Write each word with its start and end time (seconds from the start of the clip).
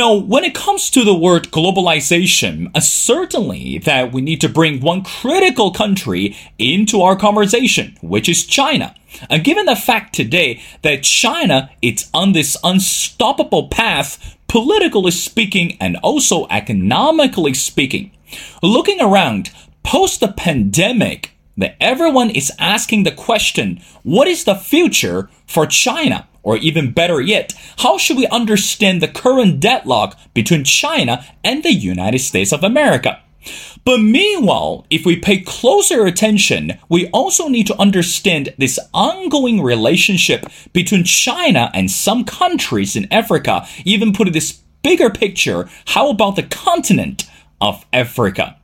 Now, 0.00 0.14
when 0.14 0.44
it 0.44 0.54
comes 0.54 0.88
to 0.92 1.04
the 1.04 1.14
word 1.14 1.50
globalization, 1.50 2.70
uh, 2.74 2.80
certainly 2.80 3.76
that 3.80 4.14
we 4.14 4.22
need 4.22 4.40
to 4.40 4.48
bring 4.48 4.80
one 4.80 5.02
critical 5.02 5.72
country 5.72 6.34
into 6.58 7.02
our 7.02 7.16
conversation, 7.16 7.98
which 8.00 8.26
is 8.26 8.46
China. 8.46 8.94
And 9.28 9.44
given 9.44 9.66
the 9.66 9.76
fact 9.76 10.14
today 10.14 10.62
that 10.80 11.02
China 11.02 11.68
is 11.82 12.08
on 12.14 12.32
this 12.32 12.56
unstoppable 12.64 13.68
path, 13.68 14.38
politically 14.48 15.10
speaking 15.10 15.76
and 15.82 15.98
also 15.98 16.46
economically 16.48 17.52
speaking, 17.52 18.10
looking 18.62 19.02
around 19.02 19.50
post 19.82 20.20
the 20.20 20.28
pandemic, 20.28 21.32
that 21.60 21.76
everyone 21.80 22.30
is 22.30 22.52
asking 22.58 23.04
the 23.04 23.12
question, 23.12 23.80
what 24.02 24.28
is 24.28 24.44
the 24.44 24.54
future 24.54 25.30
for 25.46 25.66
China? 25.66 26.26
Or 26.42 26.56
even 26.56 26.92
better 26.92 27.20
yet, 27.20 27.52
how 27.78 27.98
should 27.98 28.16
we 28.16 28.26
understand 28.28 29.02
the 29.02 29.08
current 29.08 29.60
deadlock 29.60 30.18
between 30.32 30.64
China 30.64 31.24
and 31.44 31.62
the 31.62 31.72
United 31.72 32.20
States 32.20 32.52
of 32.52 32.64
America? 32.64 33.22
But 33.84 33.98
meanwhile, 33.98 34.86
if 34.90 35.06
we 35.06 35.16
pay 35.16 35.40
closer 35.40 36.04
attention, 36.06 36.78
we 36.88 37.08
also 37.08 37.48
need 37.48 37.66
to 37.68 37.78
understand 37.78 38.54
this 38.58 38.78
ongoing 38.92 39.62
relationship 39.62 40.46
between 40.72 41.04
China 41.04 41.70
and 41.74 41.90
some 41.90 42.24
countries 42.24 42.96
in 42.96 43.10
Africa, 43.12 43.66
even 43.84 44.12
put 44.12 44.26
in 44.26 44.32
this 44.32 44.60
bigger 44.82 45.10
picture, 45.10 45.68
how 45.86 46.10
about 46.10 46.36
the 46.36 46.42
continent 46.42 47.24
of 47.60 47.84
Africa? 47.92 48.56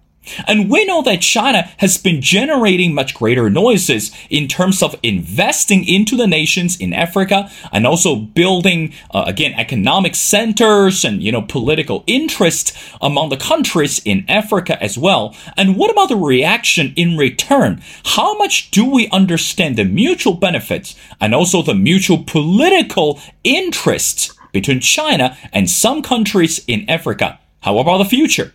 And 0.46 0.70
we 0.70 0.84
know 0.84 1.02
that 1.02 1.20
China 1.20 1.70
has 1.78 1.96
been 1.98 2.20
generating 2.20 2.94
much 2.94 3.14
greater 3.14 3.50
noises 3.50 4.10
in 4.30 4.48
terms 4.48 4.82
of 4.82 4.96
investing 5.02 5.86
into 5.86 6.16
the 6.16 6.26
nations 6.26 6.78
in 6.78 6.92
Africa 6.92 7.50
and 7.72 7.86
also 7.86 8.16
building, 8.16 8.92
uh, 9.10 9.24
again, 9.26 9.54
economic 9.54 10.14
centers 10.14 11.04
and, 11.04 11.22
you 11.22 11.32
know, 11.32 11.42
political 11.42 12.04
interest 12.06 12.76
among 13.00 13.28
the 13.28 13.36
countries 13.36 14.00
in 14.04 14.24
Africa 14.28 14.82
as 14.82 14.98
well. 14.98 15.34
And 15.56 15.76
what 15.76 15.90
about 15.90 16.08
the 16.08 16.16
reaction 16.16 16.92
in 16.96 17.16
return? 17.16 17.82
How 18.04 18.36
much 18.36 18.70
do 18.70 18.84
we 18.84 19.08
understand 19.10 19.76
the 19.76 19.84
mutual 19.84 20.34
benefits 20.34 20.96
and 21.20 21.34
also 21.34 21.62
the 21.62 21.74
mutual 21.74 22.24
political 22.24 23.20
interests 23.44 24.32
between 24.52 24.80
China 24.80 25.36
and 25.52 25.70
some 25.70 26.02
countries 26.02 26.64
in 26.66 26.88
Africa? 26.88 27.38
How 27.60 27.78
about 27.78 27.98
the 27.98 28.04
future? 28.04 28.52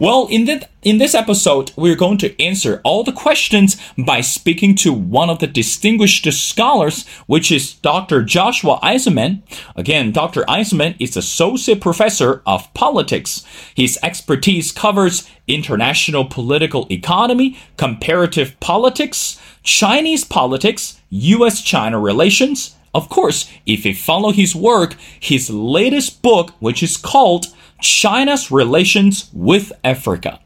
Well, 0.00 0.26
in 0.30 0.44
that 0.46 0.70
in 0.82 0.96
this 0.96 1.14
episode, 1.14 1.72
we're 1.76 1.94
going 1.94 2.16
to 2.18 2.42
answer 2.42 2.80
all 2.84 3.04
the 3.04 3.12
questions 3.12 3.76
by 3.98 4.22
speaking 4.22 4.74
to 4.76 4.94
one 4.94 5.28
of 5.28 5.38
the 5.38 5.46
distinguished 5.46 6.30
scholars, 6.32 7.06
which 7.26 7.52
is 7.52 7.74
Dr. 7.74 8.22
Joshua 8.22 8.78
Eisenman. 8.82 9.42
Again, 9.76 10.10
Dr. 10.10 10.42
Eisenman 10.44 10.96
is 10.98 11.18
associate 11.18 11.82
professor 11.82 12.40
of 12.46 12.72
politics. 12.72 13.44
His 13.74 13.98
expertise 14.02 14.72
covers 14.72 15.28
international 15.46 16.24
political 16.24 16.86
economy, 16.90 17.58
comparative 17.76 18.58
politics, 18.60 19.38
Chinese 19.62 20.24
politics, 20.24 20.98
US-China 21.10 22.00
relations. 22.00 22.74
Of 22.94 23.08
course, 23.08 23.50
if 23.66 23.84
you 23.84 23.94
follow 23.94 24.32
his 24.32 24.54
work, 24.54 24.96
his 25.20 25.50
latest 25.50 26.22
book, 26.22 26.52
which 26.58 26.82
is 26.82 26.96
called 26.96 27.46
China's 27.80 28.50
relations 28.50 29.30
with 29.32 29.72
Africa. 29.84 30.40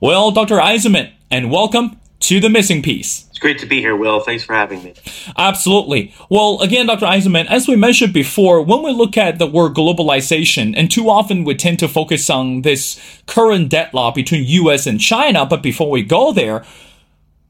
Well, 0.00 0.30
Dr. 0.30 0.56
Eisenman, 0.56 1.12
and 1.30 1.50
welcome 1.50 1.98
to 2.20 2.40
the 2.40 2.48
missing 2.48 2.82
piece. 2.82 3.26
It's 3.30 3.38
great 3.38 3.58
to 3.58 3.66
be 3.66 3.80
here, 3.80 3.94
Will. 3.94 4.18
Thanks 4.20 4.42
for 4.42 4.52
having 4.54 4.82
me. 4.82 4.94
Absolutely. 5.36 6.12
Well, 6.28 6.60
again, 6.60 6.86
Dr. 6.86 7.06
Eisenman, 7.06 7.46
as 7.46 7.68
we 7.68 7.76
mentioned 7.76 8.12
before, 8.12 8.60
when 8.62 8.82
we 8.82 8.92
look 8.92 9.16
at 9.16 9.38
the 9.38 9.46
word 9.46 9.74
globalization, 9.74 10.74
and 10.76 10.90
too 10.90 11.08
often 11.08 11.44
we 11.44 11.54
tend 11.54 11.78
to 11.78 11.88
focus 11.88 12.28
on 12.28 12.62
this 12.62 13.00
current 13.26 13.68
deadlock 13.68 14.16
between 14.16 14.44
US 14.44 14.86
and 14.86 15.00
China, 15.00 15.46
but 15.46 15.62
before 15.62 15.90
we 15.90 16.02
go 16.02 16.32
there, 16.32 16.64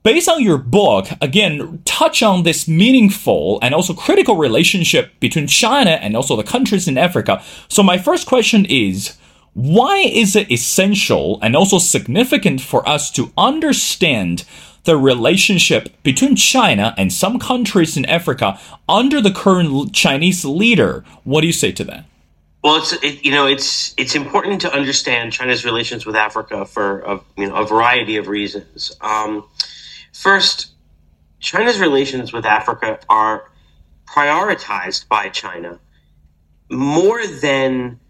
based 0.02 0.28
on 0.28 0.42
your 0.42 0.58
book, 0.58 1.08
again, 1.20 1.82
touch 1.84 2.22
on 2.22 2.42
this 2.42 2.68
meaningful 2.68 3.58
and 3.62 3.74
also 3.74 3.94
critical 3.94 4.36
relationship 4.36 5.18
between 5.20 5.46
China 5.46 5.90
and 5.90 6.16
also 6.16 6.36
the 6.36 6.42
countries 6.42 6.88
in 6.88 6.98
Africa. 6.98 7.42
So 7.68 7.82
my 7.82 7.98
first 7.98 8.26
question 8.26 8.64
is, 8.64 9.16
why 9.54 9.98
is 9.98 10.36
it 10.36 10.50
essential 10.50 11.38
and 11.42 11.56
also 11.56 11.78
significant 11.78 12.60
for 12.60 12.88
us 12.88 13.10
to 13.12 13.32
understand 13.36 14.44
the 14.84 14.96
relationship 14.96 15.88
between 16.02 16.36
China 16.36 16.94
and 16.96 17.12
some 17.12 17.38
countries 17.38 17.96
in 17.96 18.06
Africa 18.06 18.58
under 18.88 19.20
the 19.20 19.32
current 19.32 19.92
Chinese 19.92 20.44
leader? 20.44 21.04
What 21.24 21.40
do 21.40 21.46
you 21.46 21.52
say 21.52 21.72
to 21.72 21.84
that? 21.84 22.04
Well, 22.62 22.76
it's 22.76 22.92
it, 22.92 23.24
you 23.24 23.30
know 23.30 23.46
it's 23.46 23.94
it's 23.96 24.14
important 24.14 24.60
to 24.62 24.72
understand 24.72 25.32
China's 25.32 25.64
relations 25.64 26.04
with 26.04 26.16
Africa 26.16 26.64
for 26.64 27.00
a, 27.00 27.20
you 27.36 27.48
know 27.48 27.54
a 27.54 27.66
variety 27.66 28.16
of 28.16 28.28
reasons. 28.28 28.96
Um, 29.00 29.44
First, 30.18 30.72
China's 31.38 31.78
relations 31.78 32.32
with 32.32 32.44
Africa 32.44 32.98
are 33.08 33.52
prioritized 34.04 35.06
by 35.06 35.28
China 35.28 35.78
more 36.68 37.24
than 37.24 38.00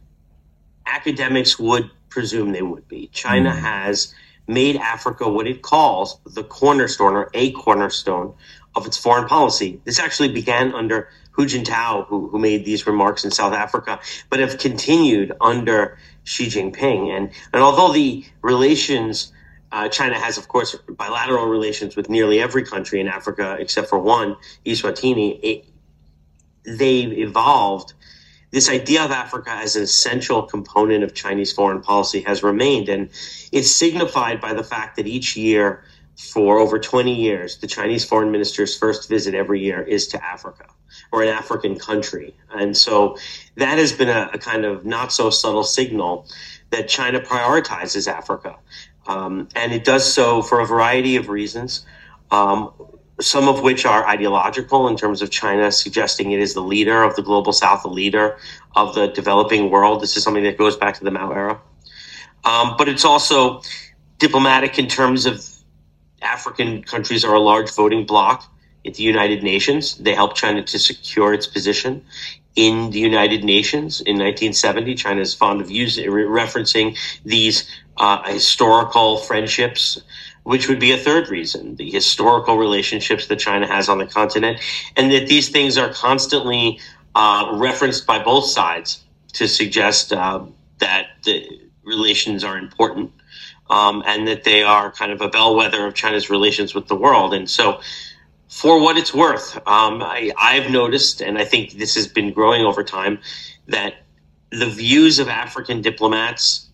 academics 0.87 1.59
would 1.59 1.91
presume 2.09 2.53
they 2.53 2.63
would 2.63 2.89
be. 2.89 3.09
China 3.09 3.51
mm. 3.51 3.59
has 3.59 4.15
made 4.47 4.77
Africa 4.77 5.29
what 5.29 5.47
it 5.47 5.61
calls 5.61 6.19
the 6.25 6.43
cornerstone 6.45 7.13
or 7.13 7.31
a 7.35 7.53
cornerstone 7.53 8.33
of 8.75 8.87
its 8.87 8.97
foreign 8.97 9.29
policy. 9.29 9.79
This 9.85 9.99
actually 9.99 10.33
began 10.33 10.73
under 10.73 11.11
Hu 11.33 11.45
Jintao, 11.45 12.07
who, 12.07 12.29
who 12.29 12.39
made 12.39 12.65
these 12.65 12.87
remarks 12.87 13.27
in 13.27 13.31
South 13.31 13.53
Africa, 13.53 14.01
but 14.31 14.41
have 14.41 14.57
continued 14.57 15.37
under 15.43 15.99
Xi 16.25 16.47
Jinping. 16.47 17.15
And, 17.15 17.31
and 17.53 17.63
although 17.63 17.93
the 17.93 18.25
relations 18.41 19.31
uh, 19.71 19.89
China 19.89 20.19
has, 20.19 20.39
of 20.39 20.49
course, 20.49 20.75
bilateral 20.89 21.47
relations 21.47 21.97
with 21.97 22.09
nearly 22.09 22.41
every 22.41 22.65
country 22.65 23.01
in 23.01 23.09
Africa 23.09 23.57
except 23.59 23.89
for 23.89 23.99
one, 23.99 24.37
Eswatini. 24.65 25.39
It, 25.43 25.65
they've 26.65 27.13
evolved. 27.13 27.93
This 28.51 28.71
idea 28.71 29.05
of 29.05 29.11
Africa 29.11 29.51
as 29.51 29.77
an 29.77 29.83
essential 29.83 30.43
component 30.43 31.05
of 31.05 31.15
Chinese 31.15 31.53
foreign 31.53 31.83
policy 31.83 32.23
has 32.23 32.43
remained, 32.43 32.89
and 32.89 33.11
it's 33.53 33.71
signified 33.71 34.41
by 34.41 34.55
the 34.55 34.65
fact 34.65 34.97
that 34.97 35.07
each 35.07 35.37
year, 35.37 35.85
for 36.17 36.59
over 36.59 36.79
20 36.79 37.15
years, 37.15 37.59
the 37.59 37.67
Chinese 37.67 38.05
foreign 38.05 38.33
minister's 38.33 38.77
first 38.77 39.09
visit 39.09 39.35
every 39.35 39.61
year 39.61 39.83
is 39.83 40.09
to 40.09 40.25
Africa 40.25 40.65
or 41.13 41.23
an 41.23 41.29
African 41.29 41.79
country. 41.79 42.35
And 42.51 42.77
so 42.77 43.17
that 43.57 43.79
has 43.79 43.93
been 43.93 44.09
a, 44.09 44.31
a 44.33 44.39
kind 44.39 44.65
of 44.65 44.85
not 44.85 45.13
so 45.13 45.31
subtle 45.31 45.63
signal 45.63 46.27
that 46.71 46.89
China 46.89 47.21
prioritizes 47.21 48.09
Africa. 48.09 48.57
Um, 49.09 49.49
and 49.57 49.73
it 49.73 49.85
does 49.85 50.11
so 50.13 50.43
for 50.43 50.61
a 50.61 50.67
variety 50.67 51.17
of 51.17 51.29
reasons, 51.29 51.85
um, 52.31 52.73
some 53.21 53.49
of 53.49 53.63
which 53.63 53.85
are 53.85 54.07
ideological 54.07 54.87
in 54.87 54.97
terms 54.97 55.23
of 55.23 55.31
China 55.31 55.73
suggesting 55.73 56.31
it 56.31 56.41
is 56.41 56.55
the 56.55 56.61
leader 56.61 57.03
of 57.03 57.17
the 57.17 57.23
global 57.23 57.53
south, 57.53 57.83
the 57.83 57.89
leader 57.89 58.37
of 58.77 58.95
the 58.95 59.09
developing 59.09 59.71
world. 59.71 60.03
This 60.03 60.17
is 60.17 60.23
something 60.23 60.45
that 60.45 60.59
goes 60.59 60.77
back 60.77 60.97
to 60.99 61.05
the 61.05 61.11
Mao 61.11 61.33
era. 61.33 61.61
Um, 62.45 62.75
but 62.79 62.89
it's 62.89 63.05
also 63.05 63.63
diplomatic 64.19 64.79
in 64.79 64.87
terms 64.87 65.27
of 65.27 65.45
African 66.23 66.83
countries 66.83 67.25
are 67.25 67.35
a 67.35 67.41
large 67.41 67.75
voting 67.75 68.05
bloc 68.07 68.45
at 68.87 68.95
the 68.95 69.03
United 69.03 69.43
Nations. 69.43 69.97
They 69.97 70.15
helped 70.15 70.37
China 70.37 70.63
to 70.63 70.79
secure 70.79 71.33
its 71.33 71.47
position 71.47 72.05
in 72.57 72.91
the 72.91 72.99
United 72.99 73.45
Nations 73.45 74.01
in 74.01 74.17
1970. 74.17 74.95
China 74.97 75.21
is 75.21 75.35
fond 75.35 75.61
of 75.61 75.71
using 75.71 76.07
referencing 76.07 76.99
these 77.25 77.69
uh, 77.99 78.23
historical 78.25 79.19
friendships, 79.19 80.01
which 80.45 80.69
would 80.69 80.81
be 80.81 80.93
a 80.93 80.97
third 80.97 81.29
reason 81.29 81.77
the 81.77 81.91
historical 81.91 82.57
relationships 82.57 83.27
that 83.27 83.37
China 83.39 83.67
has 83.67 83.89
on 83.89 83.99
the 83.99 84.07
continent, 84.07 84.61
and 84.97 85.13
that 85.13 85.27
these 85.27 85.49
things 85.49 85.77
are 85.77 85.93
constantly 85.93 86.81
uh, 87.15 87.51
referenced 87.55 88.07
by 88.07 88.23
both 88.23 88.47
sides 88.47 89.05
to 89.33 89.47
suggest 89.47 90.13
uh, 90.13 90.41
that 90.79 91.09
the 91.25 91.61
relations 91.85 92.45
are 92.45 92.57
important 92.57 93.11
um, 93.71 94.03
and 94.07 94.27
that 94.29 94.45
they 94.45 94.63
are 94.63 94.91
kind 94.93 95.13
of 95.13 95.21
a 95.21 95.29
bellwether 95.29 95.87
of 95.87 95.95
China's 95.95 96.31
relations 96.31 96.75
with 96.75 96.87
the 96.89 96.97
world. 96.97 97.35
And 97.35 97.49
so, 97.49 97.81
for 98.49 98.81
what 98.81 98.97
it's 98.97 99.13
worth, 99.13 99.57
um, 99.67 100.03
I, 100.03 100.33
I've 100.39 100.71
noticed, 100.71 101.21
and 101.21 101.37
I 101.37 101.45
think 101.45 101.73
this 101.73 101.95
has 101.97 102.07
been 102.07 102.33
growing 102.33 102.63
over 102.63 102.83
time, 102.83 103.19
that 103.67 103.95
the 104.51 104.67
views 104.67 105.19
of 105.19 105.29
African 105.29 105.83
diplomats 105.83 106.68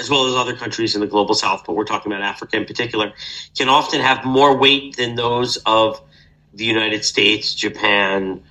as 0.00 0.10
well 0.10 0.26
as 0.26 0.34
other 0.34 0.56
countries 0.56 0.94
in 0.94 1.00
the 1.00 1.06
global 1.06 1.34
south, 1.34 1.64
but 1.66 1.76
we're 1.76 1.84
talking 1.84 2.10
about 2.10 2.22
Africa 2.22 2.56
in 2.56 2.64
particular, 2.64 3.12
can 3.56 3.68
often 3.68 4.00
have 4.00 4.24
more 4.24 4.56
weight 4.56 4.96
than 4.96 5.14
those 5.14 5.58
of 5.66 6.00
the 6.54 6.64
United 6.64 7.04
States, 7.04 7.54
Japan, 7.54 8.42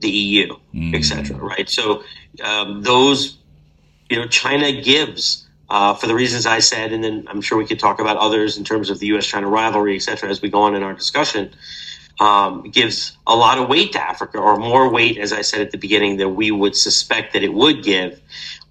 the 0.00 0.10
EU, 0.10 0.56
mm. 0.72 0.94
etc. 0.94 1.36
Right? 1.36 1.68
So 1.68 2.04
um, 2.42 2.82
those, 2.82 3.36
you 4.08 4.16
know, 4.16 4.28
China 4.28 4.72
gives 4.72 5.46
uh, 5.68 5.94
for 5.94 6.06
the 6.06 6.14
reasons 6.14 6.46
I 6.46 6.58
said, 6.58 6.92
and 6.92 7.02
then 7.02 7.26
I'm 7.28 7.40
sure 7.40 7.58
we 7.58 7.66
could 7.66 7.78
talk 7.78 7.98
about 7.98 8.16
others 8.18 8.58
in 8.58 8.64
terms 8.64 8.90
of 8.90 8.98
the 8.98 9.06
U.S.-China 9.06 9.50
rivalry, 9.50 9.96
etc. 9.96 10.28
As 10.28 10.42
we 10.42 10.50
go 10.50 10.60
on 10.62 10.74
in 10.74 10.82
our 10.82 10.92
discussion, 10.92 11.50
um, 12.20 12.70
gives 12.70 13.16
a 13.26 13.34
lot 13.34 13.58
of 13.58 13.68
weight 13.68 13.92
to 13.92 14.00
Africa, 14.02 14.38
or 14.38 14.56
more 14.58 14.90
weight, 14.90 15.16
as 15.16 15.32
I 15.32 15.40
said 15.40 15.62
at 15.62 15.70
the 15.70 15.78
beginning, 15.78 16.18
than 16.18 16.36
we 16.36 16.50
would 16.50 16.76
suspect 16.76 17.32
that 17.32 17.42
it 17.42 17.54
would 17.54 17.82
give 17.82 18.20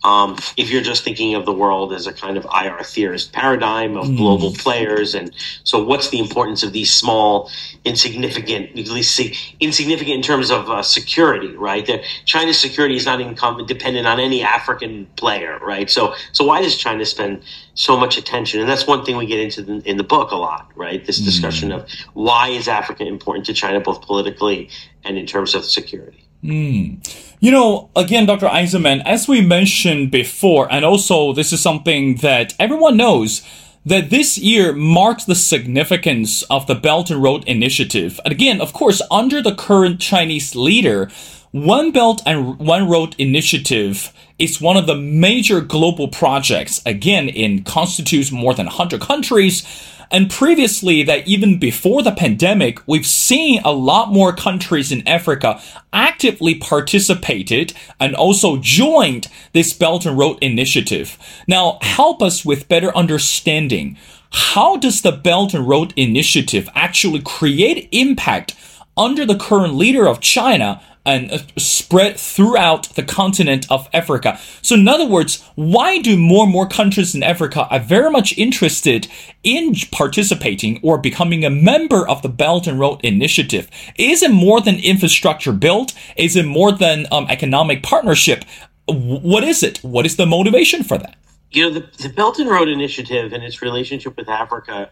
Um, 0.03 0.37
if 0.57 0.71
you're 0.71 0.81
just 0.81 1.03
thinking 1.03 1.35
of 1.35 1.45
the 1.45 1.53
world 1.53 1.93
as 1.93 2.07
a 2.07 2.13
kind 2.13 2.37
of 2.37 2.45
IR 2.45 2.83
theorist 2.83 3.33
paradigm 3.33 3.97
of 3.97 4.07
mm. 4.07 4.17
global 4.17 4.51
players, 4.53 5.13
and 5.13 5.31
so 5.63 5.83
what's 5.83 6.09
the 6.09 6.19
importance 6.19 6.63
of 6.63 6.73
these 6.73 6.91
small, 6.91 7.51
insignificant, 7.85 8.77
at 8.77 8.87
least 8.87 9.19
insignificant 9.59 10.15
in 10.15 10.21
terms 10.23 10.49
of 10.49 10.69
uh, 10.69 10.81
security, 10.81 11.55
right? 11.55 11.85
That 11.85 12.01
China's 12.25 12.59
security 12.59 12.95
is 12.95 13.05
not 13.05 13.21
income 13.21 13.63
dependent 13.67 14.07
on 14.07 14.19
any 14.19 14.41
African 14.41 15.05
player, 15.17 15.59
right? 15.59 15.89
So, 15.89 16.15
so 16.31 16.45
why 16.45 16.61
does 16.61 16.75
China 16.77 17.05
spend 17.05 17.43
so 17.75 17.95
much 17.95 18.17
attention? 18.17 18.59
And 18.59 18.67
that's 18.67 18.87
one 18.87 19.05
thing 19.05 19.17
we 19.17 19.27
get 19.27 19.39
into 19.39 19.61
the, 19.61 19.81
in 19.87 19.97
the 19.97 20.03
book 20.03 20.31
a 20.31 20.35
lot, 20.35 20.71
right? 20.75 21.05
This 21.05 21.19
discussion 21.19 21.69
mm. 21.69 21.75
of 21.75 21.89
why 22.13 22.49
is 22.49 22.67
Africa 22.67 23.05
important 23.05 23.45
to 23.47 23.53
China, 23.53 23.79
both 23.79 24.01
politically 24.01 24.69
and 25.03 25.17
in 25.17 25.25
terms 25.27 25.53
of 25.53 25.63
security. 25.65 26.27
Mm. 26.43 27.30
You 27.43 27.49
know, 27.49 27.89
again, 27.95 28.27
Dr. 28.27 28.45
Eisenman, 28.45 29.01
as 29.03 29.27
we 29.27 29.41
mentioned 29.41 30.11
before, 30.11 30.71
and 30.71 30.85
also 30.85 31.33
this 31.33 31.51
is 31.51 31.59
something 31.59 32.17
that 32.17 32.53
everyone 32.59 32.97
knows, 32.97 33.41
that 33.83 34.11
this 34.11 34.37
year 34.37 34.73
marks 34.73 35.25
the 35.25 35.33
significance 35.33 36.43
of 36.51 36.67
the 36.67 36.75
Belt 36.75 37.09
and 37.09 37.23
Road 37.23 37.43
Initiative. 37.45 38.19
And 38.23 38.31
again, 38.31 38.61
of 38.61 38.73
course, 38.73 39.01
under 39.09 39.41
the 39.41 39.55
current 39.55 39.99
Chinese 39.99 40.55
leader, 40.55 41.09
One 41.49 41.89
Belt 41.89 42.21
and 42.27 42.59
One 42.59 42.87
Road 42.87 43.15
Initiative 43.17 44.13
is 44.37 44.61
one 44.61 44.77
of 44.77 44.85
the 44.85 44.95
major 44.95 45.61
global 45.61 46.09
projects. 46.09 46.79
Again, 46.85 47.27
it 47.29 47.65
constitutes 47.65 48.31
more 48.31 48.53
than 48.53 48.67
100 48.67 49.01
countries 49.01 49.65
and 50.11 50.29
previously, 50.29 51.03
that 51.03 51.27
even 51.27 51.57
before 51.57 52.03
the 52.03 52.11
pandemic, 52.11 52.79
we've 52.87 53.05
seen 53.05 53.61
a 53.63 53.71
lot 53.71 54.11
more 54.11 54.33
countries 54.33 54.91
in 54.91 55.07
Africa 55.07 55.61
actively 55.93 56.55
participated 56.55 57.73
and 57.99 58.15
also 58.15 58.57
joined 58.57 59.27
this 59.53 59.73
Belt 59.73 60.05
and 60.05 60.17
Road 60.17 60.37
Initiative. 60.41 61.17
Now, 61.47 61.79
help 61.81 62.21
us 62.21 62.43
with 62.43 62.67
better 62.67 62.95
understanding. 62.95 63.97
How 64.31 64.77
does 64.77 65.01
the 65.01 65.11
Belt 65.11 65.53
and 65.53 65.67
Road 65.67 65.93
Initiative 65.95 66.69
actually 66.75 67.21
create 67.21 67.89
impact 67.91 68.55
under 68.97 69.25
the 69.25 69.37
current 69.37 69.75
leader 69.75 70.07
of 70.07 70.19
China 70.19 70.81
and 71.05 71.31
uh, 71.31 71.39
spread 71.57 72.19
throughout 72.19 72.89
the 72.95 73.03
continent 73.03 73.65
of 73.71 73.89
Africa. 73.93 74.39
So, 74.61 74.75
in 74.75 74.87
other 74.87 75.05
words, 75.05 75.43
why 75.55 75.99
do 75.99 76.17
more 76.17 76.43
and 76.43 76.51
more 76.51 76.67
countries 76.67 77.15
in 77.15 77.23
Africa 77.23 77.67
are 77.69 77.79
very 77.79 78.11
much 78.11 78.37
interested 78.37 79.07
in 79.43 79.75
participating 79.91 80.79
or 80.83 80.97
becoming 80.97 81.43
a 81.43 81.49
member 81.49 82.07
of 82.07 82.21
the 82.21 82.29
Belt 82.29 82.67
and 82.67 82.79
Road 82.79 82.99
Initiative? 83.03 83.69
Is 83.97 84.21
it 84.21 84.31
more 84.31 84.61
than 84.61 84.75
infrastructure 84.75 85.53
built? 85.53 85.93
Is 86.15 86.35
it 86.35 86.45
more 86.45 86.71
than 86.71 87.07
um, 87.11 87.25
economic 87.29 87.83
partnership? 87.83 88.45
What 88.87 89.43
is 89.43 89.63
it? 89.63 89.79
What 89.79 90.05
is 90.05 90.17
the 90.17 90.25
motivation 90.25 90.83
for 90.83 90.97
that? 90.97 91.15
You 91.51 91.63
know, 91.63 91.79
the, 91.79 91.89
the 92.01 92.09
Belt 92.09 92.39
and 92.39 92.49
Road 92.49 92.69
Initiative 92.69 93.33
and 93.33 93.43
its 93.43 93.61
relationship 93.61 94.15
with 94.17 94.29
Africa 94.29 94.89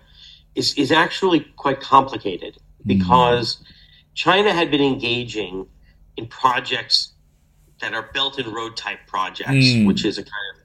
is, 0.56 0.74
is 0.74 0.92
actually 0.92 1.42
quite 1.56 1.80
complicated 1.80 2.58
because 2.86 3.56
mm. 3.56 3.66
China 4.16 4.52
had 4.52 4.72
been 4.72 4.82
engaging 4.82 5.68
in 6.20 6.28
projects 6.28 7.14
that 7.82 7.94
are 7.94 8.12
Belt 8.14 8.38
and 8.38 8.54
Road 8.54 8.76
type 8.76 9.00
projects, 9.08 9.50
mm. 9.50 9.88
which 9.88 10.06
is 10.06 10.18
a 10.18 10.24
kind 10.24 10.34
of 10.54 10.60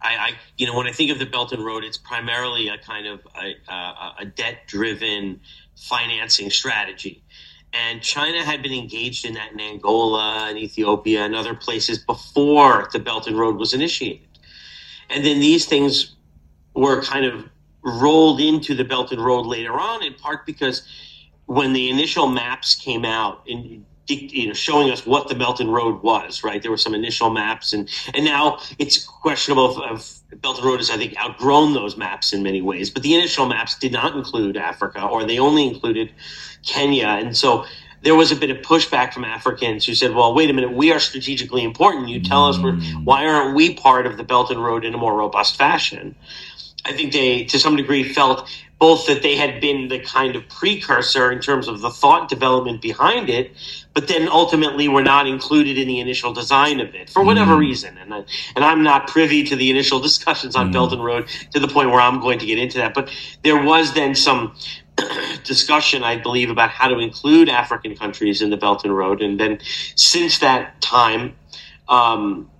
I, 0.00 0.16
I, 0.16 0.32
you 0.56 0.66
know, 0.66 0.76
when 0.76 0.86
I 0.86 0.92
think 0.92 1.10
of 1.10 1.18
the 1.18 1.26
Belt 1.26 1.52
and 1.52 1.64
Road, 1.64 1.82
it's 1.82 1.98
primarily 1.98 2.68
a 2.68 2.78
kind 2.78 3.06
of 3.06 3.20
a, 3.34 3.72
a, 3.72 4.14
a 4.20 4.24
debt-driven 4.24 5.40
financing 5.76 6.50
strategy. 6.50 7.22
And 7.72 8.00
China 8.00 8.44
had 8.44 8.62
been 8.62 8.72
engaged 8.72 9.24
in 9.24 9.34
that 9.34 9.52
in 9.52 9.60
Angola 9.60 10.46
and 10.48 10.56
Ethiopia 10.56 11.24
and 11.24 11.34
other 11.34 11.54
places 11.54 11.98
before 11.98 12.88
the 12.92 13.00
Belt 13.00 13.26
and 13.26 13.36
Road 13.36 13.56
was 13.56 13.74
initiated. 13.74 14.28
And 15.10 15.24
then 15.24 15.40
these 15.40 15.66
things 15.66 16.14
were 16.74 17.02
kind 17.02 17.24
of 17.26 17.48
rolled 17.82 18.40
into 18.40 18.74
the 18.76 18.84
Belt 18.84 19.10
and 19.10 19.24
Road 19.24 19.46
later 19.46 19.72
on, 19.72 20.04
in 20.04 20.14
part 20.14 20.46
because 20.46 20.86
when 21.46 21.72
the 21.72 21.90
initial 21.90 22.28
maps 22.28 22.74
came 22.76 23.04
out 23.04 23.42
in 23.46 23.84
you 24.08 24.48
know, 24.48 24.54
showing 24.54 24.90
us 24.90 25.06
what 25.06 25.28
the 25.28 25.34
Belt 25.34 25.60
and 25.60 25.72
Road 25.72 26.02
was, 26.02 26.42
right? 26.42 26.60
There 26.60 26.70
were 26.70 26.78
some 26.78 26.94
initial 26.94 27.30
maps, 27.30 27.72
and 27.72 27.88
and 28.14 28.24
now 28.24 28.58
it's 28.78 29.04
questionable 29.04 29.82
if, 29.82 30.20
if 30.32 30.40
Belt 30.40 30.58
and 30.58 30.66
Road 30.66 30.78
has, 30.80 30.90
I 30.90 30.96
think, 30.96 31.18
outgrown 31.18 31.74
those 31.74 31.96
maps 31.96 32.32
in 32.32 32.42
many 32.42 32.62
ways. 32.62 32.90
But 32.90 33.02
the 33.02 33.14
initial 33.14 33.46
maps 33.46 33.78
did 33.78 33.92
not 33.92 34.16
include 34.16 34.56
Africa, 34.56 35.04
or 35.04 35.24
they 35.24 35.38
only 35.38 35.66
included 35.66 36.12
Kenya, 36.64 37.06
and 37.06 37.36
so 37.36 37.64
there 38.02 38.14
was 38.14 38.30
a 38.30 38.36
bit 38.36 38.50
of 38.50 38.58
pushback 38.58 39.12
from 39.12 39.24
Africans 39.24 39.84
who 39.84 39.94
said, 39.94 40.14
"Well, 40.14 40.34
wait 40.34 40.50
a 40.50 40.52
minute, 40.52 40.72
we 40.72 40.92
are 40.92 41.00
strategically 41.00 41.64
important. 41.64 42.08
You 42.08 42.20
tell 42.20 42.46
us, 42.46 42.56
mm. 42.56 43.04
why 43.04 43.26
aren't 43.26 43.54
we 43.54 43.74
part 43.74 44.06
of 44.06 44.16
the 44.16 44.24
Belt 44.24 44.50
and 44.50 44.62
Road 44.62 44.84
in 44.84 44.94
a 44.94 44.98
more 44.98 45.16
robust 45.16 45.56
fashion?" 45.56 46.14
I 46.84 46.92
think 46.92 47.12
they, 47.12 47.44
to 47.44 47.58
some 47.58 47.76
degree, 47.76 48.02
felt 48.02 48.48
both 48.78 49.06
that 49.08 49.22
they 49.22 49.34
had 49.34 49.60
been 49.60 49.88
the 49.88 49.98
kind 49.98 50.36
of 50.36 50.48
precursor 50.48 51.32
in 51.32 51.40
terms 51.40 51.66
of 51.66 51.80
the 51.80 51.90
thought 51.90 52.28
development 52.28 52.80
behind 52.80 53.28
it, 53.28 53.50
but 53.92 54.06
then 54.06 54.28
ultimately 54.28 54.86
were 54.86 55.02
not 55.02 55.26
included 55.26 55.76
in 55.76 55.88
the 55.88 55.98
initial 55.98 56.32
design 56.32 56.78
of 56.78 56.94
it 56.94 57.10
for 57.10 57.24
whatever 57.24 57.54
mm. 57.54 57.60
reason. 57.60 57.98
And 57.98 58.14
I, 58.14 58.24
and 58.54 58.64
I'm 58.64 58.84
not 58.84 59.08
privy 59.08 59.42
to 59.44 59.56
the 59.56 59.70
initial 59.70 59.98
discussions 60.08 60.54
on 60.54 60.70
mm. 60.70 60.72
Belt 60.72 60.92
and 60.92 61.04
Road 61.04 61.26
to 61.52 61.58
the 61.58 61.66
point 61.66 61.90
where 61.90 62.00
I'm 62.00 62.20
going 62.20 62.38
to 62.38 62.46
get 62.46 62.58
into 62.58 62.78
that. 62.78 62.94
But 62.94 63.10
there 63.42 63.60
was 63.60 63.94
then 63.94 64.14
some 64.14 64.54
discussion, 65.44 66.04
I 66.04 66.16
believe, 66.16 66.48
about 66.48 66.70
how 66.70 66.86
to 66.86 66.98
include 66.98 67.48
African 67.48 67.96
countries 67.96 68.42
in 68.42 68.50
the 68.50 68.56
Belt 68.56 68.84
and 68.84 68.96
Road, 68.96 69.22
and 69.22 69.40
then 69.40 69.58
since 69.96 70.38
that 70.38 70.80
time. 70.80 71.36
Um, 71.88 72.50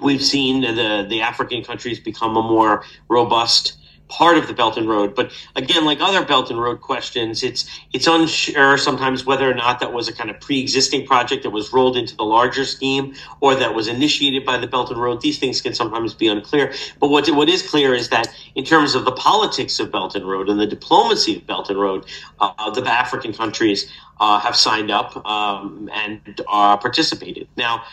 we've 0.00 0.22
seen 0.22 0.62
the 0.62 1.06
the 1.08 1.22
African 1.22 1.64
countries 1.64 1.98
become 1.98 2.36
a 2.36 2.42
more 2.42 2.84
robust 3.08 3.76
part 4.12 4.36
of 4.36 4.46
the 4.46 4.52
Belt 4.52 4.76
and 4.76 4.86
Road. 4.86 5.14
But 5.14 5.32
again, 5.56 5.86
like 5.86 6.00
other 6.00 6.22
Belt 6.24 6.50
and 6.50 6.60
Road 6.60 6.82
questions, 6.82 7.42
it's 7.42 7.64
it's 7.94 8.06
unsure 8.06 8.76
sometimes 8.76 9.24
whether 9.24 9.50
or 9.50 9.54
not 9.54 9.80
that 9.80 9.92
was 9.92 10.06
a 10.06 10.12
kind 10.12 10.28
of 10.28 10.38
pre-existing 10.38 11.06
project 11.06 11.42
that 11.44 11.50
was 11.50 11.72
rolled 11.72 11.96
into 11.96 12.14
the 12.14 12.24
larger 12.24 12.66
scheme 12.66 13.14
or 13.40 13.54
that 13.54 13.74
was 13.74 13.88
initiated 13.88 14.44
by 14.44 14.58
the 14.58 14.66
Belt 14.66 14.90
and 14.90 15.00
Road. 15.00 15.22
These 15.22 15.38
things 15.38 15.62
can 15.62 15.72
sometimes 15.72 16.12
be 16.12 16.28
unclear. 16.28 16.74
But 17.00 17.08
what 17.08 17.26
what 17.30 17.48
is 17.48 17.62
clear 17.62 17.94
is 17.94 18.10
that 18.10 18.28
in 18.54 18.64
terms 18.64 18.94
of 18.94 19.06
the 19.06 19.12
politics 19.12 19.80
of 19.80 19.90
Belt 19.90 20.14
and 20.14 20.28
Road 20.28 20.50
and 20.50 20.60
the 20.60 20.66
diplomacy 20.66 21.38
of 21.38 21.46
Belt 21.46 21.70
and 21.70 21.80
Road, 21.80 22.04
uh, 22.38 22.70
the 22.70 22.84
African 22.86 23.32
countries 23.32 23.90
uh, 24.20 24.38
have 24.40 24.56
signed 24.56 24.90
up 24.90 25.16
um, 25.26 25.88
and 25.94 26.20
uh, 26.48 26.76
participated. 26.76 27.48
Now. 27.56 27.84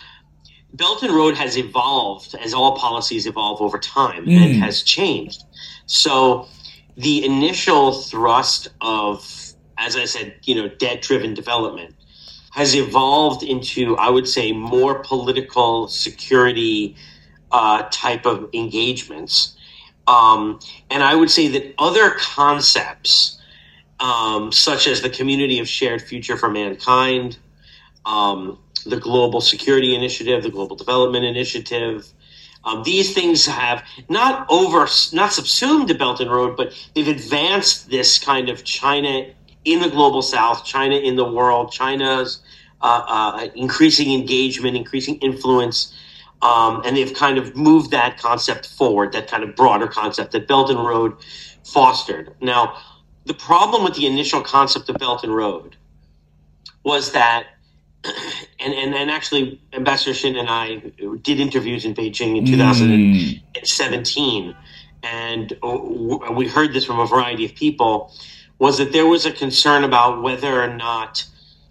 Belt 0.71 1.01
and 1.01 1.11
Road 1.11 1.35
has 1.35 1.57
evolved 1.57 2.35
as 2.35 2.53
all 2.53 2.77
policies 2.77 3.25
evolve 3.25 3.59
over 3.59 3.79
time 3.79 4.27
mm. 4.27 4.37
and 4.37 4.55
has 4.63 4.83
changed. 4.83 5.43
So 5.89 6.47
the 6.97 7.25
initial 7.25 7.91
thrust 7.93 8.67
of, 8.79 9.25
as 9.79 9.95
I 9.95 10.05
said, 10.05 10.35
you 10.43 10.53
know, 10.53 10.67
debt 10.67 11.01
driven 11.01 11.33
development 11.33 11.95
has 12.51 12.75
evolved 12.75 13.41
into, 13.41 13.97
I 13.97 14.09
would 14.09 14.27
say, 14.27 14.51
more 14.51 14.99
political 14.99 15.87
security 15.87 16.95
uh, 17.51 17.87
type 17.91 18.27
of 18.27 18.49
engagements. 18.53 19.55
Um, 20.05 20.59
and 20.91 21.01
I 21.01 21.15
would 21.15 21.31
say 21.31 21.47
that 21.47 21.73
other 21.79 22.11
concepts, 22.11 23.41
um, 23.99 24.51
such 24.51 24.85
as 24.85 25.01
the 25.01 25.09
community 25.09 25.57
of 25.57 25.67
shared 25.67 26.03
future 26.03 26.37
for 26.37 26.51
mankind, 26.51 27.39
um, 28.05 28.59
the 28.85 28.97
Global 28.97 29.41
Security 29.41 29.95
Initiative, 29.95 30.43
the 30.43 30.51
Global 30.51 30.75
Development 30.75 31.25
Initiative, 31.25 32.07
um, 32.69 32.83
these 32.83 33.13
things 33.13 33.45
have 33.45 33.83
not 34.09 34.45
over, 34.49 34.87
not 35.13 35.33
subsumed 35.33 35.87
the 35.87 35.95
Belt 35.95 36.19
and 36.19 36.31
Road, 36.31 36.55
but 36.55 36.73
they've 36.93 37.07
advanced 37.07 37.89
this 37.89 38.19
kind 38.19 38.49
of 38.49 38.63
China 38.63 39.25
in 39.65 39.81
the 39.81 39.89
global 39.89 40.21
South, 40.21 40.65
China 40.65 40.95
in 40.95 41.15
the 41.15 41.29
world, 41.29 41.71
China's 41.71 42.41
uh, 42.81 43.03
uh, 43.07 43.47
increasing 43.55 44.13
engagement, 44.13 44.75
increasing 44.75 45.15
influence, 45.17 45.93
um, 46.41 46.81
and 46.85 46.95
they've 46.95 47.13
kind 47.13 47.37
of 47.37 47.55
moved 47.55 47.91
that 47.91 48.17
concept 48.17 48.67
forward, 48.67 49.11
that 49.11 49.27
kind 49.27 49.43
of 49.43 49.55
broader 49.55 49.87
concept 49.87 50.31
that 50.31 50.47
Belt 50.47 50.69
and 50.69 50.79
Road 50.79 51.13
fostered. 51.65 52.33
Now, 52.39 52.77
the 53.25 53.33
problem 53.33 53.83
with 53.83 53.95
the 53.95 54.05
initial 54.05 54.41
concept 54.41 54.89
of 54.89 54.97
Belt 54.97 55.23
and 55.23 55.35
Road 55.35 55.75
was 56.83 57.11
that 57.11 57.47
and, 58.03 58.73
and 58.73 58.95
and 58.95 59.11
actually 59.11 59.61
Ambassador 59.73 60.13
Shinn 60.13 60.35
and 60.35 60.49
I 60.49 60.81
did 61.21 61.39
interviews 61.39 61.85
in 61.85 61.93
Beijing 61.93 62.37
in 62.37 62.45
2017, 62.45 64.53
mm. 64.53 64.55
and 65.03 65.57
we 66.35 66.47
heard 66.47 66.73
this 66.73 66.85
from 66.85 66.99
a 66.99 67.05
variety 67.05 67.45
of 67.45 67.55
people. 67.55 68.13
Was 68.57 68.77
that 68.77 68.91
there 68.91 69.05
was 69.05 69.25
a 69.25 69.31
concern 69.31 69.83
about 69.83 70.21
whether 70.21 70.61
or 70.61 70.73
not 70.73 71.25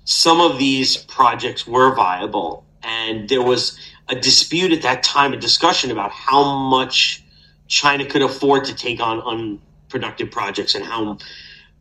some 0.05 0.41
of 0.41 0.59
these 0.59 0.97
projects 0.97 1.67
were 1.67 1.95
viable, 1.95 2.65
and 2.83 3.29
there 3.29 3.43
was 3.43 3.79
a 4.09 4.15
dispute 4.15 4.73
at 4.73 4.83
that 4.83 5.03
time, 5.03 5.35
a 5.35 5.37
discussion 5.37 5.91
about 5.91 6.11
how 6.11 6.57
much 6.57 7.23
China 7.67 8.07
could 8.07 8.23
afford 8.23 8.65
to 8.65 8.75
take 8.75 9.01
on 9.01 9.21
unproductive 9.21 10.31
projects 10.31 10.75
and 10.75 10.85
how 10.85 11.19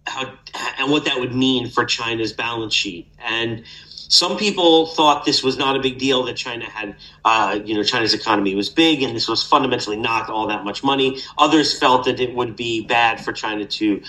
how 0.05 0.33
and 0.77 0.91
what 0.91 1.05
that 1.05 1.19
would 1.19 1.33
mean 1.33 1.69
for 1.69 1.85
China's 1.85 2.33
balance 2.33 2.73
sheet 2.73 3.07
and 3.19 3.63
some 4.09 4.37
people 4.37 4.87
thought 4.87 5.25
this 5.25 5.43
was 5.43 5.57
not 5.57 5.75
a 5.75 5.79
big 5.79 5.97
deal 5.97 6.23
that 6.23 6.35
China 6.35 6.65
had, 6.65 6.95
uh, 7.25 7.59
you 7.63 7.75
know, 7.75 7.83
China's 7.83 8.13
economy 8.13 8.55
was 8.55 8.69
big 8.69 9.03
and 9.03 9.15
this 9.15 9.27
was 9.27 9.43
fundamentally 9.43 9.97
not 9.97 10.29
all 10.29 10.47
that 10.47 10.63
much 10.63 10.83
money. 10.83 11.19
Others 11.37 11.77
felt 11.79 12.05
that 12.05 12.19
it 12.19 12.33
would 12.33 12.55
be 12.55 12.85
bad 12.85 13.23
for 13.23 13.33
China 13.33 13.65
to 13.65 14.01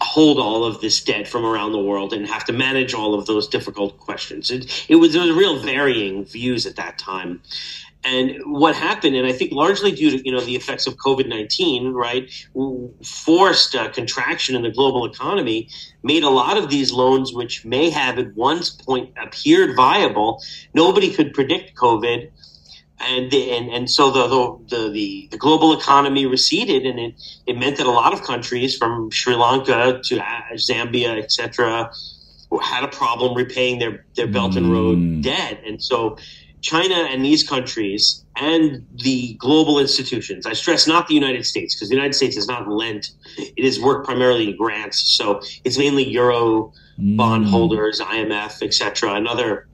hold 0.00 0.38
all 0.38 0.64
of 0.64 0.80
this 0.80 1.02
debt 1.02 1.28
from 1.28 1.44
around 1.44 1.72
the 1.72 1.78
world 1.78 2.12
and 2.12 2.26
have 2.26 2.44
to 2.44 2.52
manage 2.52 2.94
all 2.94 3.14
of 3.14 3.26
those 3.26 3.46
difficult 3.46 3.98
questions. 3.98 4.50
It, 4.50 4.86
it 4.88 4.96
was 4.96 5.12
there 5.12 5.22
was 5.22 5.32
real 5.32 5.58
varying 5.60 6.24
views 6.24 6.66
at 6.66 6.76
that 6.76 6.98
time. 6.98 7.42
And 8.04 8.38
what 8.44 8.76
happened, 8.76 9.16
and 9.16 9.26
I 9.26 9.32
think 9.32 9.52
largely 9.52 9.90
due 9.90 10.10
to 10.10 10.24
you 10.24 10.30
know 10.30 10.40
the 10.40 10.56
effects 10.56 10.86
of 10.86 10.96
COVID 10.96 11.26
nineteen, 11.26 11.92
right, 11.92 12.30
forced 13.02 13.74
a 13.74 13.88
contraction 13.88 14.54
in 14.54 14.62
the 14.62 14.70
global 14.70 15.06
economy, 15.06 15.68
made 16.02 16.22
a 16.22 16.28
lot 16.28 16.58
of 16.58 16.68
these 16.68 16.92
loans, 16.92 17.32
which 17.32 17.64
may 17.64 17.88
have 17.88 18.18
at 18.18 18.34
one 18.34 18.60
point 18.86 19.14
appeared 19.22 19.74
viable, 19.74 20.42
nobody 20.74 21.12
could 21.14 21.32
predict 21.32 21.74
COVID, 21.76 22.30
and 23.00 23.32
and 23.32 23.70
and 23.70 23.90
so 23.90 24.10
the 24.10 24.26
the 24.68 24.90
the, 24.90 25.28
the 25.30 25.38
global 25.38 25.78
economy 25.78 26.26
receded, 26.26 26.84
and 26.84 26.98
it, 26.98 27.14
it 27.46 27.58
meant 27.58 27.78
that 27.78 27.86
a 27.86 27.90
lot 27.90 28.12
of 28.12 28.22
countries, 28.22 28.76
from 28.76 29.10
Sri 29.10 29.34
Lanka 29.34 30.00
to 30.04 30.18
Zambia, 30.56 31.22
etc., 31.22 31.90
had 32.62 32.84
a 32.84 32.88
problem 32.88 33.34
repaying 33.34 33.78
their 33.78 34.04
their 34.14 34.26
Belt 34.26 34.56
and 34.56 34.70
Road 34.70 34.98
mm. 34.98 35.22
debt, 35.22 35.62
and 35.66 35.82
so 35.82 36.18
China 36.64 36.94
and 36.94 37.22
these 37.22 37.46
countries 37.46 38.24
and 38.36 38.86
the 38.94 39.34
global 39.34 39.78
institutions, 39.78 40.46
I 40.46 40.54
stress 40.54 40.86
not 40.88 41.06
the 41.06 41.14
United 41.14 41.44
States, 41.44 41.74
because 41.74 41.90
the 41.90 41.94
United 41.94 42.14
States 42.14 42.38
is 42.38 42.48
not 42.48 42.66
lent. 42.66 43.10
It 43.36 43.64
is 43.64 43.78
worked 43.78 44.06
primarily 44.06 44.48
in 44.48 44.56
grants. 44.56 45.14
So 45.14 45.42
it's 45.64 45.76
mainly 45.76 46.08
Euro 46.08 46.72
mm. 46.98 47.18
bondholders, 47.18 48.00
IMF, 48.00 48.62
etc., 48.62 49.12
and 49.12 49.28
other 49.28 49.68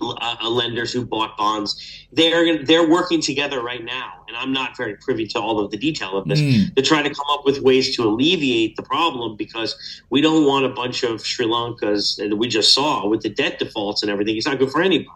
uh, 0.00 0.36
uh, 0.42 0.48
lenders 0.48 0.92
who 0.92 1.04
bought 1.04 1.36
bonds. 1.36 2.06
They're 2.12 2.64
they're 2.64 2.88
working 2.88 3.20
together 3.20 3.62
right 3.62 3.84
now, 3.84 4.24
and 4.28 4.36
I'm 4.36 4.52
not 4.52 4.76
very 4.76 4.96
privy 4.96 5.26
to 5.28 5.40
all 5.40 5.60
of 5.60 5.70
the 5.70 5.76
detail 5.76 6.16
of 6.16 6.28
this. 6.28 6.40
Mm. 6.40 6.74
To 6.74 6.82
try 6.82 7.02
to 7.02 7.08
come 7.08 7.26
up 7.30 7.44
with 7.44 7.60
ways 7.60 7.96
to 7.96 8.02
alleviate 8.04 8.76
the 8.76 8.82
problem 8.82 9.36
because 9.36 10.02
we 10.10 10.20
don't 10.20 10.44
want 10.44 10.64
a 10.64 10.70
bunch 10.70 11.02
of 11.02 11.24
Sri 11.24 11.46
Lankas 11.46 12.16
that 12.16 12.36
we 12.36 12.48
just 12.48 12.74
saw 12.74 13.06
with 13.06 13.22
the 13.22 13.30
debt 13.30 13.58
defaults 13.58 14.02
and 14.02 14.10
everything. 14.10 14.36
It's 14.36 14.46
not 14.46 14.58
good 14.58 14.70
for 14.70 14.82
anybody. 14.82 15.08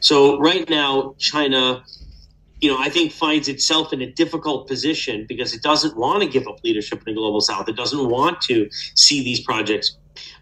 So 0.00 0.38
right 0.38 0.68
now, 0.68 1.14
China, 1.18 1.84
you 2.60 2.70
know, 2.70 2.78
I 2.78 2.88
think 2.88 3.12
finds 3.12 3.48
itself 3.48 3.92
in 3.92 4.02
a 4.02 4.10
difficult 4.10 4.68
position 4.68 5.26
because 5.28 5.54
it 5.54 5.62
doesn't 5.62 5.96
want 5.96 6.22
to 6.22 6.28
give 6.28 6.46
up 6.48 6.62
leadership 6.64 7.00
in 7.06 7.14
the 7.14 7.20
global 7.20 7.40
south. 7.40 7.68
It 7.68 7.76
doesn't 7.76 8.08
want 8.08 8.40
to 8.42 8.68
see 8.94 9.22
these 9.22 9.40
projects. 9.40 9.96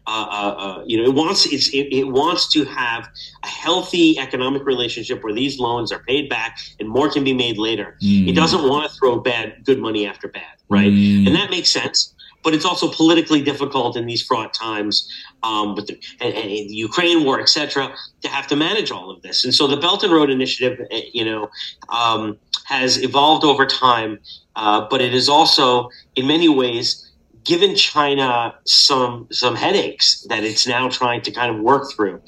Uh, 0.07 0.27
uh, 0.31 0.55
uh, 0.59 0.85
you 0.87 0.97
know, 0.97 1.05
it 1.05 1.15
wants 1.15 1.47
it, 1.47 1.73
it, 1.75 2.07
wants 2.07 2.49
to 2.53 2.65
have 2.65 3.09
a 3.43 3.49
healthy 3.49 4.19
economic 4.19 4.65
relationship 4.65 5.23
where 5.25 5.33
these 5.33 5.59
loans 5.59 5.91
are 5.91 5.99
paid 6.01 6.29
back 6.29 6.59
and 6.79 6.89
more 6.89 7.11
can 7.11 7.25
be 7.25 7.35
made 7.35 7.59
later. 7.59 7.97
Mm. 8.03 8.29
It 8.29 8.35
doesn't 8.35 8.69
want 8.69 8.89
to 8.89 8.97
throw 8.97 9.19
bad 9.19 9.65
good 9.65 9.81
money 9.81 10.07
after 10.07 10.29
bad, 10.29 10.57
right? 10.69 10.93
Mm. 10.93 11.27
And 11.27 11.35
that 11.35 11.51
makes 11.51 11.71
sense 11.71 12.15
but 12.47 12.55
it's 12.55 12.65
also 12.65 12.89
politically 12.89 13.43
difficult 13.43 13.97
in 13.97 14.07
these 14.07 14.23
fraught 14.23 14.55
times 14.55 15.11
um, 15.43 15.75
with 15.75 15.89
the, 15.89 15.99
and, 16.21 16.33
and 16.33 16.49
the, 16.49 16.77
Ukraine 16.77 17.25
war, 17.25 17.41
etc., 17.41 17.93
to 18.23 18.29
have 18.29 18.47
to 18.47 18.55
manage 18.55 18.93
all 18.93 19.11
of 19.11 19.21
this. 19.23 19.45
And 19.45 19.53
so 19.53 19.67
the 19.67 19.77
Belt 19.77 20.05
and 20.05 20.13
Road 20.13 20.31
Initiative, 20.31 20.79
eh, 20.93 21.01
you 21.13 21.25
know, 21.25 21.51
um, 21.89 22.39
has 22.67 23.03
evolved 23.03 23.45
over 23.45 23.67
time, 23.67 24.21
uh, 24.55 24.87
but 24.89 25.01
it 25.01 25.13
is 25.13 25.29
also, 25.29 25.91
in 26.15 26.29
many 26.29 26.49
ways, 26.49 27.11
given 27.47 27.75
China 27.75 28.55
some 28.65 29.29
some 29.31 29.55
headaches 29.55 30.27
that 30.29 30.45
it's 30.45 30.67
now 30.67 30.89
trying 30.89 31.23
to 31.23 31.31
kind 31.31 31.55
of 31.55 31.63
work 31.63 31.93
through. 31.93 32.21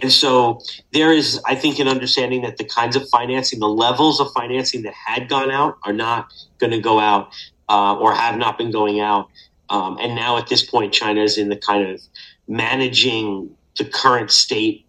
And 0.00 0.12
so 0.12 0.60
there 0.92 1.12
is, 1.12 1.40
I 1.46 1.54
think, 1.54 1.78
an 1.78 1.88
understanding 1.88 2.42
that 2.42 2.56
the 2.56 2.64
kinds 2.64 2.96
of 2.96 3.08
financing, 3.08 3.60
the 3.60 3.68
levels 3.68 4.20
of 4.20 4.28
financing 4.36 4.82
that 4.82 4.94
had 4.94 5.28
gone 5.28 5.50
out 5.50 5.76
are 5.84 5.92
not 5.92 6.32
going 6.58 6.72
to 6.72 6.80
go 6.80 6.98
out 6.98 7.28
uh, 7.68 7.96
or 7.96 8.14
have 8.14 8.36
not 8.36 8.58
been 8.58 8.70
going 8.70 9.00
out 9.00 9.28
um, 9.70 9.98
and 10.00 10.14
now 10.14 10.36
at 10.36 10.48
this 10.48 10.64
point, 10.64 10.92
China 10.92 11.22
is 11.22 11.38
in 11.38 11.48
the 11.48 11.56
kind 11.56 11.88
of 11.88 12.00
managing 12.46 13.50
the 13.78 13.84
current 13.84 14.30
state. 14.30 14.86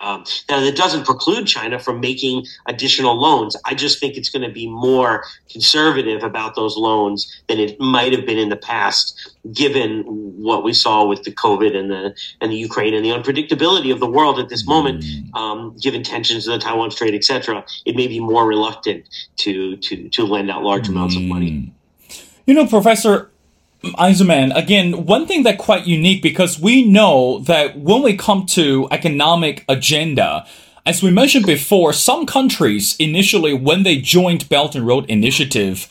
Um, 0.00 0.24
now, 0.48 0.60
that 0.60 0.76
doesn't 0.76 1.04
preclude 1.04 1.46
China 1.46 1.78
from 1.78 2.00
making 2.00 2.46
additional 2.66 3.20
loans. 3.20 3.54
I 3.66 3.74
just 3.74 4.00
think 4.00 4.16
it's 4.16 4.30
going 4.30 4.46
to 4.46 4.52
be 4.52 4.66
more 4.66 5.24
conservative 5.50 6.22
about 6.22 6.54
those 6.54 6.76
loans 6.76 7.30
than 7.48 7.58
it 7.58 7.78
might 7.78 8.12
have 8.12 8.24
been 8.24 8.38
in 8.38 8.48
the 8.48 8.56
past, 8.56 9.36
given 9.52 10.02
what 10.06 10.64
we 10.64 10.72
saw 10.72 11.04
with 11.04 11.24
the 11.24 11.32
COVID 11.32 11.76
and 11.76 11.90
the 11.90 12.14
and 12.40 12.50
the 12.50 12.56
Ukraine 12.56 12.94
and 12.94 13.04
the 13.04 13.10
unpredictability 13.10 13.92
of 13.92 14.00
the 14.00 14.10
world 14.10 14.38
at 14.38 14.48
this 14.48 14.66
moment. 14.66 15.04
Mm. 15.04 15.34
Um, 15.34 15.76
given 15.80 16.02
tensions 16.02 16.46
in 16.46 16.52
the 16.52 16.58
Taiwan 16.58 16.90
Strait, 16.90 17.14
etc., 17.14 17.64
it 17.84 17.94
may 17.94 18.06
be 18.06 18.20
more 18.20 18.46
reluctant 18.46 19.04
to 19.36 19.76
to 19.76 20.08
to 20.08 20.24
lend 20.24 20.50
out 20.50 20.62
large 20.62 20.88
amounts 20.88 21.16
of 21.16 21.22
money. 21.22 21.50
Mm. 21.50 21.72
You 22.46 22.54
know, 22.54 22.66
Professor, 22.66 23.30
Eisenman, 23.82 24.54
again, 24.54 25.06
one 25.06 25.26
thing 25.26 25.42
that 25.44 25.58
quite 25.58 25.86
unique 25.86 26.22
because 26.22 26.60
we 26.60 26.84
know 26.84 27.38
that 27.40 27.78
when 27.78 28.02
we 28.02 28.16
come 28.16 28.44
to 28.46 28.86
economic 28.90 29.64
agenda, 29.68 30.46
as 30.84 31.02
we 31.02 31.10
mentioned 31.10 31.46
before, 31.46 31.92
some 31.92 32.26
countries 32.26 32.94
initially 32.98 33.54
when 33.54 33.82
they 33.82 33.96
joined 33.96 34.48
Belt 34.48 34.74
and 34.74 34.86
Road 34.86 35.06
Initiative, 35.08 35.88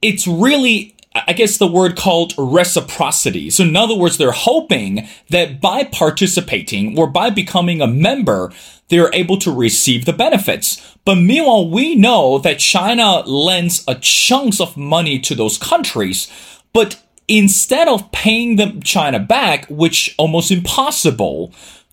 it's 0.00 0.26
really 0.26 0.94
I 1.12 1.32
guess 1.32 1.58
the 1.58 1.66
word 1.66 1.96
called 1.96 2.34
reciprocity. 2.38 3.50
So 3.50 3.64
in 3.64 3.74
other 3.74 3.96
words, 3.96 4.16
they're 4.16 4.30
hoping 4.30 5.08
that 5.28 5.60
by 5.60 5.82
participating 5.82 6.96
or 6.96 7.08
by 7.08 7.30
becoming 7.30 7.80
a 7.80 7.88
member, 7.88 8.52
they're 8.90 9.12
able 9.12 9.36
to 9.38 9.52
receive 9.52 10.04
the 10.04 10.12
benefits. 10.12 10.96
But 11.04 11.16
meanwhile, 11.16 11.68
we 11.68 11.96
know 11.96 12.38
that 12.38 12.60
China 12.60 13.22
lends 13.26 13.82
a 13.88 13.96
chunks 13.96 14.60
of 14.60 14.76
money 14.76 15.18
to 15.18 15.34
those 15.34 15.58
countries 15.58 16.30
but 16.72 17.02
instead 17.28 17.88
of 17.88 18.10
paying 18.12 18.56
them 18.56 18.82
China 18.82 19.18
back, 19.18 19.66
which 19.68 20.14
almost 20.18 20.50
impossible, 20.50 21.52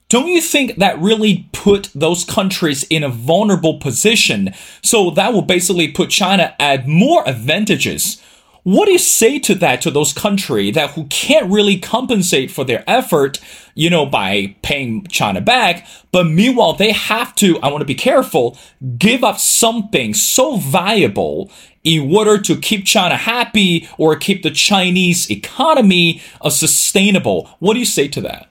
don't 0.09 0.27
you 0.27 0.41
think 0.41 0.77
that 0.77 0.99
really 0.99 1.49
put 1.51 1.89
those 1.93 2.23
countries 2.23 2.83
in 2.83 3.03
a 3.03 3.09
vulnerable 3.09 3.77
position? 3.77 4.53
So 4.81 5.11
that 5.11 5.33
will 5.33 5.41
basically 5.41 5.89
put 5.89 6.09
China 6.09 6.55
at 6.59 6.87
more 6.87 7.27
advantages. 7.27 8.21
What 8.63 8.85
do 8.85 8.91
you 8.91 8.97
say 8.97 9.39
to 9.39 9.55
that 9.55 9.81
to 9.81 9.91
those 9.91 10.11
countries 10.11 10.75
that 10.75 10.91
who 10.91 11.05
can't 11.05 11.49
really 11.51 11.77
compensate 11.77 12.51
for 12.51 12.65
their 12.65 12.83
effort, 12.85 13.39
you 13.75 13.89
know, 13.89 14.05
by 14.05 14.55
paying 14.61 15.07
China 15.07 15.39
back, 15.39 15.87
but 16.11 16.25
meanwhile 16.25 16.73
they 16.73 16.91
have 16.91 17.33
to, 17.35 17.59
I 17.61 17.69
want 17.69 17.79
to 17.81 17.85
be 17.85 17.95
careful, 17.95 18.57
give 18.97 19.23
up 19.23 19.39
something 19.39 20.13
so 20.13 20.57
valuable 20.57 21.49
in 21.87 22.13
order 22.13 22.37
to 22.37 22.57
keep 22.57 22.85
China 22.85 23.15
happy 23.15 23.87
or 23.97 24.17
keep 24.17 24.43
the 24.43 24.51
Chinese 24.51 25.31
economy 25.31 26.21
uh, 26.41 26.49
sustainable. 26.49 27.49
What 27.59 27.75
do 27.75 27.79
you 27.79 27.85
say 27.85 28.09
to 28.09 28.21
that? 28.21 28.49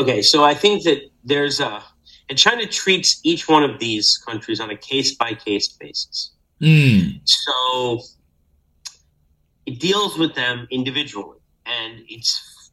Okay, 0.00 0.22
so 0.22 0.42
I 0.42 0.54
think 0.54 0.84
that 0.84 1.02
there's 1.22 1.60
a, 1.60 1.82
and 2.30 2.38
China 2.38 2.66
treats 2.66 3.20
each 3.24 3.46
one 3.46 3.62
of 3.62 3.78
these 3.78 4.16
countries 4.26 4.58
on 4.58 4.70
a 4.70 4.76
case 4.76 5.14
by 5.14 5.34
case 5.34 5.68
basis. 5.68 6.30
Mm. 6.62 7.20
So 7.24 8.00
it 9.66 9.78
deals 9.78 10.16
with 10.16 10.34
them 10.34 10.66
individually. 10.70 11.36
And 11.66 12.02
its 12.08 12.72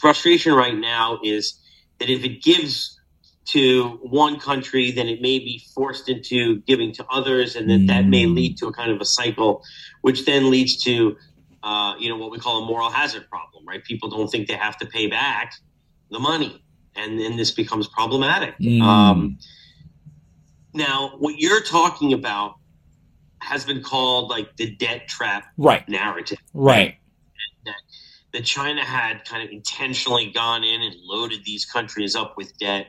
frustration 0.00 0.52
right 0.52 0.76
now 0.76 1.20
is 1.22 1.60
that 2.00 2.10
if 2.10 2.24
it 2.24 2.42
gives 2.42 2.98
to 3.44 3.98
one 4.02 4.38
country, 4.38 4.92
then 4.92 5.08
it 5.08 5.20
may 5.20 5.38
be 5.38 5.62
forced 5.74 6.08
into 6.08 6.60
giving 6.60 6.92
to 6.92 7.06
others, 7.10 7.56
and 7.56 7.68
that 7.68 7.86
that 7.88 8.06
may 8.06 8.24
mm. 8.24 8.34
lead 8.34 8.58
to 8.58 8.66
a 8.68 8.72
kind 8.72 8.90
of 8.90 9.00
a 9.00 9.04
cycle, 9.04 9.62
which 10.02 10.24
then 10.24 10.50
leads 10.50 10.82
to, 10.84 11.16
uh, 11.62 11.94
you 11.98 12.08
know, 12.08 12.16
what 12.16 12.30
we 12.30 12.38
call 12.38 12.62
a 12.62 12.66
moral 12.66 12.90
hazard 12.90 13.28
problem, 13.28 13.66
right? 13.66 13.82
People 13.84 14.08
don't 14.08 14.28
think 14.28 14.46
they 14.48 14.54
have 14.54 14.76
to 14.78 14.86
pay 14.86 15.08
back 15.08 15.54
the 16.10 16.20
money, 16.20 16.62
and 16.94 17.18
then 17.18 17.36
this 17.36 17.50
becomes 17.50 17.88
problematic. 17.88 18.56
Mm. 18.58 18.80
Um, 18.82 19.38
now, 20.74 21.16
what 21.18 21.34
you're 21.38 21.62
talking 21.62 22.12
about 22.12 22.56
has 23.40 23.64
been 23.64 23.82
called 23.82 24.30
like 24.30 24.56
the 24.56 24.70
debt 24.76 25.08
trap 25.08 25.46
right. 25.56 25.86
narrative, 25.88 26.38
right? 26.54 26.96
That, 27.64 27.74
that 28.32 28.44
China 28.44 28.84
had 28.84 29.24
kind 29.24 29.42
of 29.42 29.50
intentionally 29.50 30.30
gone 30.30 30.62
in 30.62 30.80
and 30.80 30.94
loaded 31.02 31.44
these 31.44 31.64
countries 31.64 32.14
up 32.14 32.36
with 32.36 32.56
debt 32.58 32.86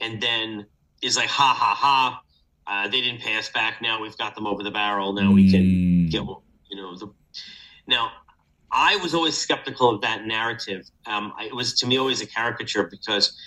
and 0.00 0.20
then 0.20 0.66
is 1.02 1.16
like, 1.16 1.28
ha 1.28 1.54
ha 1.56 1.74
ha, 1.74 2.20
uh, 2.66 2.88
they 2.88 3.00
didn't 3.00 3.20
pay 3.20 3.36
us 3.36 3.50
back. 3.50 3.82
Now 3.82 4.00
we've 4.00 4.16
got 4.16 4.34
them 4.34 4.46
over 4.46 4.62
the 4.62 4.70
barrel. 4.70 5.12
Now 5.12 5.32
we 5.32 5.50
can 5.50 5.62
mm. 5.62 6.10
get, 6.10 6.22
you 6.22 6.76
know, 6.76 6.96
the. 6.96 7.12
Now, 7.86 8.10
I 8.70 8.96
was 8.96 9.14
always 9.14 9.36
skeptical 9.36 9.90
of 9.90 10.00
that 10.00 10.26
narrative. 10.26 10.86
Um, 11.06 11.32
it 11.40 11.54
was 11.54 11.74
to 11.80 11.86
me 11.86 11.98
always 11.98 12.20
a 12.22 12.26
caricature 12.26 12.84
because, 12.84 13.38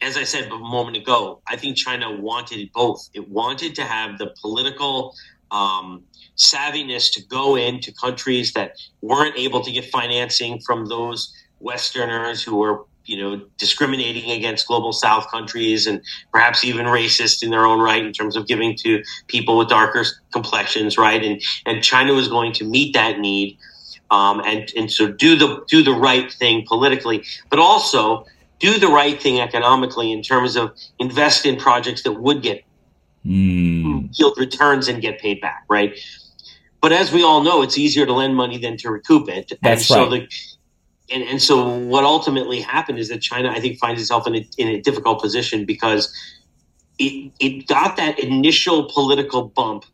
as 0.00 0.16
I 0.16 0.24
said 0.24 0.50
a 0.50 0.58
moment 0.58 0.96
ago, 0.96 1.42
I 1.46 1.56
think 1.56 1.76
China 1.76 2.10
wanted 2.12 2.70
both. 2.72 3.08
It 3.12 3.28
wanted 3.28 3.74
to 3.74 3.82
have 3.82 4.18
the 4.18 4.34
political 4.40 5.14
um, 5.50 6.04
savviness 6.36 7.12
to 7.12 7.22
go 7.26 7.56
into 7.56 7.92
countries 7.92 8.52
that 8.54 8.76
weren't 9.02 9.36
able 9.36 9.62
to 9.62 9.70
get 9.70 9.84
financing 9.90 10.60
from 10.60 10.86
those 10.86 11.32
Westerners 11.60 12.42
who 12.42 12.56
were 12.56 12.84
you 13.04 13.16
know, 13.16 13.40
discriminating 13.58 14.30
against 14.30 14.66
global 14.66 14.92
South 14.92 15.30
countries 15.30 15.86
and 15.86 16.02
perhaps 16.32 16.64
even 16.64 16.86
racist 16.86 17.42
in 17.42 17.50
their 17.50 17.64
own 17.64 17.80
right 17.80 18.04
in 18.04 18.12
terms 18.12 18.36
of 18.36 18.46
giving 18.46 18.76
to 18.76 19.02
people 19.26 19.58
with 19.58 19.68
darker 19.68 20.04
complexions, 20.32 20.96
right? 20.96 21.22
And 21.22 21.42
and 21.66 21.82
China 21.82 22.14
was 22.14 22.28
going 22.28 22.52
to 22.54 22.64
meet 22.64 22.94
that 22.94 23.18
need, 23.18 23.58
um, 24.10 24.40
and 24.40 24.72
and 24.76 24.90
so 24.90 25.10
do 25.10 25.36
the 25.36 25.64
do 25.68 25.82
the 25.82 25.92
right 25.92 26.32
thing 26.32 26.64
politically, 26.66 27.24
but 27.50 27.58
also 27.58 28.26
do 28.58 28.78
the 28.78 28.88
right 28.88 29.20
thing 29.20 29.40
economically 29.40 30.12
in 30.12 30.22
terms 30.22 30.56
of 30.56 30.72
invest 30.98 31.44
in 31.44 31.56
projects 31.56 32.02
that 32.04 32.12
would 32.12 32.42
get 32.42 32.64
mm. 33.26 34.08
yield 34.18 34.38
returns 34.38 34.88
and 34.88 35.02
get 35.02 35.18
paid 35.18 35.40
back, 35.40 35.64
right? 35.68 35.98
But 36.80 36.92
as 36.92 37.12
we 37.12 37.22
all 37.22 37.42
know, 37.42 37.62
it's 37.62 37.78
easier 37.78 38.06
to 38.06 38.12
lend 38.12 38.36
money 38.36 38.58
than 38.58 38.76
to 38.78 38.90
recoup 38.90 39.28
it. 39.28 39.52
That's 39.62 39.64
and 39.64 39.80
so 39.80 40.10
right. 40.10 40.28
the 40.28 40.28
and, 41.10 41.22
and 41.22 41.42
so 41.42 41.76
what 41.78 42.04
ultimately 42.04 42.60
happened 42.60 42.98
is 42.98 43.08
that 43.08 43.20
China, 43.20 43.50
I 43.50 43.60
think, 43.60 43.78
finds 43.78 44.00
itself 44.00 44.26
in 44.26 44.36
a, 44.36 44.48
in 44.56 44.68
a 44.68 44.80
difficult 44.80 45.20
position 45.20 45.64
because 45.66 46.12
it, 46.98 47.32
it 47.40 47.66
got 47.66 47.96
that 47.96 48.18
initial 48.18 48.90
political 48.92 49.48
bump 49.48 49.84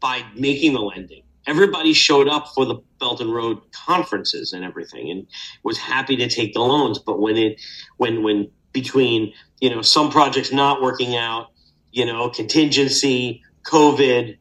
by 0.00 0.22
making 0.34 0.72
the 0.72 0.80
lending. 0.80 1.22
Everybody 1.46 1.92
showed 1.92 2.26
up 2.28 2.48
for 2.48 2.64
the 2.64 2.76
Belt 2.98 3.20
and 3.20 3.32
Road 3.32 3.60
conferences 3.70 4.52
and 4.52 4.64
everything, 4.64 5.10
and 5.10 5.26
was 5.62 5.78
happy 5.78 6.16
to 6.16 6.28
take 6.28 6.54
the 6.54 6.60
loans. 6.60 6.98
But 6.98 7.20
when 7.20 7.36
it, 7.36 7.60
when 7.98 8.24
when 8.24 8.50
between 8.72 9.32
you 9.60 9.70
know 9.70 9.80
some 9.80 10.10
projects 10.10 10.50
not 10.50 10.82
working 10.82 11.14
out, 11.14 11.50
you 11.92 12.04
know 12.04 12.28
contingency, 12.30 13.42
COVID, 13.62 14.36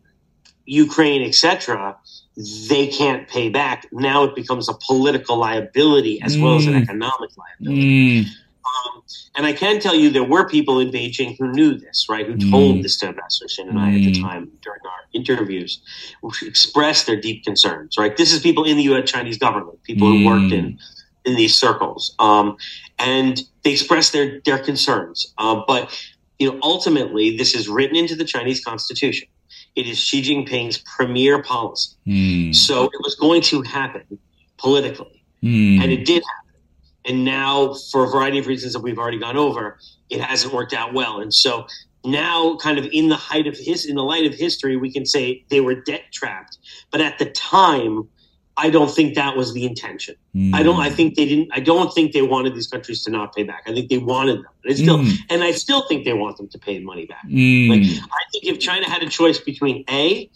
Ukraine, 0.65 1.21
etc., 1.21 1.95
they 2.37 2.87
can't 2.87 3.27
pay 3.27 3.49
back. 3.49 3.87
Now 3.91 4.23
it 4.23 4.35
becomes 4.35 4.67
a 4.67 4.73
political 4.73 5.37
liability 5.37 6.21
as 6.21 6.35
mm. 6.35 6.43
well 6.43 6.55
as 6.57 6.65
an 6.65 6.73
mm. 6.73 6.81
economic 6.81 7.31
liability. 7.37 8.23
Mm. 8.23 8.27
Um, 8.65 9.03
and 9.37 9.45
I 9.45 9.53
can 9.53 9.79
tell 9.79 9.95
you 9.95 10.09
there 10.09 10.23
were 10.23 10.47
people 10.47 10.79
in 10.79 10.89
Beijing 10.91 11.37
who 11.37 11.51
knew 11.51 11.75
this, 11.75 12.07
right? 12.09 12.25
Who 12.25 12.35
told 12.37 12.77
mm. 12.77 12.83
this 12.83 12.97
to 12.99 13.07
Ambassador 13.07 13.47
Shinn 13.47 13.69
and 13.69 13.79
I 13.79 13.89
at 13.89 14.01
the 14.01 14.13
mm. 14.13 14.21
time 14.21 14.51
during 14.61 14.81
our 14.85 15.05
interviews, 15.13 15.81
who 16.21 16.31
expressed 16.41 17.05
their 17.05 17.19
deep 17.19 17.43
concerns, 17.43 17.97
right? 17.97 18.17
This 18.17 18.33
is 18.33 18.41
people 18.41 18.63
in 18.63 18.75
the 18.75 18.83
U.S. 18.83 19.09
Chinese 19.09 19.37
government, 19.37 19.81
people 19.83 20.07
who 20.07 20.25
worked 20.25 20.51
in 20.51 20.73
mm. 20.73 20.79
in 21.25 21.35
these 21.35 21.55
circles, 21.55 22.15
um, 22.19 22.57
and 22.99 23.43
they 23.63 23.71
expressed 23.71 24.13
their 24.13 24.41
their 24.41 24.57
concerns. 24.57 25.33
Uh, 25.37 25.61
but 25.67 25.95
you 26.39 26.51
know, 26.51 26.59
ultimately, 26.63 27.37
this 27.37 27.55
is 27.55 27.69
written 27.69 27.95
into 27.95 28.15
the 28.15 28.25
Chinese 28.25 28.63
constitution. 28.63 29.27
It 29.75 29.87
is 29.87 29.97
Xi 29.97 30.21
Jinping's 30.21 30.77
premier 30.77 31.41
policy. 31.41 31.95
Mm. 32.07 32.55
So 32.55 32.85
it 32.85 33.01
was 33.03 33.15
going 33.15 33.41
to 33.43 33.61
happen 33.63 34.19
politically. 34.57 35.23
Mm. 35.43 35.83
And 35.83 35.91
it 35.91 36.05
did 36.05 36.23
happen. 36.23 36.61
And 37.07 37.23
now, 37.23 37.75
for 37.91 38.03
a 38.03 38.07
variety 38.07 38.39
of 38.39 38.47
reasons 38.47 38.73
that 38.73 38.79
we've 38.79 38.97
already 38.97 39.19
gone 39.19 39.37
over, 39.37 39.77
it 40.09 40.21
hasn't 40.21 40.53
worked 40.53 40.73
out 40.73 40.93
well. 40.93 41.19
And 41.19 41.33
so 41.33 41.67
now, 42.03 42.55
kind 42.57 42.79
of 42.79 42.87
in 42.91 43.09
the 43.09 43.15
height 43.15 43.47
of 43.47 43.57
his, 43.57 43.85
in 43.85 43.95
the 43.95 44.03
light 44.03 44.25
of 44.25 44.33
history, 44.33 44.75
we 44.75 44.91
can 44.91 45.05
say 45.05 45.43
they 45.49 45.59
were 45.59 45.75
debt 45.75 46.03
trapped. 46.11 46.57
But 46.91 47.01
at 47.01 47.19
the 47.19 47.25
time, 47.31 48.07
I 48.57 48.69
don't 48.69 48.89
think 48.89 49.15
that 49.15 49.35
was 49.35 49.53
the 49.53 49.65
intention. 49.65 50.15
Mm. 50.33 50.53
I 50.53 50.63
don't. 50.63 50.79
I 50.79 50.89
think 50.89 51.15
they 51.15 51.25
didn't. 51.25 51.49
I 51.51 51.59
don't 51.59 51.93
think 51.93 52.13
they 52.13 52.21
wanted 52.21 52.55
these 52.55 52.67
countries 52.67 53.03
to 53.03 53.11
not 53.11 53.35
pay 53.35 53.43
back. 53.43 53.63
I 53.67 53.73
think 53.73 53.89
they 53.89 53.97
wanted 53.97 54.37
them. 54.37 54.51
And 54.63 54.77
still, 54.77 54.97
mm. 54.99 55.13
and 55.29 55.43
I 55.43 55.51
still 55.51 55.85
think 55.87 56.05
they 56.05 56.13
want 56.13 56.37
them 56.37 56.47
to 56.47 56.57
pay 56.57 56.79
money 56.79 57.05
back. 57.05 57.27
Mm. 57.27 57.69
Like 57.69 57.81
I 57.81 58.23
think 58.31 58.45
if 58.45 58.59
China 58.59 58.89
had 58.89 59.03
a 59.03 59.09
choice 59.09 59.39
between 59.39 59.83
a 59.89 60.29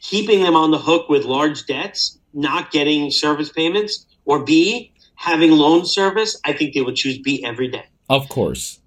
keeping 0.00 0.42
them 0.42 0.56
on 0.56 0.70
the 0.70 0.78
hook 0.78 1.08
with 1.08 1.24
large 1.24 1.66
debts, 1.66 2.18
not 2.32 2.70
getting 2.70 3.10
service 3.10 3.50
payments, 3.50 4.06
or 4.24 4.44
b 4.44 4.92
having 5.16 5.50
loan 5.50 5.84
service, 5.84 6.40
I 6.44 6.52
think 6.54 6.74
they 6.74 6.80
would 6.80 6.96
choose 6.96 7.18
B 7.18 7.44
every 7.44 7.68
day. 7.68 7.84
Of 8.08 8.28
course, 8.28 8.80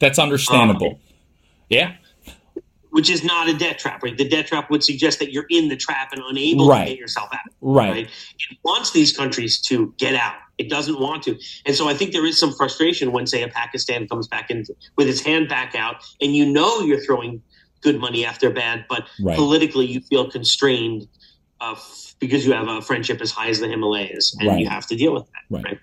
that's 0.00 0.18
understandable. 0.18 0.92
Um, 0.92 0.98
yeah 1.68 1.96
which 2.96 3.10
is 3.10 3.22
not 3.22 3.46
a 3.46 3.52
debt 3.52 3.78
trap, 3.78 4.02
right? 4.02 4.16
The 4.16 4.26
debt 4.26 4.46
trap 4.46 4.70
would 4.70 4.82
suggest 4.82 5.18
that 5.18 5.30
you're 5.30 5.44
in 5.50 5.68
the 5.68 5.76
trap 5.76 6.12
and 6.12 6.22
unable 6.30 6.66
right. 6.66 6.84
to 6.84 6.90
get 6.92 6.98
yourself 6.98 7.28
out. 7.30 7.52
Right. 7.60 7.90
right. 7.90 8.06
It 8.06 8.56
wants 8.64 8.92
these 8.92 9.14
countries 9.14 9.60
to 9.68 9.92
get 9.98 10.14
out. 10.14 10.36
It 10.56 10.70
doesn't 10.70 10.98
want 10.98 11.22
to. 11.24 11.38
And 11.66 11.76
so 11.76 11.90
I 11.90 11.92
think 11.92 12.12
there 12.12 12.24
is 12.24 12.40
some 12.40 12.54
frustration 12.54 13.12
when, 13.12 13.26
say, 13.26 13.42
a 13.42 13.48
Pakistan 13.48 14.08
comes 14.08 14.28
back 14.28 14.50
in 14.50 14.64
with 14.96 15.08
its 15.08 15.20
hand 15.20 15.46
back 15.46 15.74
out 15.74 15.96
and 16.22 16.34
you 16.34 16.50
know 16.50 16.80
you're 16.80 17.04
throwing 17.04 17.42
good 17.82 18.00
money 18.00 18.24
after 18.24 18.48
bad, 18.48 18.86
but 18.88 19.06
right. 19.20 19.36
politically 19.36 19.84
you 19.84 20.00
feel 20.00 20.30
constrained 20.30 21.06
uh, 21.60 21.76
because 22.18 22.46
you 22.46 22.54
have 22.54 22.66
a 22.66 22.80
friendship 22.80 23.20
as 23.20 23.30
high 23.30 23.48
as 23.48 23.60
the 23.60 23.68
Himalayas 23.68 24.34
and 24.40 24.48
right. 24.48 24.58
you 24.58 24.70
have 24.70 24.86
to 24.86 24.96
deal 24.96 25.12
with 25.12 25.24
that. 25.24 25.62
right? 25.62 25.78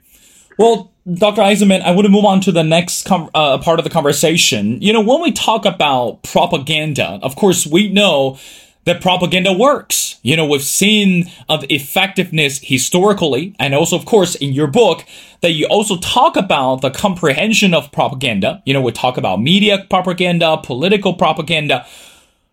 Well, 0.58 0.92
Dr. 1.12 1.42
Eisenman, 1.42 1.82
I 1.82 1.92
want 1.92 2.06
to 2.06 2.12
move 2.12 2.26
on 2.26 2.42
to 2.42 2.52
the 2.52 2.64
next 2.64 3.06
com- 3.06 3.30
uh, 3.34 3.58
part 3.58 3.80
of 3.80 3.84
the 3.84 3.90
conversation. 3.90 4.82
You 4.82 4.94
know, 4.94 5.02
when 5.02 5.22
we 5.22 5.32
talk 5.32 5.66
about 5.66 6.24
propaganda, 6.24 7.20
of 7.22 7.36
course, 7.36 7.66
we 7.66 7.92
know 7.92 8.38
that 8.86 9.02
propaganda 9.02 9.52
works. 9.52 10.20
You 10.22 10.38
know, 10.38 10.46
we've 10.46 10.64
seen 10.64 11.30
of 11.50 11.66
effectiveness 11.70 12.60
historically, 12.64 13.56
and 13.60 13.74
also, 13.74 13.98
of 13.98 14.06
course, 14.06 14.36
in 14.36 14.54
your 14.54 14.68
book, 14.68 15.04
that 15.42 15.52
you 15.52 15.66
also 15.68 15.98
talk 15.98 16.38
about 16.38 16.82
the 16.82 16.90
comprehension 16.90 17.74
of 17.74 17.92
propaganda. 17.92 18.62
You 18.66 18.74
know, 18.74 18.82
we 18.82 18.92
talk 18.92 19.18
about 19.18 19.42
media 19.42 19.86
propaganda, 19.90 20.58
political 20.64 21.14
propaganda. 21.14 21.86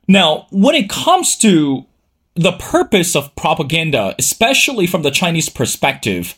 Now, 0.08 0.46
when 0.50 0.74
it 0.74 0.88
comes 0.90 1.36
to 1.36 1.86
the 2.34 2.52
purpose 2.52 3.14
of 3.14 3.34
propaganda, 3.36 4.14
especially 4.18 4.86
from 4.86 5.02
the 5.02 5.10
Chinese 5.10 5.48
perspective, 5.48 6.34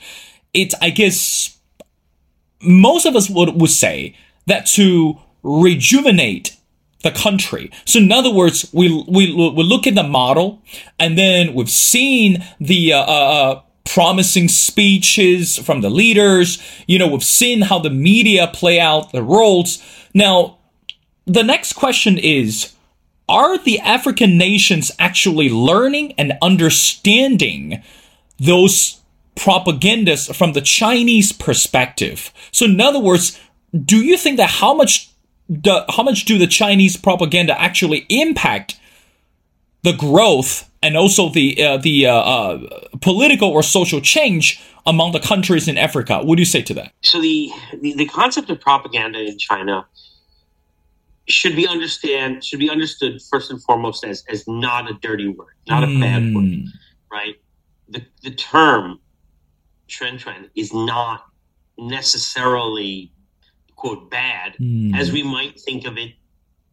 it's, 0.53 0.75
I 0.81 0.91
guess, 0.91 1.59
most 2.61 3.07
of 3.07 3.17
us 3.17 3.29
would, 3.29 3.61
would 3.61 3.71
say 3.71 4.17
that 4.47 4.67
to 4.67 5.19
rejuvenate 5.43 6.57
the 7.03 7.11
country. 7.11 7.71
So 7.85 7.99
in 7.99 8.13
other 8.13 8.31
words, 8.33 8.71
we, 8.73 8.89
we, 9.09 9.35
we 9.35 9.63
look 9.63 9.87
at 9.87 9.95
the 9.95 10.05
model 10.05 10.63
and 10.99 11.19
then 11.19 11.55
we've 11.55 11.71
seen 11.71 12.45
the, 12.61 12.93
uh, 12.93 13.01
uh, 13.01 13.05
uh, 13.05 13.63
promising 13.85 14.49
speeches 14.49 15.59
from 15.59 15.81
the 15.81 15.91
leaders. 15.91 16.63
You 16.87 16.99
know, 16.99 17.09
we've 17.09 17.25
seen 17.25 17.63
how 17.63 17.81
the 17.81 17.91
media 17.91 18.47
play 18.47 18.79
out 18.79 19.11
the 19.11 19.23
roles. 19.23 19.83
Now, 20.15 20.59
the 21.27 21.43
next 21.43 21.75
question 21.75 22.17
is, 22.17 22.73
are 23.29 23.59
the 23.59 23.81
African 23.81 24.39
nations 24.39 24.93
actually 24.99 25.49
learning 25.49 26.13
and 26.13 26.35
understanding 26.41 27.83
those 28.39 29.02
propagandists 29.43 30.35
from 30.37 30.53
the 30.53 30.61
Chinese 30.61 31.33
perspective. 31.33 32.33
So 32.53 32.65
in 32.65 32.81
other 32.81 33.01
words, 33.01 33.41
do 33.85 33.97
you 33.97 34.17
think 34.17 34.37
that 34.37 34.51
how 34.51 34.73
much 34.73 35.11
the, 35.49 35.85
how 35.89 36.05
much 36.05 36.25
do 36.25 36.39
the 36.39 36.47
Chinese 36.47 36.97
propaganda 36.97 37.61
actually 37.61 38.07
impact 38.09 38.79
the 39.83 39.93
growth 39.93 40.71
and 40.81 40.97
also 40.97 41.29
the 41.29 41.63
uh, 41.63 41.77
the 41.79 42.07
uh, 42.07 42.15
uh, 42.15 42.59
political 43.01 43.49
or 43.49 43.63
social 43.65 44.01
change 44.01 44.63
among 44.87 45.11
the 45.11 45.21
countries 45.21 45.67
in 45.67 45.77
Africa? 45.77 46.21
What 46.23 46.37
do 46.37 46.43
you 46.43 46.47
say 46.47 46.63
to 46.63 46.75
that? 46.75 46.93
So 47.03 47.21
the, 47.21 47.51
the, 47.81 47.95
the 47.95 48.07
concept 48.07 48.49
of 48.49 48.61
propaganda 48.61 49.21
in 49.21 49.39
China 49.39 49.87
should 51.29 51.57
be 51.57 51.67
understand 51.67 52.45
should 52.45 52.61
be 52.61 52.71
understood 52.71 53.21
first 53.23 53.51
and 53.51 53.61
foremost 53.61 54.05
as 54.05 54.25
as 54.29 54.47
not 54.47 54.89
a 54.89 54.95
dirty 54.95 55.29
word, 55.29 55.55
not 55.69 55.83
a 55.83 55.89
bad 55.89 56.33
word, 56.33 56.45
hmm. 56.45 56.65
right? 57.11 57.35
The 57.89 58.05
the 58.23 58.31
term 58.31 59.01
Xuanchuan 59.89 60.51
is 60.55 60.73
not 60.73 61.25
necessarily 61.79 63.13
quote 63.77 64.11
bad 64.11 64.55
mm. 64.61 64.97
as 64.97 65.11
we 65.11 65.23
might 65.23 65.59
think 65.61 65.87
of 65.87 65.99
it 65.99 66.13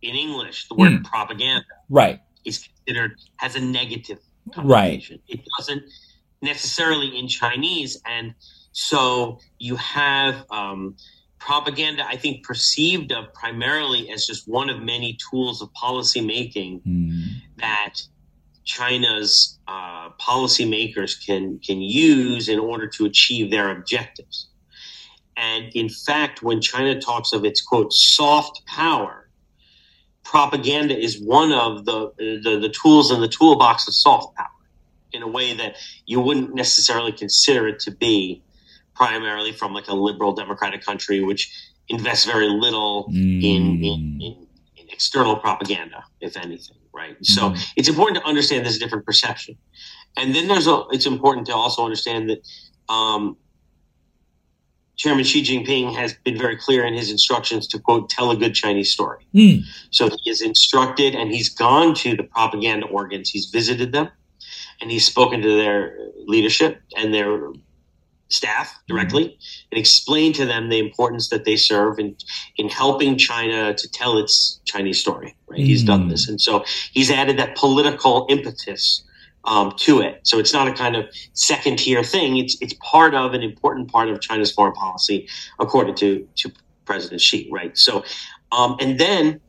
in 0.01 0.15
English. 0.15 0.67
The 0.67 0.75
word 0.75 0.91
mm. 0.91 1.03
propaganda 1.03 1.65
right 1.89 2.19
is 2.45 2.67
considered 2.67 3.15
has 3.37 3.55
a 3.55 3.59
negative 3.59 4.19
connotation. 4.53 5.19
Right. 5.27 5.39
It 5.39 5.45
doesn't 5.57 5.83
necessarily 6.41 7.17
in 7.17 7.27
Chinese, 7.27 8.01
and 8.05 8.33
so 8.71 9.39
you 9.57 9.75
have 9.75 10.45
um, 10.51 10.95
propaganda. 11.39 12.05
I 12.07 12.15
think 12.15 12.45
perceived 12.45 13.11
of 13.11 13.33
primarily 13.33 14.11
as 14.11 14.25
just 14.25 14.47
one 14.47 14.69
of 14.69 14.81
many 14.81 15.17
tools 15.29 15.61
of 15.61 15.73
policy 15.73 16.21
making 16.21 16.81
mm. 16.81 17.23
that 17.57 17.95
China's 18.69 19.57
uh, 19.67 20.09
policymakers 20.21 21.25
can 21.25 21.57
can 21.57 21.81
use 21.81 22.47
in 22.47 22.59
order 22.59 22.87
to 22.87 23.05
achieve 23.05 23.49
their 23.49 23.71
objectives. 23.71 24.47
And 25.35 25.71
in 25.73 25.89
fact, 25.89 26.43
when 26.43 26.61
China 26.61 27.01
talks 27.01 27.33
of 27.33 27.45
its 27.45 27.61
quote 27.61 27.91
soft 27.91 28.63
power, 28.67 29.27
propaganda 30.23 30.95
is 30.95 31.19
one 31.19 31.51
of 31.51 31.85
the, 31.85 32.11
the, 32.17 32.59
the 32.59 32.69
tools 32.69 33.09
in 33.11 33.21
the 33.21 33.27
toolbox 33.27 33.87
of 33.87 33.95
soft 33.95 34.35
power 34.35 34.47
in 35.13 35.23
a 35.23 35.27
way 35.27 35.55
that 35.55 35.75
you 36.05 36.19
wouldn't 36.19 36.53
necessarily 36.53 37.11
consider 37.11 37.67
it 37.67 37.79
to 37.79 37.91
be 37.91 38.43
primarily 38.93 39.51
from 39.51 39.73
like 39.73 39.87
a 39.87 39.95
liberal 39.95 40.33
democratic 40.33 40.85
country 40.85 41.23
which 41.23 41.51
invests 41.87 42.25
very 42.25 42.49
little 42.49 43.07
mm. 43.09 43.43
in, 43.43 43.83
in, 43.83 44.21
in, 44.21 44.47
in 44.77 44.89
external 44.89 45.37
propaganda, 45.37 46.03
if 46.21 46.37
anything 46.37 46.78
right? 46.93 47.13
Mm-hmm. 47.13 47.23
So 47.23 47.55
it's 47.75 47.89
important 47.89 48.21
to 48.21 48.27
understand 48.27 48.65
there's 48.65 48.75
a 48.75 48.79
different 48.79 49.05
perception, 49.05 49.57
and 50.17 50.35
then 50.35 50.47
there's 50.47 50.67
a. 50.67 50.83
It's 50.91 51.05
important 51.05 51.47
to 51.47 51.55
also 51.55 51.83
understand 51.83 52.29
that 52.29 52.93
um, 52.93 53.37
Chairman 54.99 55.23
Xi 55.23 55.41
Jinping 55.41 55.95
has 55.95 56.13
been 56.25 56.37
very 56.37 56.57
clear 56.57 56.83
in 56.83 56.93
his 56.93 57.09
instructions 57.09 57.67
to 57.67 57.79
quote 57.79 58.09
tell 58.09 58.31
a 58.31 58.35
good 58.35 58.53
Chinese 58.53 58.91
story. 58.91 59.25
Mm. 59.33 59.63
So 59.91 60.09
he 60.09 60.29
is 60.29 60.41
instructed 60.41 61.15
and 61.15 61.31
he's 61.31 61.47
gone 61.47 61.95
to 61.95 62.17
the 62.17 62.23
propaganda 62.23 62.85
organs. 62.87 63.29
He's 63.29 63.45
visited 63.45 63.93
them 63.93 64.09
and 64.81 64.91
he's 64.91 65.05
spoken 65.05 65.41
to 65.41 65.47
their 65.47 65.97
leadership 66.27 66.81
and 66.97 67.13
their 67.13 67.49
staff 68.29 68.73
directly 68.87 69.25
mm-hmm. 69.25 69.67
and 69.71 69.79
explain 69.79 70.33
to 70.33 70.45
them 70.45 70.69
the 70.69 70.79
importance 70.79 71.29
that 71.29 71.45
they 71.45 71.55
serve 71.55 71.99
in 71.99 72.15
in 72.57 72.69
helping 72.69 73.17
China 73.17 73.73
to 73.73 73.91
tell 73.91 74.17
its 74.17 74.59
Chinese 74.65 74.99
story. 74.99 75.35
Right, 75.47 75.59
mm. 75.59 75.65
he's 75.65 75.83
done 75.83 76.07
this, 76.07 76.29
and 76.29 76.39
so 76.39 76.63
he's 76.93 77.11
added 77.11 77.37
that 77.37 77.55
political 77.57 78.25
impetus 78.29 79.03
um, 79.45 79.73
to 79.77 80.01
it. 80.01 80.19
So 80.23 80.39
it's 80.39 80.53
not 80.53 80.67
a 80.67 80.73
kind 80.73 80.95
of 80.95 81.05
second 81.33 81.79
tier 81.79 82.03
thing. 82.03 82.37
It's 82.37 82.57
it's 82.61 82.73
part 82.81 83.13
of 83.13 83.33
an 83.33 83.41
important 83.41 83.91
part 83.91 84.09
of 84.09 84.21
China's 84.21 84.51
foreign 84.51 84.73
policy, 84.73 85.27
according 85.59 85.95
to 85.95 86.27
to 86.35 86.51
President 86.85 87.21
Xi. 87.21 87.49
Right. 87.51 87.77
So, 87.77 88.03
um, 88.51 88.77
and 88.79 88.99
then 88.99 89.41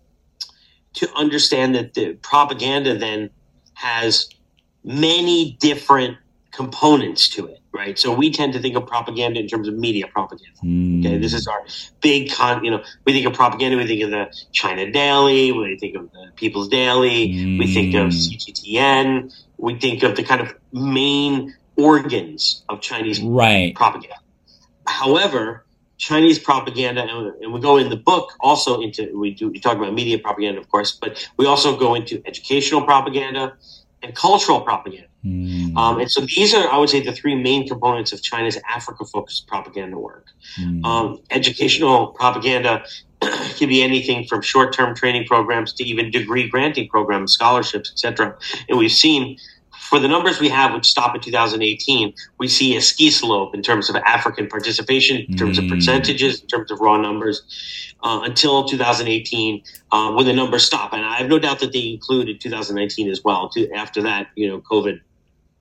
to 0.94 1.08
understand 1.14 1.74
that 1.74 1.94
the 1.94 2.14
propaganda 2.14 2.98
then 2.98 3.30
has 3.74 4.28
many 4.84 5.56
different 5.60 6.16
components 6.52 7.28
to 7.30 7.46
it 7.46 7.56
right? 7.72 7.96
So 8.00 8.12
we 8.12 8.32
tend 8.32 8.52
to 8.54 8.58
think 8.58 8.74
of 8.74 8.84
propaganda 8.84 9.38
in 9.38 9.46
terms 9.46 9.68
of 9.68 9.74
media 9.74 10.08
propaganda. 10.08 10.58
Mm. 10.64 11.06
Okay, 11.06 11.18
this 11.18 11.32
is 11.32 11.46
our 11.46 11.62
big 12.00 12.30
con. 12.32 12.64
You 12.64 12.72
know, 12.72 12.82
we 13.06 13.12
think 13.12 13.26
of 13.26 13.32
propaganda. 13.32 13.76
We 13.76 13.86
think 13.86 14.02
of 14.02 14.10
the 14.10 14.34
China 14.50 14.90
Daily. 14.90 15.52
We 15.52 15.78
think 15.78 15.94
of 15.94 16.10
the 16.10 16.32
People's 16.34 16.68
Daily. 16.68 17.28
Mm. 17.28 17.58
We 17.60 17.72
think 17.72 17.94
of 17.94 18.06
hmm. 18.06 18.08
CGTN 18.08 19.32
we 19.60 19.78
think 19.78 20.02
of 20.02 20.16
the 20.16 20.22
kind 20.22 20.40
of 20.40 20.54
main 20.72 21.54
organs 21.76 22.64
of 22.68 22.80
Chinese 22.80 23.20
right. 23.20 23.74
propaganda. 23.74 24.16
However, 24.86 25.64
Chinese 25.98 26.38
propaganda, 26.38 27.02
and 27.42 27.52
we 27.52 27.60
go 27.60 27.76
in 27.76 27.90
the 27.90 27.96
book 27.96 28.32
also 28.40 28.80
into 28.80 29.16
we 29.18 29.34
do 29.34 29.50
we 29.50 29.60
talk 29.60 29.76
about 29.76 29.92
media 29.92 30.18
propaganda, 30.18 30.58
of 30.58 30.68
course, 30.70 30.92
but 30.92 31.30
we 31.36 31.46
also 31.46 31.76
go 31.76 31.94
into 31.94 32.22
educational 32.26 32.82
propaganda 32.82 33.52
and 34.02 34.14
cultural 34.14 34.60
propaganda. 34.60 35.08
Mm. 35.24 35.76
Um, 35.76 36.00
and 36.00 36.10
so 36.10 36.22
these 36.22 36.54
are, 36.54 36.70
I 36.70 36.78
would 36.78 36.88
say, 36.88 37.00
the 37.00 37.12
three 37.12 37.34
main 37.34 37.68
components 37.68 38.12
of 38.12 38.22
China's 38.22 38.58
Africa-focused 38.68 39.46
propaganda 39.46 39.98
work. 39.98 40.28
Mm. 40.58 40.84
Um, 40.84 41.22
educational 41.30 42.08
propaganda 42.08 42.84
can 43.20 43.68
be 43.68 43.82
anything 43.82 44.26
from 44.26 44.40
short-term 44.40 44.94
training 44.94 45.26
programs 45.26 45.72
to 45.74 45.84
even 45.84 46.10
degree 46.10 46.48
granting 46.48 46.88
programs, 46.88 47.32
scholarships, 47.32 47.90
etc. 47.92 48.36
And 48.68 48.78
we've 48.78 48.92
seen 48.92 49.36
for 49.90 49.98
the 49.98 50.06
numbers 50.06 50.38
we 50.38 50.48
have, 50.48 50.72
which 50.72 50.86
stop 50.86 51.16
in 51.16 51.20
2018, 51.20 52.14
we 52.38 52.46
see 52.46 52.76
a 52.76 52.80
ski 52.80 53.10
slope 53.10 53.56
in 53.56 53.60
terms 53.60 53.90
of 53.90 53.96
African 53.96 54.46
participation, 54.46 55.26
in 55.28 55.36
terms 55.36 55.58
mm. 55.58 55.64
of 55.64 55.68
percentages, 55.68 56.40
in 56.40 56.46
terms 56.46 56.70
of 56.70 56.78
raw 56.78 56.96
numbers, 56.96 57.42
uh, 58.04 58.20
until 58.22 58.62
2018, 58.68 59.64
uh, 59.90 60.12
when 60.12 60.26
the 60.26 60.32
numbers 60.32 60.64
stop. 60.64 60.92
And 60.92 61.04
I 61.04 61.16
have 61.16 61.28
no 61.28 61.40
doubt 61.40 61.58
that 61.58 61.72
they 61.72 61.88
included 61.88 62.40
2019 62.40 63.10
as 63.10 63.24
well. 63.24 63.48
To, 63.48 63.68
after 63.72 64.00
that, 64.02 64.28
you 64.36 64.46
know, 64.46 64.60
COVID 64.60 65.00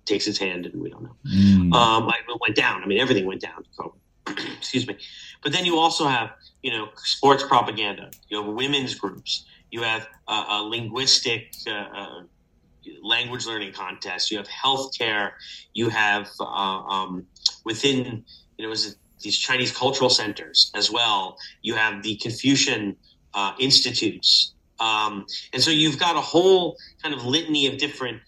takes 0.06 0.28
its 0.28 0.38
hand, 0.38 0.68
and 0.68 0.80
we 0.80 0.92
don't 0.92 1.02
know. 1.02 1.15
Mm. 1.26 1.74
Um, 1.74 2.08
it 2.10 2.39
went 2.39 2.56
down. 2.56 2.84
I 2.84 2.86
mean, 2.86 3.00
everything 3.00 3.26
went 3.26 3.42
down. 3.42 3.65
Excuse 4.28 4.86
me. 4.86 4.96
But 5.42 5.54
then 5.54 5.65
you 5.65 5.80
also 5.80 6.06
have, 6.06 6.30
you 6.62 6.70
know, 6.70 6.89
sports 6.98 7.44
propaganda. 7.44 8.12
You 8.28 8.44
have 8.44 8.54
women's 8.54 8.94
groups. 8.94 9.46
You 9.72 9.82
have 9.82 10.08
uh, 10.28 10.46
a 10.50 10.62
linguistic 10.62 11.52
uh, 11.68 11.72
uh, 11.72 12.22
language 13.02 13.45
learning 13.45 13.73
contests. 13.73 14.32
You 14.32 14.38
have 14.38 14.47
healthcare. 14.47 15.32
You 15.73 15.89
have 15.89 16.30
uh, 16.39 16.43
um, 16.43 17.25
within 17.65 18.23
you 18.58 18.67
know 18.67 18.75
these 19.21 19.38
Chinese 19.38 19.75
cultural 19.75 20.10
centers 20.10 20.71
as 20.75 20.91
well. 20.91 21.38
You 21.62 21.75
have 21.75 22.04
the 22.04 22.15
Confucian 22.15 22.95
uh, 23.34 23.54
institutes, 23.60 24.54
um, 24.80 25.25
and 25.54 25.62
so 25.62 25.71
you've 25.71 25.99
got 25.99 26.15
a 26.15 26.21
whole 26.21 26.78
kind 27.02 27.13
of 27.13 27.25
litany 27.25 27.67
of 27.67 27.78
different 27.78 28.21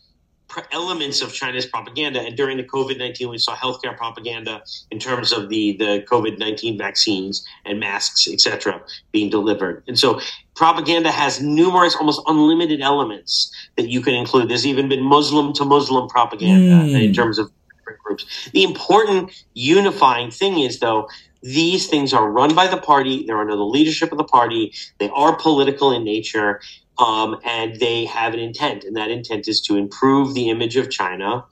elements 0.71 1.21
of 1.21 1.33
China's 1.33 1.65
propaganda. 1.65 2.21
And 2.21 2.35
during 2.35 2.57
the 2.57 2.63
COVID 2.63 2.97
19, 2.97 3.29
we 3.29 3.37
saw 3.37 3.55
healthcare 3.55 3.95
propaganda 3.95 4.63
in 4.89 4.99
terms 4.99 5.31
of 5.31 5.49
the, 5.49 5.77
the 5.77 6.05
COVID 6.09 6.39
19 6.39 6.77
vaccines 6.77 7.45
and 7.65 7.79
masks, 7.79 8.27
etc., 8.27 8.81
being 9.11 9.29
delivered. 9.29 9.83
And 9.87 9.97
so 9.97 10.19
propaganda 10.55 11.11
has 11.11 11.41
numerous, 11.41 11.95
almost 11.95 12.21
unlimited 12.27 12.81
elements 12.81 13.51
that 13.77 13.89
you 13.89 14.01
can 14.01 14.13
include. 14.13 14.49
There's 14.49 14.65
even 14.65 14.89
been 14.89 15.03
Muslim 15.03 15.53
to 15.53 15.65
Muslim 15.65 16.07
propaganda 16.07 16.91
mm. 16.91 17.03
in 17.03 17.13
terms 17.13 17.39
of 17.39 17.51
different 17.77 17.99
groups. 17.99 18.49
The 18.53 18.63
important 18.63 19.31
unifying 19.53 20.31
thing 20.31 20.59
is, 20.59 20.79
though, 20.79 21.09
these 21.43 21.87
things 21.87 22.13
are 22.13 22.29
run 22.29 22.53
by 22.53 22.67
the 22.67 22.77
party. 22.77 23.25
They're 23.25 23.39
under 23.39 23.55
the 23.55 23.65
leadership 23.65 24.11
of 24.11 24.17
the 24.17 24.23
party. 24.23 24.73
They 24.99 25.09
are 25.09 25.35
political 25.35 25.91
in 25.91 26.03
nature 26.03 26.61
um, 27.01 27.39
and 27.43 27.79
they 27.79 28.05
have 28.05 28.33
an 28.33 28.39
intent, 28.39 28.83
and 28.83 28.95
that 28.95 29.09
intent 29.09 29.47
is 29.47 29.59
to 29.61 29.75
improve 29.75 30.33
the 30.33 30.49
image 30.49 30.77
of 30.77 30.91
China 30.91 31.45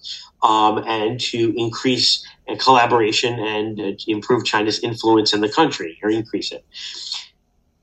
um, 0.43 0.83
and 0.85 1.19
to 1.19 1.53
increase 1.57 2.25
uh, 2.47 2.55
collaboration 2.57 3.39
and 3.39 3.79
uh, 3.79 3.91
improve 4.07 4.45
China's 4.45 4.79
influence 4.79 5.33
in 5.33 5.41
the 5.41 5.49
country 5.49 5.97
or 6.03 6.09
increase 6.12 6.51
it. 6.51 6.63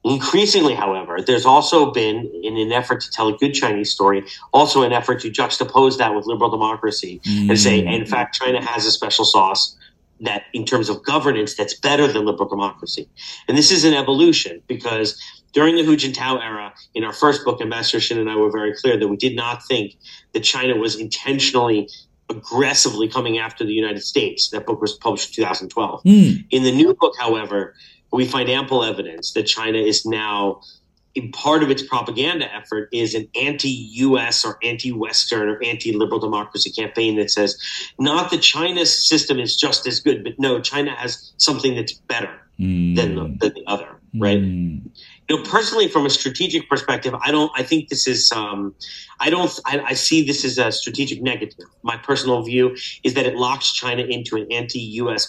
Increasingly, 0.06 0.74
however, 0.74 1.20
there's 1.20 1.44
also 1.44 1.90
been, 1.90 2.30
in 2.44 2.56
an 2.56 2.70
effort 2.70 3.00
to 3.00 3.10
tell 3.10 3.26
a 3.26 3.36
good 3.36 3.52
Chinese 3.52 3.90
story, 3.90 4.24
also 4.52 4.82
an 4.82 4.92
effort 4.92 5.20
to 5.22 5.30
juxtapose 5.30 5.98
that 5.98 6.14
with 6.14 6.26
liberal 6.26 6.48
democracy 6.48 7.20
mm. 7.24 7.50
and 7.50 7.58
say, 7.58 7.84
in 7.84 8.06
fact, 8.06 8.36
China 8.36 8.64
has 8.64 8.86
a 8.86 8.92
special 8.92 9.24
sauce 9.24 9.76
that, 10.20 10.44
in 10.52 10.64
terms 10.64 10.88
of 10.88 11.02
governance, 11.04 11.56
that's 11.56 11.74
better 11.74 12.06
than 12.06 12.24
liberal 12.24 12.48
democracy. 12.48 13.08
And 13.48 13.58
this 13.58 13.72
is 13.72 13.84
an 13.84 13.94
evolution 13.94 14.62
because 14.68 15.20
during 15.52 15.74
the 15.74 15.82
Hu 15.82 15.96
Jintao 15.96 16.40
era, 16.40 16.72
in 16.94 17.02
our 17.02 17.12
first 17.12 17.44
book, 17.44 17.60
Ambassador 17.60 17.98
Shinn 17.98 18.18
and 18.18 18.30
I 18.30 18.36
were 18.36 18.50
very 18.50 18.74
clear 18.74 18.96
that 18.96 19.08
we 19.08 19.16
did 19.16 19.34
not 19.34 19.66
think 19.66 19.96
that 20.34 20.40
China 20.40 20.76
was 20.76 20.94
intentionally 20.94 21.88
aggressively 22.28 23.08
coming 23.08 23.38
after 23.38 23.64
the 23.64 23.72
United 23.72 24.02
States. 24.02 24.50
That 24.50 24.66
book 24.66 24.80
was 24.80 24.92
published 24.92 25.30
in 25.30 25.44
2012. 25.44 26.02
Mm. 26.04 26.44
In 26.50 26.62
the 26.62 26.72
new 26.72 26.94
book, 26.94 27.14
however, 27.18 27.74
we 28.12 28.26
find 28.26 28.48
ample 28.48 28.84
evidence 28.84 29.32
that 29.32 29.44
China 29.44 29.78
is 29.78 30.06
now 30.06 30.60
part 31.32 31.62
of 31.62 31.70
its 31.70 31.82
propaganda 31.82 32.52
effort 32.54 32.90
is 32.92 33.14
an 33.14 33.26
anti-US 33.40 34.44
or 34.44 34.58
anti-Western 34.62 35.48
or 35.48 35.62
anti-liberal 35.62 36.20
democracy 36.20 36.70
campaign 36.70 37.16
that 37.16 37.30
says 37.30 37.56
not 37.98 38.30
that 38.30 38.42
China's 38.42 39.08
system 39.08 39.38
is 39.38 39.56
just 39.56 39.86
as 39.86 39.98
good, 39.98 40.22
but 40.22 40.34
no, 40.38 40.60
China 40.60 40.94
has 40.94 41.32
something 41.38 41.74
that's 41.74 41.94
better 41.94 42.38
mm. 42.60 42.94
than, 42.96 43.14
the, 43.14 43.22
than 43.40 43.54
the 43.54 43.64
other, 43.66 43.88
right? 44.14 44.40
Mm 44.40 44.90
you 45.28 45.36
know, 45.36 45.42
personally, 45.42 45.88
from 45.88 46.06
a 46.06 46.10
strategic 46.10 46.68
perspective, 46.68 47.14
I 47.14 47.30
don't. 47.32 47.50
I 47.56 47.62
think 47.62 47.88
this 47.88 48.06
is. 48.06 48.30
Um, 48.30 48.74
I 49.18 49.28
don't. 49.28 49.50
I, 49.64 49.80
I, 49.80 49.92
see 49.94 50.24
this 50.24 50.44
as 50.44 50.56
a 50.58 50.70
strategic 50.70 51.20
negative. 51.20 51.58
My 51.82 51.96
personal 51.96 52.42
view 52.42 52.76
is 53.02 53.14
that 53.14 53.26
it 53.26 53.34
locks 53.34 53.72
China 53.72 54.02
into 54.02 54.36
an 54.36 54.46
anti-U.S. 54.52 55.26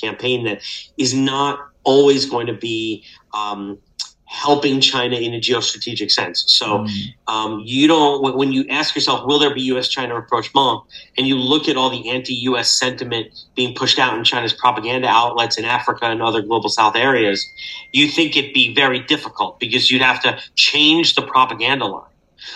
campaign 0.00 0.44
that 0.44 0.62
is 0.96 1.12
not 1.12 1.58
always 1.84 2.26
going 2.26 2.46
to 2.46 2.54
be 2.54 3.04
um, 3.34 3.78
helping 4.32 4.80
China 4.80 5.16
in 5.16 5.34
a 5.34 5.38
geostrategic 5.38 6.10
sense. 6.10 6.44
So 6.46 6.78
mm. 6.78 7.14
um, 7.28 7.62
you 7.66 7.86
don't 7.86 8.36
when 8.36 8.50
you 8.50 8.64
ask 8.70 8.94
yourself, 8.94 9.26
will 9.26 9.38
there 9.38 9.54
be 9.54 9.60
U.S.-China 9.62 10.14
rapprochement, 10.14 10.82
and 11.18 11.26
you 11.26 11.36
look 11.36 11.68
at 11.68 11.76
all 11.76 11.90
the 11.90 12.08
anti-U.S. 12.08 12.72
sentiment 12.72 13.28
being 13.54 13.74
pushed 13.74 13.98
out 13.98 14.16
in 14.16 14.24
China's 14.24 14.54
propaganda 14.54 15.06
outlets 15.06 15.58
in 15.58 15.66
Africa 15.66 16.06
and 16.06 16.22
other 16.22 16.40
global 16.40 16.70
South 16.70 16.96
areas, 16.96 17.46
you 17.92 18.08
think 18.08 18.36
it'd 18.36 18.54
be 18.54 18.74
very 18.74 19.00
difficult 19.00 19.60
because 19.60 19.90
you'd 19.90 20.02
have 20.02 20.22
to 20.22 20.38
change 20.54 21.14
the 21.14 21.22
propaganda 21.22 21.84
line. 21.84 22.11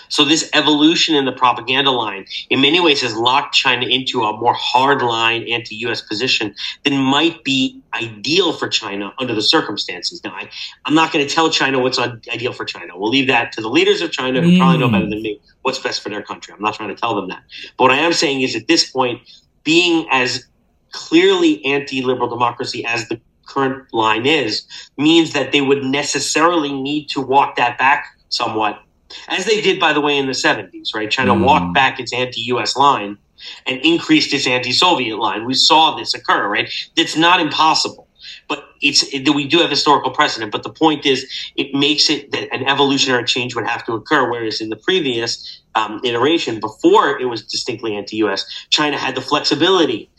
So 0.09 0.25
this 0.25 0.49
evolution 0.53 1.15
in 1.15 1.25
the 1.25 1.33
propaganda 1.33 1.91
line, 1.91 2.27
in 2.51 2.61
many 2.61 2.81
ways, 2.81 3.03
has 3.03 3.15
locked 3.15 3.55
China 3.55 3.87
into 3.87 4.23
a 4.23 4.37
more 4.37 4.55
hardline 4.55 5.51
anti-U.S. 5.51 6.01
position 6.01 6.55
than 6.85 6.99
might 6.99 7.43
be 7.45 7.81
ideal 7.95 8.53
for 8.53 8.69
China 8.69 9.13
under 9.19 9.35
the 9.35 9.43
circumstances. 9.43 10.23
Now, 10.25 10.35
I, 10.35 10.49
am 10.87 10.95
not 10.95 11.13
going 11.13 11.27
to 11.27 11.33
tell 11.33 11.51
China 11.51 11.79
what's 11.79 11.99
ideal 11.99 12.53
for 12.53 12.65
China. 12.65 12.97
We'll 12.97 13.11
leave 13.11 13.27
that 13.29 13.53
to 13.53 13.61
the 13.61 13.69
leaders 13.69 14.01
of 14.01 14.13
China 14.13 14.41
who 14.41 14.53
mm. 14.53 14.59
probably 14.59 14.79
know 14.79 14.91
better 14.91 15.09
than 15.09 15.23
me 15.23 15.41
what's 15.63 15.79
best 15.79 16.03
for 16.03 16.09
their 16.09 16.23
country. 16.23 16.55
I'm 16.55 16.63
not 16.63 16.75
trying 16.75 16.91
to 16.91 16.95
tell 16.95 17.15
them 17.15 17.29
that. 17.29 17.43
But 17.77 17.85
what 17.85 17.93
I 17.93 17.99
am 17.99 18.13
saying 18.13 18.43
is 18.43 18.55
at 18.55 18.69
this 18.69 18.91
point, 18.91 19.21
being 19.65 20.07
as 20.11 20.47
clearly 20.93 21.65
anti-liberal 21.65 22.29
democracy 22.29 22.85
as 22.85 23.09
the 23.09 23.21
current 23.47 23.93
line 23.93 24.27
is 24.27 24.65
means 24.97 25.33
that 25.33 25.53
they 25.53 25.61
would 25.61 25.85
necessarily 25.85 26.73
need 26.73 27.09
to 27.09 27.21
walk 27.21 27.57
that 27.57 27.79
back 27.79 28.07
somewhat 28.29 28.83
as 29.29 29.45
they 29.45 29.61
did, 29.61 29.79
by 29.81 29.93
the 29.93 30.01
way, 30.01 30.17
in 30.17 30.27
the 30.27 30.33
70s, 30.33 30.95
right? 30.95 31.11
China 31.11 31.35
mm. 31.35 31.45
walked 31.45 31.75
back 31.75 32.01
its 32.01 32.13
anti 32.13 32.43
US 32.53 32.77
line 32.77 33.19
and 33.67 33.81
increased 33.83 34.33
its 34.33 34.47
anti 34.47 34.73
Soviet 34.73 35.17
line. 35.19 35.45
We 35.45 35.55
saw 35.55 35.97
this 35.97 36.15
occur, 36.15 36.49
right? 36.49 36.73
That's 36.97 37.17
not 37.17 37.41
impossible. 37.41 38.09
But 38.49 38.65
it's 38.81 39.03
it, 39.15 39.29
we 39.35 39.47
do 39.47 39.59
have 39.59 39.71
historical 39.71 40.11
precedent. 40.11 40.53
But 40.53 40.63
the 40.63 40.71
point 40.71 41.07
is, 41.07 41.27
it 41.57 41.75
makes 41.75 42.11
it 42.11 42.33
that 42.33 42.53
an 42.53 42.67
evolutionary 42.67 43.25
change 43.25 43.55
would 43.55 43.67
have 43.67 43.85
to 43.87 43.93
occur. 43.93 44.31
Whereas 44.31 44.61
in 44.61 44.69
the 44.69 44.77
previous 44.77 45.61
um, 45.75 46.01
iteration, 46.05 46.61
before 46.61 47.21
it 47.21 47.27
was 47.27 47.45
distinctly 47.45 47.97
anti-U.S., 47.97 48.45
China 48.71 48.99
had 48.99 49.15
the 49.15 49.21
flexibility 49.21 50.11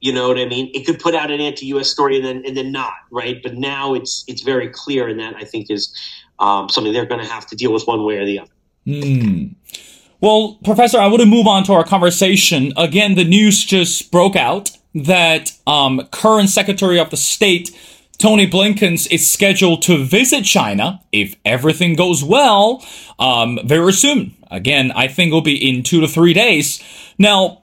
You 0.00 0.12
know 0.12 0.28
what 0.28 0.38
I 0.38 0.44
mean? 0.44 0.70
It 0.74 0.86
could 0.86 1.00
put 1.00 1.14
out 1.14 1.30
an 1.30 1.40
anti-U.S. 1.40 1.88
story 1.88 2.16
and 2.16 2.24
then 2.24 2.42
and 2.46 2.56
then 2.56 2.70
not, 2.70 2.94
right? 3.10 3.42
But 3.42 3.54
now 3.54 3.94
it's 3.94 4.24
it's 4.28 4.42
very 4.42 4.68
clear, 4.68 5.08
and 5.08 5.18
that 5.18 5.34
I 5.36 5.44
think 5.44 5.70
is 5.70 5.92
um, 6.38 6.68
something 6.68 6.92
they're 6.92 7.06
going 7.06 7.24
to 7.24 7.30
have 7.30 7.46
to 7.46 7.56
deal 7.56 7.72
with 7.72 7.86
one 7.86 8.04
way 8.04 8.18
or 8.18 8.26
the 8.26 8.40
other. 8.40 8.50
Mm. 8.86 9.54
Well, 10.20 10.58
Professor, 10.64 10.98
I 10.98 11.06
want 11.06 11.20
to 11.20 11.26
move 11.26 11.46
on 11.46 11.64
to 11.64 11.72
our 11.74 11.84
conversation. 11.84 12.72
Again, 12.76 13.14
the 13.14 13.24
news 13.24 13.64
just 13.64 14.10
broke 14.10 14.34
out 14.34 14.70
that 14.94 15.52
um, 15.66 16.08
current 16.10 16.48
Secretary 16.48 16.98
of 16.98 17.10
the 17.10 17.16
State 17.16 17.70
Tony 18.18 18.50
Blinken 18.50 19.10
is 19.12 19.30
scheduled 19.30 19.82
to 19.82 20.04
visit 20.04 20.44
China 20.44 21.00
if 21.12 21.36
everything 21.44 21.94
goes 21.94 22.24
well 22.24 22.84
um, 23.18 23.60
very 23.64 23.92
soon. 23.92 24.34
Again, 24.50 24.90
I 24.90 25.06
think 25.06 25.28
it'll 25.28 25.40
be 25.40 25.68
in 25.68 25.84
two 25.84 26.00
to 26.00 26.08
three 26.08 26.32
days. 26.32 26.82
Now, 27.16 27.62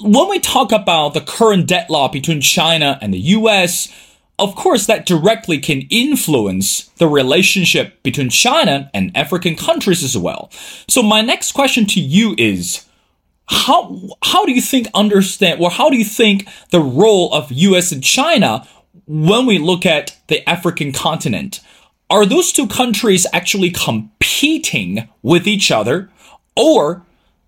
when 0.00 0.28
we 0.28 0.38
talk 0.38 0.70
about 0.70 1.14
the 1.14 1.20
current 1.20 1.66
deadlock 1.66 2.12
between 2.12 2.40
China 2.40 2.98
and 3.02 3.12
the 3.12 3.18
U.S., 3.18 3.92
of 4.38 4.54
course, 4.54 4.86
that 4.86 5.06
directly 5.06 5.58
can 5.58 5.82
influence 5.90 6.84
the 6.98 7.08
relationship 7.08 8.02
between 8.02 8.30
China 8.30 8.90
and 8.94 9.16
African 9.16 9.56
countries 9.56 10.04
as 10.04 10.16
well. 10.16 10.50
So 10.88 11.02
my 11.02 11.20
next 11.20 11.52
question 11.52 11.86
to 11.86 12.00
you 12.00 12.34
is, 12.38 12.84
how, 13.46 14.00
how 14.22 14.44
do 14.44 14.52
you 14.52 14.60
think 14.60 14.88
understand, 14.94 15.60
or 15.60 15.70
how 15.70 15.90
do 15.90 15.96
you 15.96 16.04
think 16.04 16.46
the 16.70 16.80
role 16.80 17.32
of 17.32 17.50
US 17.50 17.92
and 17.92 18.04
China 18.04 18.66
when 19.06 19.46
we 19.46 19.58
look 19.58 19.86
at 19.86 20.16
the 20.28 20.48
African 20.48 20.92
continent? 20.92 21.60
Are 22.10 22.24
those 22.24 22.52
two 22.52 22.66
countries 22.66 23.26
actually 23.32 23.70
competing 23.70 25.08
with 25.22 25.46
each 25.46 25.70
other, 25.70 26.10
or 26.56 27.04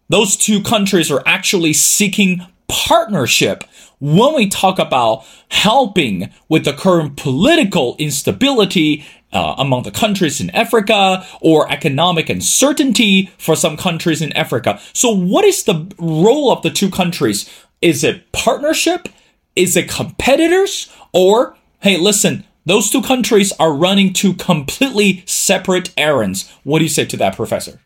those 0.08 0.36
two 0.36 0.62
countries 0.62 1.10
are 1.10 1.22
actually 1.24 1.72
seeking 1.72 2.46
partnership 2.68 3.64
when 4.00 4.34
we 4.34 4.48
talk 4.48 4.78
about 4.78 5.24
helping 5.50 6.32
with 6.48 6.64
the 6.64 6.72
current 6.72 7.16
political 7.16 7.96
instability 7.98 9.04
uh, 9.32 9.54
among 9.58 9.84
the 9.84 9.90
countries 9.90 10.40
in 10.40 10.50
Africa 10.50 11.24
or 11.40 11.70
economic 11.70 12.28
uncertainty 12.28 13.30
for 13.38 13.54
some 13.54 13.76
countries 13.76 14.20
in 14.20 14.32
Africa. 14.32 14.80
So, 14.92 15.10
what 15.10 15.44
is 15.44 15.64
the 15.64 15.92
role 15.98 16.50
of 16.50 16.62
the 16.62 16.70
two 16.70 16.90
countries? 16.90 17.48
Is 17.80 18.02
it 18.02 18.32
partnership? 18.32 19.08
Is 19.54 19.76
it 19.76 19.88
competitors? 19.88 20.92
Or, 21.12 21.56
hey, 21.80 21.96
listen, 21.96 22.44
those 22.66 22.90
two 22.90 23.02
countries 23.02 23.52
are 23.58 23.72
running 23.72 24.12
two 24.12 24.34
completely 24.34 25.22
separate 25.26 25.92
errands. 25.96 26.50
What 26.64 26.78
do 26.78 26.84
you 26.84 26.90
say 26.90 27.04
to 27.06 27.16
that, 27.18 27.36
Professor? 27.36 27.80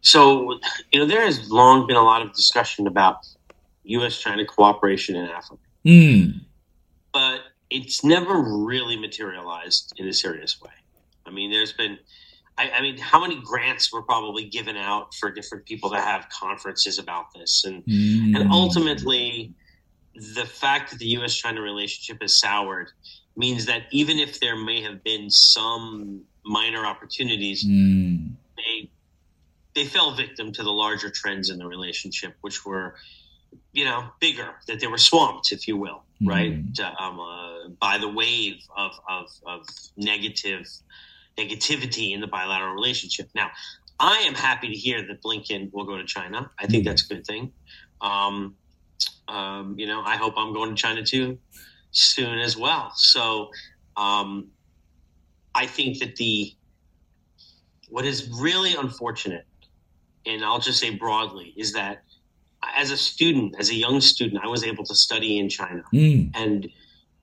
So, 0.00 0.58
you 0.92 1.00
know, 1.00 1.06
there 1.06 1.24
has 1.24 1.50
long 1.50 1.86
been 1.86 1.96
a 1.96 2.02
lot 2.02 2.22
of 2.22 2.32
discussion 2.32 2.86
about 2.86 3.26
U.S. 3.88 4.18
China 4.18 4.44
cooperation 4.44 5.16
in 5.16 5.26
Africa. 5.26 5.62
Mm. 5.84 6.40
But 7.12 7.40
it's 7.70 8.04
never 8.04 8.38
really 8.38 8.96
materialized 8.96 9.92
in 9.96 10.06
a 10.06 10.12
serious 10.12 10.60
way. 10.60 10.70
I 11.26 11.30
mean, 11.30 11.50
there's 11.50 11.72
been, 11.72 11.98
I, 12.56 12.70
I, 12.70 12.82
mean, 12.82 12.98
how 12.98 13.20
many 13.20 13.40
grants 13.40 13.92
were 13.92 14.02
probably 14.02 14.44
given 14.44 14.76
out 14.76 15.14
for 15.14 15.30
different 15.30 15.66
people 15.66 15.90
to 15.90 16.00
have 16.00 16.28
conferences 16.28 16.98
about 16.98 17.34
this? 17.34 17.64
And, 17.64 17.84
mm. 17.84 18.36
and 18.36 18.50
ultimately, 18.50 19.54
the 20.14 20.44
fact 20.44 20.90
that 20.90 20.98
the 20.98 21.06
U.S. 21.06 21.34
China 21.34 21.60
relationship 21.60 22.20
has 22.22 22.34
soured 22.34 22.90
means 23.36 23.66
that 23.66 23.82
even 23.90 24.18
if 24.18 24.40
there 24.40 24.56
may 24.56 24.82
have 24.82 25.02
been 25.04 25.30
some 25.30 26.22
minor 26.44 26.84
opportunities, 26.84 27.64
mm. 27.64 28.30
they 28.56 28.90
they 29.74 29.84
fell 29.84 30.12
victim 30.16 30.50
to 30.52 30.64
the 30.64 30.72
larger 30.72 31.08
trends 31.08 31.50
in 31.50 31.58
the 31.58 31.66
relationship, 31.66 32.34
which 32.40 32.64
were 32.64 32.96
you 33.72 33.84
know, 33.84 34.08
bigger, 34.20 34.54
that 34.66 34.80
they 34.80 34.86
were 34.86 34.98
swamped, 34.98 35.52
if 35.52 35.68
you 35.68 35.76
will, 35.76 36.02
mm-hmm. 36.20 36.28
right, 36.28 36.96
um, 37.00 37.20
uh, 37.20 37.68
by 37.80 37.98
the 37.98 38.08
wave 38.08 38.60
of, 38.76 38.92
of, 39.08 39.26
of 39.46 39.66
negative 39.96 40.66
negativity 41.38 42.12
in 42.14 42.20
the 42.20 42.26
bilateral 42.26 42.74
relationship. 42.74 43.28
Now, 43.34 43.50
I 44.00 44.18
am 44.26 44.34
happy 44.34 44.68
to 44.68 44.74
hear 44.74 45.06
that 45.06 45.22
Blinken 45.22 45.72
will 45.72 45.84
go 45.84 45.96
to 45.96 46.04
China. 46.04 46.50
I 46.58 46.66
think 46.66 46.82
mm-hmm. 46.82 46.88
that's 46.88 47.04
a 47.04 47.14
good 47.14 47.26
thing. 47.26 47.52
Um, 48.00 48.56
um, 49.28 49.74
you 49.78 49.86
know, 49.86 50.02
I 50.02 50.16
hope 50.16 50.34
I'm 50.36 50.52
going 50.52 50.70
to 50.70 50.74
China 50.74 51.04
too 51.04 51.38
soon 51.90 52.38
as 52.38 52.56
well. 52.56 52.92
So, 52.94 53.50
um, 53.96 54.48
I 55.54 55.66
think 55.66 55.98
that 56.00 56.16
the 56.16 56.54
what 57.88 58.04
is 58.04 58.28
really 58.40 58.74
unfortunate, 58.74 59.46
and 60.26 60.44
I'll 60.44 60.60
just 60.60 60.78
say 60.78 60.90
broadly, 60.90 61.54
is 61.56 61.72
that 61.72 62.02
as 62.76 62.90
a 62.90 62.96
student, 62.96 63.54
as 63.58 63.70
a 63.70 63.74
young 63.74 64.00
student, 64.00 64.42
I 64.42 64.48
was 64.48 64.64
able 64.64 64.84
to 64.84 64.94
study 64.94 65.38
in 65.38 65.48
China, 65.48 65.82
mm. 65.92 66.30
and, 66.34 66.68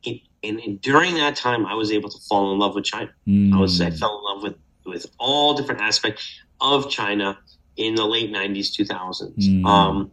it, 0.03 0.21
and, 0.43 0.59
and 0.59 0.81
during 0.81 1.15
that 1.15 1.35
time, 1.35 1.65
I 1.65 1.73
was 1.75 1.91
able 1.91 2.09
to 2.09 2.19
fall 2.29 2.53
in 2.53 2.59
love 2.59 2.75
with 2.75 2.85
China. 2.85 3.11
Mm. 3.27 3.53
I 3.53 3.59
was 3.59 3.81
I 3.81 3.91
fell 3.91 4.17
in 4.17 4.23
love 4.23 4.43
with 4.43 4.55
with 4.85 5.05
all 5.17 5.55
different 5.55 5.81
aspects 5.81 6.39
of 6.61 6.89
China 6.89 7.37
in 7.77 7.95
the 7.95 8.05
late 8.05 8.31
'90s, 8.31 8.71
2000s, 8.79 9.35
mm. 9.37 9.65
um, 9.65 10.11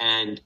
and 0.00 0.40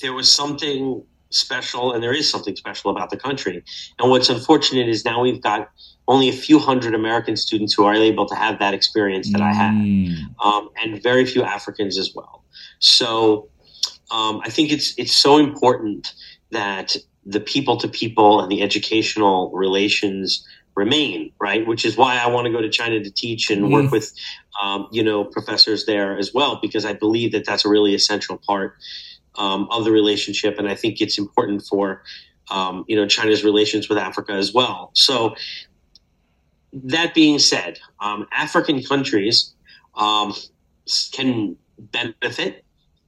there 0.00 0.12
was 0.12 0.32
something 0.32 1.02
special, 1.30 1.92
and 1.92 2.02
there 2.02 2.12
is 2.12 2.28
something 2.28 2.56
special 2.56 2.90
about 2.90 3.10
the 3.10 3.16
country. 3.16 3.62
And 3.98 4.10
what's 4.10 4.28
unfortunate 4.28 4.88
is 4.88 5.04
now 5.04 5.22
we've 5.22 5.40
got 5.40 5.70
only 6.08 6.28
a 6.28 6.32
few 6.32 6.58
hundred 6.58 6.94
American 6.94 7.36
students 7.36 7.72
who 7.72 7.84
are 7.84 7.94
able 7.94 8.26
to 8.26 8.34
have 8.34 8.58
that 8.58 8.74
experience 8.74 9.30
that 9.32 9.40
I 9.40 9.52
had, 9.52 9.74
mm. 9.74 10.14
um, 10.44 10.68
and 10.82 11.00
very 11.02 11.24
few 11.24 11.42
Africans 11.42 11.98
as 11.98 12.12
well. 12.14 12.44
So 12.80 13.48
um, 14.10 14.40
I 14.44 14.50
think 14.50 14.72
it's 14.72 14.94
it's 14.96 15.12
so 15.12 15.38
important 15.38 16.12
that 16.50 16.96
the 17.24 17.40
people 17.40 17.76
to 17.78 17.88
people 17.88 18.40
and 18.40 18.50
the 18.50 18.62
educational 18.62 19.50
relations 19.52 20.46
remain 20.74 21.32
right, 21.40 21.66
which 21.66 21.84
is 21.84 21.96
why 21.96 22.16
I 22.16 22.28
want 22.28 22.46
to 22.46 22.52
go 22.52 22.60
to 22.60 22.70
China 22.70 23.02
to 23.02 23.10
teach 23.10 23.50
and 23.50 23.64
mm. 23.64 23.72
work 23.72 23.90
with 23.90 24.12
um, 24.62 24.88
you 24.90 25.02
know 25.02 25.24
professors 25.24 25.86
there 25.86 26.18
as 26.18 26.32
well 26.32 26.58
because 26.60 26.84
I 26.84 26.92
believe 26.92 27.32
that 27.32 27.44
that's 27.44 27.64
a 27.64 27.68
really 27.68 27.94
essential 27.94 28.38
part 28.38 28.76
um, 29.36 29.68
of 29.70 29.84
the 29.84 29.92
relationship, 29.92 30.58
and 30.58 30.68
I 30.68 30.74
think 30.74 31.00
it's 31.00 31.18
important 31.18 31.62
for 31.62 32.02
um, 32.50 32.84
you 32.88 32.96
know 32.96 33.06
China's 33.06 33.44
relations 33.44 33.88
with 33.88 33.98
Africa 33.98 34.32
as 34.32 34.52
well. 34.52 34.90
So 34.94 35.34
that 36.72 37.14
being 37.14 37.38
said, 37.38 37.78
um, 38.00 38.26
African 38.32 38.82
countries 38.82 39.52
um, 39.96 40.34
can 41.12 41.56
benefit 41.78 42.64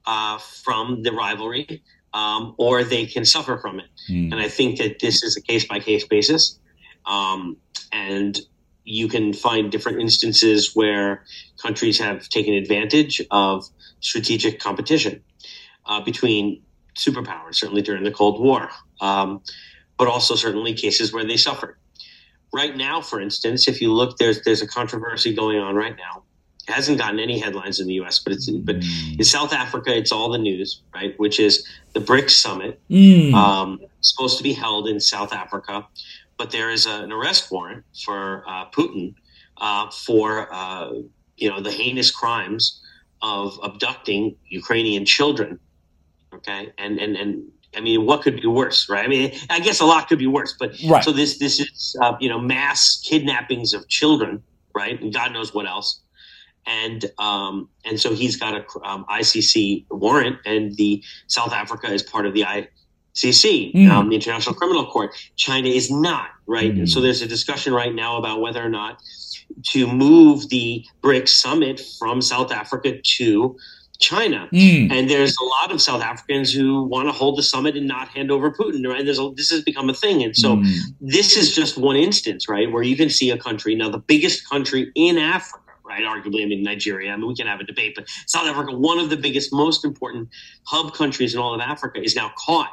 uh, 0.06 0.38
from 0.38 1.02
the 1.02 1.12
rivalry, 1.12 1.82
um, 2.14 2.54
or 2.58 2.84
they 2.84 3.06
can 3.06 3.24
suffer 3.24 3.58
from 3.58 3.80
it. 3.80 3.86
Mm. 4.10 4.32
And 4.32 4.40
I 4.40 4.48
think 4.48 4.78
that 4.78 4.98
this 5.00 5.22
is 5.22 5.36
a 5.36 5.40
case 5.40 5.64
by 5.66 5.80
case 5.80 6.06
basis. 6.06 6.58
Um, 7.06 7.56
and 7.92 8.38
you 8.84 9.08
can 9.08 9.32
find 9.32 9.70
different 9.70 10.00
instances 10.00 10.74
where 10.74 11.24
countries 11.60 11.98
have 11.98 12.28
taken 12.28 12.54
advantage 12.54 13.22
of 13.30 13.64
strategic 14.00 14.58
competition 14.58 15.22
uh, 15.86 16.00
between 16.00 16.62
superpowers, 16.96 17.54
certainly 17.56 17.82
during 17.82 18.02
the 18.02 18.10
Cold 18.10 18.40
War, 18.40 18.70
um, 19.00 19.42
but 19.98 20.08
also 20.08 20.34
certainly 20.34 20.74
cases 20.74 21.12
where 21.12 21.24
they 21.24 21.36
suffered. 21.36 21.76
Right 22.52 22.76
now, 22.76 23.00
for 23.00 23.20
instance, 23.20 23.66
if 23.66 23.80
you 23.80 23.92
look, 23.92 24.18
there's 24.18 24.42
there's 24.42 24.60
a 24.60 24.66
controversy 24.66 25.34
going 25.34 25.58
on 25.58 25.74
right 25.74 25.96
now 25.96 26.24
hasn't 26.68 26.98
gotten 26.98 27.18
any 27.18 27.38
headlines 27.38 27.80
in 27.80 27.86
the 27.86 27.94
U.S., 27.94 28.18
but 28.18 28.32
it's 28.32 28.48
but 28.50 28.80
mm. 28.80 29.18
in 29.18 29.24
South 29.24 29.52
Africa, 29.52 29.96
it's 29.96 30.12
all 30.12 30.30
the 30.30 30.38
news, 30.38 30.82
right? 30.94 31.18
Which 31.18 31.40
is 31.40 31.66
the 31.92 32.00
BRICS 32.00 32.30
summit, 32.30 32.80
mm. 32.90 33.32
um, 33.34 33.80
supposed 34.00 34.36
to 34.38 34.42
be 34.42 34.52
held 34.52 34.88
in 34.88 35.00
South 35.00 35.32
Africa, 35.32 35.86
but 36.36 36.50
there 36.50 36.70
is 36.70 36.86
a, 36.86 37.02
an 37.02 37.12
arrest 37.12 37.50
warrant 37.50 37.84
for 38.04 38.44
uh, 38.46 38.66
Putin 38.70 39.14
uh, 39.58 39.90
for 39.90 40.52
uh, 40.52 40.90
you 41.36 41.50
know 41.50 41.60
the 41.60 41.70
heinous 41.70 42.10
crimes 42.10 42.80
of 43.22 43.58
abducting 43.62 44.36
Ukrainian 44.48 45.04
children. 45.04 45.58
Okay, 46.34 46.72
and 46.78 46.98
and 46.98 47.16
and 47.16 47.42
I 47.76 47.80
mean, 47.80 48.06
what 48.06 48.22
could 48.22 48.40
be 48.40 48.46
worse, 48.46 48.88
right? 48.88 49.04
I 49.04 49.08
mean, 49.08 49.32
I 49.50 49.60
guess 49.60 49.80
a 49.80 49.84
lot 49.84 50.08
could 50.08 50.18
be 50.18 50.26
worse, 50.26 50.54
but 50.58 50.74
right. 50.88 51.02
so 51.02 51.12
this 51.12 51.38
this 51.38 51.58
is 51.58 51.96
uh, 52.00 52.16
you 52.20 52.28
know 52.28 52.38
mass 52.38 53.00
kidnappings 53.04 53.72
of 53.74 53.88
children, 53.88 54.42
right? 54.74 55.00
And 55.00 55.12
God 55.12 55.32
knows 55.32 55.54
what 55.54 55.66
else 55.66 56.01
and 56.66 57.10
um, 57.18 57.68
and 57.84 58.00
so 58.00 58.14
he's 58.14 58.36
got 58.36 58.54
a 58.54 58.64
um, 58.88 59.04
ICC 59.10 59.86
warrant, 59.90 60.38
and 60.44 60.76
the 60.76 61.02
South 61.26 61.52
Africa 61.52 61.92
is 61.92 62.02
part 62.02 62.26
of 62.26 62.34
the 62.34 62.42
ICC, 62.42 63.74
mm. 63.74 63.90
um, 63.90 64.08
the 64.08 64.14
International 64.14 64.54
Criminal 64.54 64.86
Court. 64.86 65.10
China 65.36 65.68
is 65.68 65.90
not, 65.90 66.30
right? 66.46 66.74
Mm. 66.74 66.88
So 66.88 67.00
there's 67.00 67.22
a 67.22 67.26
discussion 67.26 67.72
right 67.72 67.94
now 67.94 68.16
about 68.16 68.40
whether 68.40 68.64
or 68.64 68.68
not 68.68 69.02
to 69.64 69.86
move 69.86 70.48
the 70.48 70.84
BRICS 71.02 71.28
summit 71.28 71.80
from 71.98 72.22
South 72.22 72.52
Africa 72.52 73.00
to 73.02 73.56
China. 74.02 74.48
Mm. 74.52 74.90
And 74.92 75.08
there's 75.08 75.36
a 75.40 75.44
lot 75.44 75.72
of 75.72 75.80
South 75.80 76.02
Africans 76.02 76.52
who 76.52 76.84
want 76.84 77.08
to 77.08 77.12
hold 77.12 77.38
the 77.38 77.42
summit 77.42 77.76
and 77.76 77.86
not 77.86 78.08
hand 78.08 78.30
over 78.30 78.50
Putin, 78.50 78.86
right? 78.86 79.04
There's 79.04 79.18
a, 79.18 79.30
this 79.34 79.50
has 79.50 79.62
become 79.62 79.88
a 79.88 79.94
thing. 79.94 80.22
And 80.22 80.36
so 80.36 80.56
mm. 80.56 80.76
this 81.00 81.36
is 81.36 81.54
just 81.54 81.78
one 81.78 81.96
instance, 81.96 82.48
right, 82.48 82.70
where 82.70 82.82
you 82.82 82.96
can 82.96 83.08
see 83.08 83.30
a 83.30 83.38
country, 83.38 83.74
now 83.74 83.88
the 83.88 83.98
biggest 83.98 84.48
country 84.48 84.90
in 84.94 85.18
Africa 85.18 85.61
right? 85.92 86.04
Arguably, 86.04 86.42
I 86.42 86.46
mean, 86.46 86.62
Nigeria. 86.62 87.12
I 87.12 87.16
mean, 87.16 87.28
we 87.28 87.34
can 87.34 87.46
have 87.46 87.60
a 87.60 87.64
debate, 87.64 87.94
but 87.94 88.04
South 88.26 88.46
Africa, 88.46 88.74
one 88.74 88.98
of 88.98 89.10
the 89.10 89.16
biggest, 89.16 89.52
most 89.52 89.84
important 89.84 90.28
hub 90.64 90.94
countries 90.94 91.34
in 91.34 91.40
all 91.40 91.54
of 91.54 91.60
Africa, 91.60 92.02
is 92.02 92.16
now 92.16 92.32
caught 92.36 92.70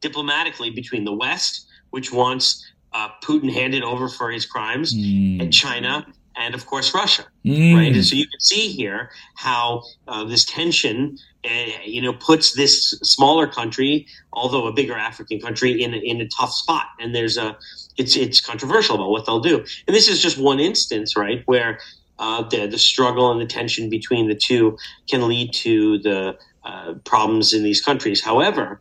diplomatically 0.00 0.70
between 0.70 1.04
the 1.04 1.12
West, 1.12 1.66
which 1.90 2.12
wants 2.12 2.64
uh, 2.92 3.08
Putin 3.22 3.52
handed 3.52 3.82
over 3.82 4.08
for 4.08 4.30
his 4.30 4.46
crimes, 4.46 4.94
mm. 4.94 5.40
and 5.40 5.52
China, 5.52 6.06
and 6.36 6.54
of 6.54 6.66
course 6.66 6.94
Russia, 6.94 7.24
mm. 7.44 7.74
right? 7.74 7.92
And 7.94 8.04
so 8.04 8.14
you 8.16 8.26
can 8.26 8.40
see 8.40 8.68
here 8.68 9.10
how 9.34 9.82
uh, 10.08 10.24
this 10.24 10.44
tension, 10.44 11.18
uh, 11.44 11.48
you 11.84 12.02
know, 12.02 12.12
puts 12.12 12.52
this 12.52 12.90
smaller 13.02 13.46
country, 13.46 14.06
although 14.32 14.66
a 14.66 14.72
bigger 14.72 14.94
African 14.94 15.40
country, 15.40 15.82
in 15.82 15.94
a, 15.94 15.98
in 15.98 16.20
a 16.20 16.28
tough 16.28 16.52
spot. 16.52 16.86
And 17.00 17.14
there's 17.14 17.36
a, 17.36 17.56
it's 17.96 18.16
it's 18.16 18.40
controversial 18.40 18.96
about 18.96 19.10
what 19.10 19.24
they'll 19.26 19.40
do. 19.40 19.58
And 19.86 19.96
this 19.96 20.08
is 20.08 20.22
just 20.22 20.38
one 20.38 20.60
instance, 20.60 21.16
right, 21.16 21.42
where 21.46 21.78
uh, 22.18 22.42
the 22.48 22.66
the 22.66 22.78
struggle 22.78 23.30
and 23.30 23.40
the 23.40 23.46
tension 23.46 23.90
between 23.90 24.28
the 24.28 24.34
two 24.34 24.76
can 25.08 25.28
lead 25.28 25.52
to 25.52 25.98
the 25.98 26.36
uh, 26.64 26.94
problems 27.04 27.52
in 27.52 27.62
these 27.62 27.80
countries. 27.80 28.22
However, 28.22 28.80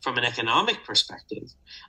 from 0.00 0.18
an 0.18 0.24
economic 0.24 0.84
perspective, 0.84 1.44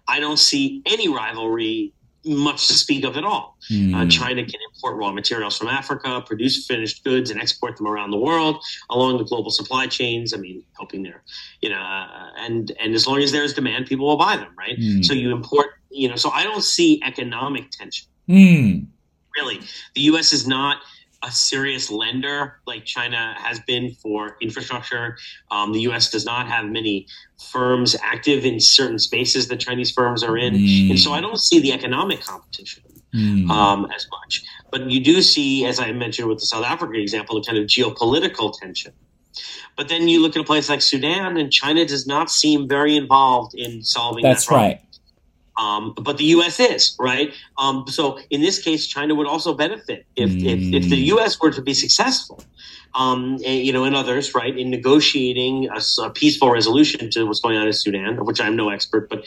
I 0.08 0.20
don't 0.20 0.38
see 0.38 0.82
any 0.86 1.08
rivalry 1.08 1.94
much 2.26 2.68
to 2.68 2.74
speak 2.74 3.04
of 3.04 3.18
at 3.18 3.24
all. 3.24 3.58
Mm. 3.72 3.96
Uh, 3.96 4.04
hmm. 4.04 4.10
China 4.10 4.44
can 4.44 4.60
import 4.74 4.96
raw 4.96 5.12
materials 5.12 5.58
from 5.58 5.68
Africa, 5.68 6.24
produce 6.26 6.66
finished 6.68 7.04
goods, 7.04 7.32
and 7.32 7.42
export 7.42 7.78
them 7.78 7.88
around 7.88 8.12
the 8.12 8.18
world 8.18 8.64
along 8.90 9.18
the 9.18 9.24
global 9.24 9.50
supply 9.50 9.88
chains. 9.88 10.34
I 10.34 10.38
mean, 10.38 10.64
helping 10.78 11.04
there, 11.04 11.24
you 11.62 11.70
know, 11.70 11.82
uh, 11.82 12.30
and 12.38 12.72
and 12.80 12.94
as 12.94 13.08
long 13.08 13.22
as 13.22 13.32
there's 13.32 13.54
demand, 13.54 13.88
people 13.88 14.08
will 14.08 14.18
buy 14.18 14.38
them, 14.38 14.54
right? 14.58 14.78
Mm. 14.78 15.04
So 15.04 15.14
you 15.14 15.32
import, 15.32 15.68
you 15.90 16.10
know, 16.10 16.16
so 16.16 16.30
I 16.30 16.44
don't 16.44 16.64
see 16.64 17.02
economic 17.04 17.72
tension. 17.72 18.08
Mm. 18.30 18.86
Really, 19.36 19.62
the 19.96 20.02
U.S. 20.02 20.34
is 20.34 20.48
not 20.48 20.78
a 21.24 21.32
serious 21.32 21.92
lender 21.92 22.60
like 22.66 22.84
China 22.84 23.36
has 23.38 23.60
been 23.60 23.94
for 23.96 24.38
infrastructure. 24.42 25.18
Um, 25.52 25.72
the 25.72 25.82
U.S. 25.82 26.10
does 26.10 26.26
not 26.26 26.48
have 26.48 26.66
many 26.66 27.08
firms 27.52 27.96
active 28.02 28.44
in 28.44 28.60
certain 28.60 28.98
spaces 28.98 29.48
that 29.50 29.60
Chinese 29.60 29.92
firms 29.92 30.24
are 30.24 30.38
in, 30.38 30.56
mm. 30.56 30.90
and 30.90 31.00
so 31.00 31.14
I 31.14 31.22
don't 31.22 31.40
see 31.40 31.60
the 31.60 31.74
economic 31.74 32.22
competition 32.22 32.84
mm. 33.14 33.50
um, 33.50 33.88
as 33.96 34.08
much. 34.12 34.44
But 34.72 34.90
you 34.90 35.04
do 35.04 35.22
see, 35.22 35.66
as 35.66 35.80
I 35.80 35.92
mentioned 35.92 36.28
with 36.28 36.40
the 36.40 36.46
South 36.46 36.66
Africa 36.66 37.00
example, 37.00 37.40
the 37.40 37.46
kind 37.46 37.58
of 37.58 37.66
geopolitical 37.66 38.58
tension. 38.58 38.94
But 39.78 39.88
then 39.88 40.08
you 40.08 40.22
look 40.22 40.36
at 40.36 40.42
a 40.42 40.46
place 40.46 40.70
like 40.70 40.82
Sudan, 40.82 41.38
and 41.38 41.52
China 41.52 41.86
does 41.86 42.06
not 42.06 42.30
seem 42.30 42.68
very 42.68 42.96
involved 42.96 43.54
in 43.56 43.84
solving. 43.84 44.24
That's 44.24 44.48
that 44.48 44.56
right. 44.56 44.82
Um, 45.62 45.94
but 45.94 46.18
the 46.18 46.24
U.S. 46.36 46.60
is 46.60 46.96
right. 47.00 47.32
Um, 47.60 47.86
so 47.88 48.20
in 48.32 48.42
this 48.42 48.58
case, 48.58 48.88
China 48.88 49.14
would 49.14 49.28
also 49.28 49.54
benefit 49.54 50.08
if, 50.16 50.32
mm. 50.32 50.46
if, 50.54 50.84
if, 50.84 50.90
the 50.90 50.98
U.S. 51.14 51.40
were 51.40 51.52
to 51.52 51.62
be 51.62 51.76
successful. 51.76 52.44
Um, 52.94 53.40
and, 53.46 53.66
you 53.66 53.72
know, 53.72 53.84
and 53.86 53.96
others, 53.96 54.36
right, 54.36 54.58
in 54.58 54.70
negotiating 54.70 55.70
a, 55.70 55.82
a, 56.04 56.10
peaceful 56.10 56.52
resolution 56.52 57.10
to 57.12 57.24
what's 57.26 57.40
going 57.40 57.58
on 57.58 57.68
in 57.68 57.74
Sudan, 57.74 58.20
of 58.20 58.28
which 58.28 58.42
I'm 58.42 58.56
no 58.56 58.70
expert, 58.70 59.10
but 59.10 59.26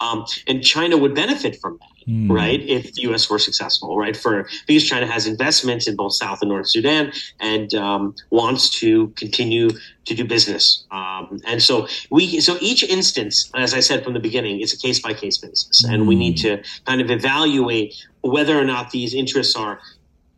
um, 0.00 0.26
and 0.46 0.62
China 0.62 0.96
would 0.96 1.14
benefit 1.14 1.58
from 1.60 1.78
that 1.78 1.96
mm. 2.08 2.30
right? 2.30 2.60
If 2.60 2.94
the 2.94 3.02
U.S. 3.02 3.28
were 3.28 3.38
successful, 3.38 3.96
right? 3.96 4.16
For 4.16 4.48
because 4.66 4.88
China 4.88 5.06
has 5.06 5.26
investments 5.26 5.86
in 5.86 5.96
both 5.96 6.14
South 6.14 6.40
and 6.40 6.50
North 6.50 6.68
Sudan 6.68 7.12
and 7.40 7.74
um, 7.74 8.14
wants 8.30 8.70
to 8.80 9.08
continue 9.08 9.70
to 10.04 10.14
do 10.14 10.24
business, 10.24 10.84
um, 10.90 11.40
and 11.46 11.62
so 11.62 11.88
we 12.10 12.40
so 12.40 12.56
each 12.60 12.82
instance, 12.82 13.50
as 13.54 13.74
I 13.74 13.80
said 13.80 14.04
from 14.04 14.14
the 14.14 14.20
beginning, 14.20 14.60
it's 14.60 14.72
a 14.72 14.78
case 14.78 15.00
by 15.00 15.14
case 15.14 15.38
basis, 15.38 15.84
mm. 15.84 15.92
and 15.92 16.08
we 16.08 16.14
need 16.14 16.36
to 16.38 16.62
kind 16.86 17.00
of 17.00 17.10
evaluate 17.10 17.94
whether 18.22 18.58
or 18.58 18.64
not 18.64 18.90
these 18.90 19.14
interests 19.14 19.54
are 19.54 19.80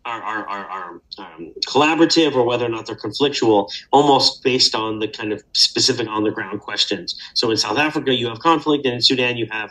are, 0.04 0.22
are, 0.22 0.48
are, 0.48 0.64
are 0.66 0.90
um, 1.18 1.52
collaborative 1.66 2.34
or 2.34 2.44
whether 2.44 2.64
or 2.64 2.68
not 2.68 2.86
they're 2.86 2.96
conflictual, 2.96 3.70
almost 3.90 4.42
based 4.42 4.74
on 4.74 4.98
the 5.00 5.08
kind 5.08 5.32
of 5.32 5.42
specific 5.52 6.08
on 6.08 6.24
the 6.24 6.30
ground 6.30 6.60
questions. 6.60 7.20
So 7.34 7.50
in 7.50 7.56
South 7.56 7.78
Africa, 7.78 8.14
you 8.14 8.28
have 8.28 8.38
conflict, 8.40 8.86
and 8.86 8.94
in 8.94 9.02
Sudan, 9.02 9.36
you 9.36 9.46
have 9.50 9.70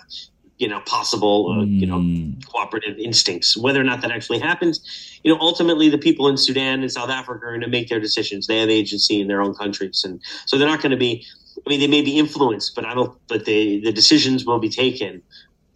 you 0.57 0.67
know 0.67 0.79
possible 0.81 1.51
uh, 1.51 1.63
you 1.65 1.85
know 1.85 1.99
hmm. 1.99 2.31
cooperative 2.51 2.97
instincts 2.97 3.55
whether 3.55 3.79
or 3.79 3.83
not 3.83 4.01
that 4.01 4.11
actually 4.11 4.39
happens 4.39 5.19
you 5.23 5.31
know 5.31 5.39
ultimately 5.39 5.89
the 5.89 5.97
people 5.97 6.27
in 6.27 6.35
sudan 6.35 6.81
and 6.81 6.91
south 6.91 7.09
africa 7.09 7.45
are 7.45 7.51
going 7.51 7.61
to 7.61 7.67
make 7.67 7.89
their 7.89 7.99
decisions 7.99 8.47
they 8.47 8.57
have 8.57 8.69
agency 8.69 9.21
in 9.21 9.27
their 9.27 9.41
own 9.41 9.53
countries 9.53 10.03
and 10.03 10.19
so 10.45 10.57
they're 10.57 10.67
not 10.67 10.81
going 10.81 10.91
to 10.91 10.97
be 10.97 11.23
i 11.65 11.69
mean 11.69 11.79
they 11.79 11.87
may 11.87 12.01
be 12.01 12.17
influenced 12.17 12.73
but 12.75 12.85
i 12.85 12.93
don't 12.93 13.15
but 13.27 13.45
they 13.45 13.79
the 13.79 13.91
decisions 13.91 14.45
will 14.45 14.59
be 14.59 14.69
taken 14.69 15.21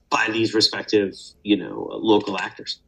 by 0.09 0.27
these 0.31 0.53
respective 0.53 1.13
you 1.43 1.55
know 1.55 1.87
local 2.01 2.37
actors 2.39 2.79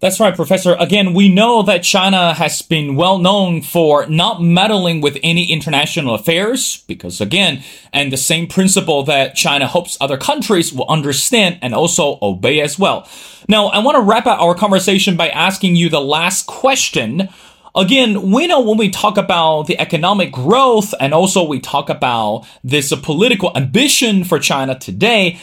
that's 0.00 0.20
right, 0.20 0.34
Professor. 0.34 0.76
Again, 0.78 1.12
we 1.12 1.28
know 1.28 1.62
that 1.62 1.82
China 1.82 2.32
has 2.34 2.62
been 2.62 2.94
well 2.94 3.18
known 3.18 3.62
for 3.62 4.06
not 4.06 4.40
meddling 4.40 5.00
with 5.00 5.18
any 5.24 5.50
international 5.50 6.14
affairs, 6.14 6.84
because 6.86 7.20
again, 7.20 7.62
and 7.92 8.12
the 8.12 8.16
same 8.16 8.46
principle 8.46 9.02
that 9.04 9.34
China 9.34 9.66
hopes 9.66 9.98
other 10.00 10.16
countries 10.16 10.72
will 10.72 10.88
understand 10.88 11.58
and 11.62 11.74
also 11.74 12.18
obey 12.22 12.60
as 12.60 12.78
well. 12.78 13.08
Now, 13.48 13.68
I 13.68 13.80
want 13.80 13.96
to 13.96 14.02
wrap 14.02 14.26
up 14.26 14.40
our 14.40 14.54
conversation 14.54 15.16
by 15.16 15.30
asking 15.30 15.74
you 15.74 15.88
the 15.88 16.00
last 16.00 16.46
question. 16.46 17.28
Again, 17.74 18.30
we 18.30 18.46
know 18.46 18.60
when 18.60 18.78
we 18.78 18.90
talk 18.90 19.16
about 19.18 19.66
the 19.66 19.80
economic 19.80 20.32
growth 20.32 20.94
and 21.00 21.12
also 21.12 21.44
we 21.44 21.60
talk 21.60 21.90
about 21.90 22.46
this 22.62 22.94
political 22.94 23.50
ambition 23.56 24.24
for 24.24 24.38
China 24.38 24.78
today, 24.78 25.38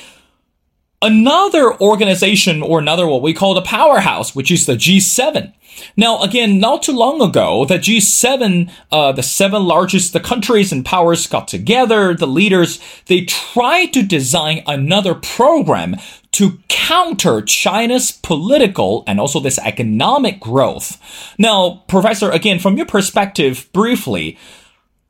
another 1.02 1.80
organization 1.82 2.62
or 2.62 2.80
another 2.80 3.08
what 3.08 3.22
we 3.22 3.34
call 3.34 3.54
the 3.54 3.62
powerhouse, 3.62 4.36
which 4.36 4.52
is 4.52 4.66
the 4.66 4.74
G7. 4.76 5.54
Now, 5.98 6.22
again, 6.22 6.60
not 6.60 6.84
too 6.84 6.94
long 6.94 7.22
ago, 7.22 7.66
the 7.66 7.78
G7, 7.78 8.72
uh, 8.92 9.12
the 9.12 9.24
seven 9.24 9.66
largest 9.66 10.14
the 10.14 10.20
countries 10.20 10.72
and 10.72 10.86
powers 10.86 11.28
got 11.28 11.48
together, 11.48 12.14
the 12.14 12.28
leaders, 12.28 12.80
they 13.08 13.26
tried 13.26 13.88
to 13.88 14.04
design 14.04 14.64
another 14.68 15.16
program 15.16 15.98
to 16.34 16.60
counter 16.68 17.42
China's 17.42 18.12
political 18.12 19.04
and 19.08 19.20
also 19.20 19.40
this 19.40 19.60
economic 19.60 20.40
growth. 20.40 21.00
Now, 21.38 21.84
Professor, 21.88 22.30
again, 22.30 22.60
from 22.60 22.78
your 22.78 22.86
perspective, 22.86 23.70
briefly, 23.74 24.38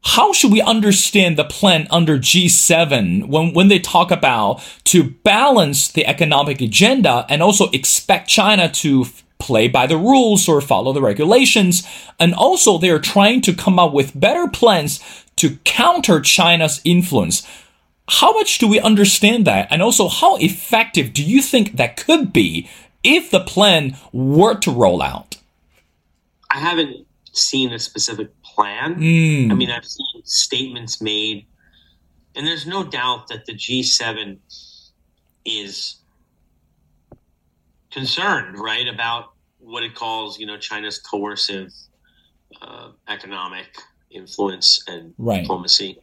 how 0.06 0.32
should 0.32 0.52
we 0.52 0.62
understand 0.62 1.36
the 1.36 1.44
plan 1.44 1.88
under 1.90 2.18
G7 2.18 3.28
when, 3.28 3.54
when 3.54 3.70
they 3.70 3.80
talk 3.80 4.12
about 4.12 4.62
to 4.86 5.04
balance 5.04 5.92
the 5.92 6.06
economic 6.06 6.62
agenda 6.62 7.26
and 7.28 7.42
also 7.42 7.72
expect 7.72 8.30
China 8.30 8.70
to 8.70 9.06
play 9.40 9.68
by 9.68 9.88
the 9.88 9.98
rules 9.98 10.48
or 10.48 10.62
follow 10.62 10.94
the 10.94 11.02
regulations? 11.02 11.88
And 12.20 12.36
also 12.36 12.78
they're 12.78 13.00
trying 13.00 13.42
to 13.42 13.54
come 13.54 13.80
up 13.80 13.94
with 13.94 14.18
better 14.18 14.48
plans 14.48 15.04
to 15.38 15.58
counter 15.64 16.22
China's 16.22 16.82
influence. 16.86 17.46
How 18.08 18.32
much 18.34 18.60
do 18.60 18.68
we 18.68 18.80
understand 18.80 19.46
that? 19.48 19.68
And 19.72 19.82
also 19.82 20.08
how 20.08 20.38
effective 20.38 21.14
do 21.14 21.24
you 21.24 21.42
think 21.42 21.78
that 21.78 21.98
could 21.98 22.32
be 22.32 22.70
if 23.04 23.32
the 23.32 23.40
plan 23.40 23.98
were 24.14 24.54
to 24.60 24.70
roll 24.70 25.02
out? 25.02 25.38
I 26.52 26.60
haven't 26.60 27.08
seen 27.32 27.74
a 27.74 27.80
specific 27.80 28.30
plan. 28.56 28.96
Mm. 28.96 29.52
I 29.52 29.54
mean, 29.54 29.70
I've 29.70 29.86
seen 29.86 30.24
statements 30.24 31.02
made, 31.02 31.46
and 32.36 32.48
there's 32.48 32.66
no 32.66 32.84
doubt 32.84 33.28
that 33.28 33.46
the 33.46 33.54
G7 33.54 34.38
is 35.46 35.98
concerned, 37.92 38.58
right, 38.60 38.88
about 38.88 39.34
what 39.60 39.84
it 39.84 39.96
calls, 39.96 40.40
you 40.40 40.46
know, 40.46 40.58
China's 40.58 41.00
coercive 41.00 41.72
uh, 42.62 42.92
economic 43.08 43.68
influence 44.10 44.84
and 44.88 45.14
right. 45.18 45.42
diplomacy, 45.42 45.98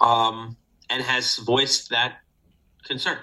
um, 0.00 0.56
and 0.88 1.02
has 1.02 1.36
voiced 1.38 1.90
that 1.90 2.18
concern. 2.84 3.18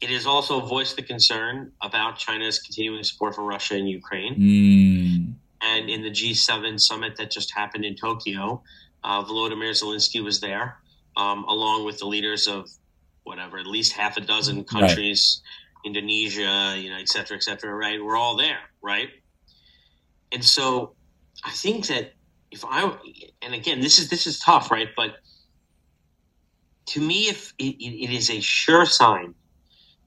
It 0.00 0.08
has 0.10 0.26
also 0.26 0.60
voiced 0.60 0.96
the 0.96 1.02
concern 1.02 1.72
about 1.82 2.16
China's 2.16 2.58
continuing 2.58 3.02
support 3.04 3.34
for 3.34 3.44
Russia 3.44 3.74
and 3.74 3.88
Ukraine. 3.88 4.34
Mm. 4.34 5.39
And 5.62 5.90
in 5.90 6.02
the 6.02 6.10
G7 6.10 6.80
summit 6.80 7.16
that 7.16 7.30
just 7.30 7.52
happened 7.54 7.84
in 7.84 7.96
Tokyo, 7.96 8.62
uh, 9.04 9.22
Volodymyr 9.24 9.70
Zelensky 9.70 10.22
was 10.22 10.40
there, 10.40 10.78
um, 11.16 11.44
along 11.44 11.84
with 11.84 11.98
the 11.98 12.06
leaders 12.06 12.46
of 12.46 12.68
whatever, 13.24 13.58
at 13.58 13.66
least 13.66 13.92
half 13.92 14.16
a 14.16 14.20
dozen 14.20 14.64
countries, 14.64 15.42
right. 15.44 15.86
Indonesia, 15.88 16.76
you 16.78 16.90
know, 16.90 16.98
et 16.98 17.08
cetera, 17.08 17.36
et 17.36 17.42
cetera, 17.42 17.74
right? 17.74 18.02
We're 18.02 18.16
all 18.16 18.36
there, 18.36 18.58
right? 18.82 19.08
And 20.32 20.44
so 20.44 20.94
I 21.44 21.50
think 21.50 21.86
that 21.88 22.12
if 22.50 22.64
I, 22.64 22.92
and 23.42 23.54
again, 23.54 23.80
this 23.80 23.98
is, 23.98 24.08
this 24.08 24.26
is 24.26 24.38
tough, 24.40 24.70
right? 24.70 24.88
But 24.96 25.16
to 26.86 27.00
me, 27.00 27.28
if 27.28 27.52
it, 27.58 27.76
it 27.80 28.10
is 28.10 28.30
a 28.30 28.40
sure 28.40 28.86
sign 28.86 29.34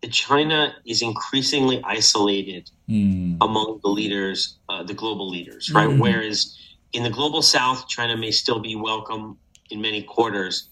that 0.02 0.12
China 0.12 0.76
is 0.86 1.02
increasingly 1.02 1.82
isolated 1.86 2.70
mm. 2.94 3.38
among 3.42 3.80
the 3.84 3.90
leaders, 3.90 4.58
uh, 4.70 4.84
the 4.84 4.94
global 4.94 5.30
leaders, 5.30 5.72
right? 5.74 5.90
Mm. 5.90 6.00
Whereas 6.00 6.58
in 6.94 7.04
the 7.04 7.10
global 7.10 7.42
south, 7.42 7.88
China 7.88 8.16
may 8.16 8.32
still 8.32 8.60
be 8.60 8.76
welcome 8.76 9.38
in 9.72 9.82
many 9.82 10.04
quarters. 10.04 10.70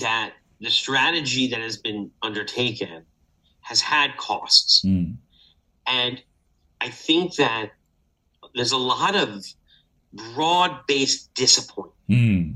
That 0.00 0.32
the 0.60 0.70
strategy 0.70 1.48
that 1.48 1.60
has 1.60 1.76
been 1.76 2.10
undertaken 2.22 3.04
has 3.60 3.80
had 3.80 4.16
costs. 4.16 4.82
Mm. 4.84 5.16
And 5.86 6.22
I 6.80 6.90
think 6.90 7.36
that 7.36 7.70
there's 8.54 8.72
a 8.72 8.76
lot 8.76 9.16
of 9.16 9.44
broad 10.12 10.86
based 10.86 11.32
disappointment. 11.34 11.94
Mm. 12.10 12.54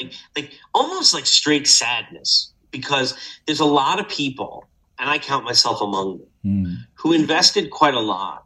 Like 0.00 0.12
like 0.36 0.52
almost 0.74 1.14
like 1.14 1.24
straight 1.24 1.66
sadness 1.66 2.52
because 2.70 3.16
there's 3.46 3.60
a 3.60 3.64
lot 3.64 3.98
of 3.98 4.08
people, 4.08 4.68
and 4.98 5.08
I 5.08 5.18
count 5.18 5.44
myself 5.44 5.80
among 5.80 6.18
them, 6.18 6.26
Mm. 6.46 6.76
who 6.94 7.12
invested 7.12 7.70
quite 7.70 7.94
a 7.94 8.00
lot 8.00 8.44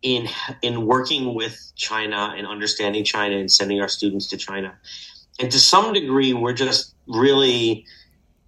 in 0.00 0.26
in 0.62 0.86
working 0.86 1.34
with 1.34 1.72
China 1.76 2.34
and 2.34 2.46
understanding 2.46 3.04
China 3.04 3.36
and 3.36 3.52
sending 3.52 3.80
our 3.80 3.88
students 3.88 4.26
to 4.28 4.38
China. 4.38 4.74
And 5.38 5.52
to 5.52 5.58
some 5.58 5.92
degree, 5.92 6.32
we're 6.32 6.54
just 6.54 6.94
really 7.06 7.84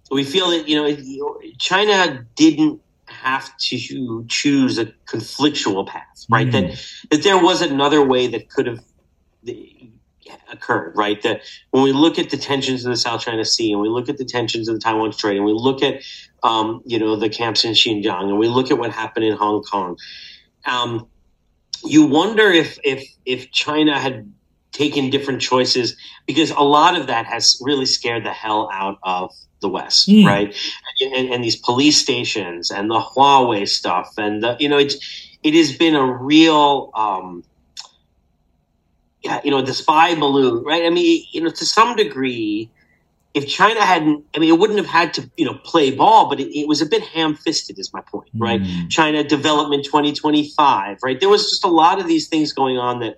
we 0.09 0.23
feel 0.23 0.49
that 0.49 0.67
you 0.67 0.75
know 0.75 1.39
China 1.59 2.25
didn't 2.35 2.81
have 3.05 3.55
to 3.57 4.25
choose 4.27 4.79
a 4.79 4.85
conflictual 5.05 5.85
path, 5.85 6.25
right? 6.29 6.47
Mm. 6.47 6.51
That 6.51 6.85
that 7.11 7.23
there 7.23 7.37
was 7.37 7.61
another 7.61 8.03
way 8.03 8.25
that 8.27 8.49
could 8.49 8.65
have 8.65 8.79
occurred, 10.51 10.93
right? 10.95 11.21
That 11.23 11.41
when 11.71 11.83
we 11.83 11.91
look 11.91 12.19
at 12.19 12.29
the 12.29 12.37
tensions 12.37 12.83
in 12.85 12.91
the 12.91 12.97
South 12.97 13.21
China 13.21 13.45
Sea, 13.45 13.71
and 13.71 13.81
we 13.81 13.89
look 13.89 14.09
at 14.09 14.17
the 14.17 14.25
tensions 14.25 14.67
in 14.67 14.75
the 14.75 14.79
Taiwan 14.79 15.11
Strait, 15.13 15.37
and 15.37 15.45
we 15.45 15.53
look 15.53 15.81
at 15.83 16.01
um, 16.43 16.81
you 16.85 16.99
know 16.99 17.15
the 17.15 17.29
camps 17.29 17.65
in 17.65 17.73
Xinjiang, 17.73 18.29
and 18.29 18.39
we 18.39 18.47
look 18.47 18.71
at 18.71 18.77
what 18.77 18.91
happened 18.91 19.25
in 19.25 19.35
Hong 19.35 19.61
Kong, 19.63 19.97
um, 20.65 21.07
you 21.83 22.05
wonder 22.05 22.43
if 22.51 22.77
if 22.83 23.07
if 23.25 23.51
China 23.51 23.99
had 23.99 24.31
taken 24.71 25.09
different 25.09 25.41
choices 25.41 25.95
because 26.27 26.51
a 26.51 26.59
lot 26.61 26.95
of 26.95 27.07
that 27.07 27.25
has 27.25 27.59
really 27.61 27.85
scared 27.87 28.23
the 28.23 28.31
hell 28.31 28.69
out 28.71 28.99
of 29.03 29.31
the 29.61 29.67
West, 29.69 30.07
Mm. 30.07 30.25
right? 30.25 30.55
And, 31.01 31.33
and 31.33 31.43
these 31.43 31.55
police 31.55 31.97
stations 31.97 32.71
and 32.71 32.89
the 32.89 32.99
Huawei 32.99 33.67
stuff, 33.67 34.13
and 34.17 34.43
the, 34.43 34.55
you 34.59 34.69
know, 34.69 34.77
it's 34.77 34.95
it 35.43 35.53
has 35.53 35.75
been 35.75 35.95
a 35.95 36.05
real, 36.05 36.91
um, 36.95 37.43
you 39.23 39.51
know, 39.51 39.61
the 39.61 39.73
spy 39.73 40.15
balloon, 40.15 40.63
right? 40.63 40.85
I 40.85 40.89
mean, 40.89 41.25
you 41.31 41.41
know, 41.41 41.49
to 41.49 41.65
some 41.65 41.95
degree, 41.95 42.69
if 43.33 43.47
China 43.47 43.85
hadn't, 43.85 44.25
I 44.35 44.39
mean, 44.39 44.49
it 44.53 44.57
wouldn't 44.57 44.79
have 44.79 44.87
had 44.87 45.13
to, 45.15 45.29
you 45.37 45.45
know, 45.45 45.55
play 45.63 45.91
ball, 45.91 46.29
but 46.29 46.39
it, 46.39 46.57
it 46.57 46.67
was 46.67 46.81
a 46.81 46.85
bit 46.85 47.03
ham-fisted, 47.03 47.77
is 47.77 47.93
my 47.93 48.01
point, 48.01 48.29
right? 48.35 48.61
Mm. 48.61 48.89
China 48.89 49.23
Development 49.23 49.83
2025, 49.85 50.97
right? 51.03 51.19
There 51.19 51.29
was 51.29 51.49
just 51.49 51.63
a 51.63 51.69
lot 51.69 51.99
of 51.99 52.07
these 52.07 52.27
things 52.27 52.53
going 52.53 52.77
on 52.77 52.99
that 53.01 53.17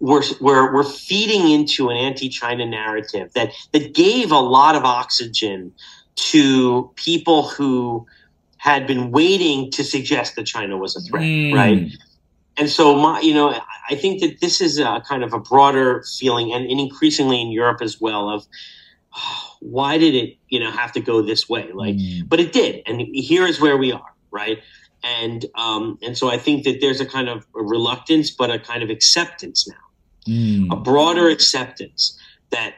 were 0.00 0.22
were, 0.40 0.72
were 0.72 0.84
feeding 0.84 1.50
into 1.50 1.88
an 1.88 1.96
anti-China 1.96 2.66
narrative 2.66 3.32
that 3.34 3.52
that 3.72 3.94
gave 3.94 4.30
a 4.30 4.38
lot 4.38 4.74
of 4.74 4.84
oxygen 4.84 5.72
to 6.14 6.90
people 6.96 7.48
who 7.48 8.06
had 8.58 8.86
been 8.86 9.10
waiting 9.10 9.70
to 9.72 9.82
suggest 9.82 10.36
that 10.36 10.44
China 10.44 10.76
was 10.76 10.94
a 10.94 11.00
threat, 11.00 11.24
Mm. 11.24 11.54
right? 11.54 11.90
And 12.56 12.68
so, 12.68 12.94
my, 12.96 13.20
you 13.20 13.34
know, 13.34 13.50
I- 13.50 13.94
think 13.96 14.20
that 14.22 14.40
this 14.40 14.60
is 14.60 14.78
a 14.78 15.02
kind 15.06 15.22
of 15.22 15.32
a 15.34 15.38
broader 15.38 16.02
feeling, 16.18 16.52
and, 16.52 16.64
and 16.70 16.80
increasingly 16.80 17.40
in 17.40 17.50
Europe 17.52 17.80
as 17.82 18.00
well, 18.00 18.28
of 18.30 18.46
oh, 19.16 19.42
why 19.60 19.98
did 19.98 20.14
it, 20.14 20.36
you 20.48 20.58
know, 20.60 20.70
have 20.70 20.92
to 20.92 21.00
go 21.00 21.22
this 21.22 21.48
way? 21.48 21.70
Like, 21.72 21.96
Mm. 21.96 22.28
but 22.28 22.40
it 22.40 22.52
did, 22.52 22.82
and 22.86 23.00
here 23.14 23.46
is 23.46 23.60
where 23.60 23.76
we 23.76 23.92
are, 23.92 24.14
right? 24.30 24.58
And 25.04 25.44
um, 25.56 25.98
and 26.02 26.16
so 26.16 26.30
I 26.30 26.38
think 26.38 26.64
that 26.64 26.80
there's 26.80 27.00
a 27.00 27.06
kind 27.06 27.28
of 27.28 27.44
a 27.56 27.62
reluctance, 27.62 28.30
but 28.30 28.50
a 28.50 28.58
kind 28.58 28.82
of 28.82 28.90
acceptance 28.90 29.68
now, 29.68 30.32
Mm. 30.32 30.72
a 30.72 30.76
broader 30.76 31.28
acceptance 31.28 32.16
that 32.50 32.74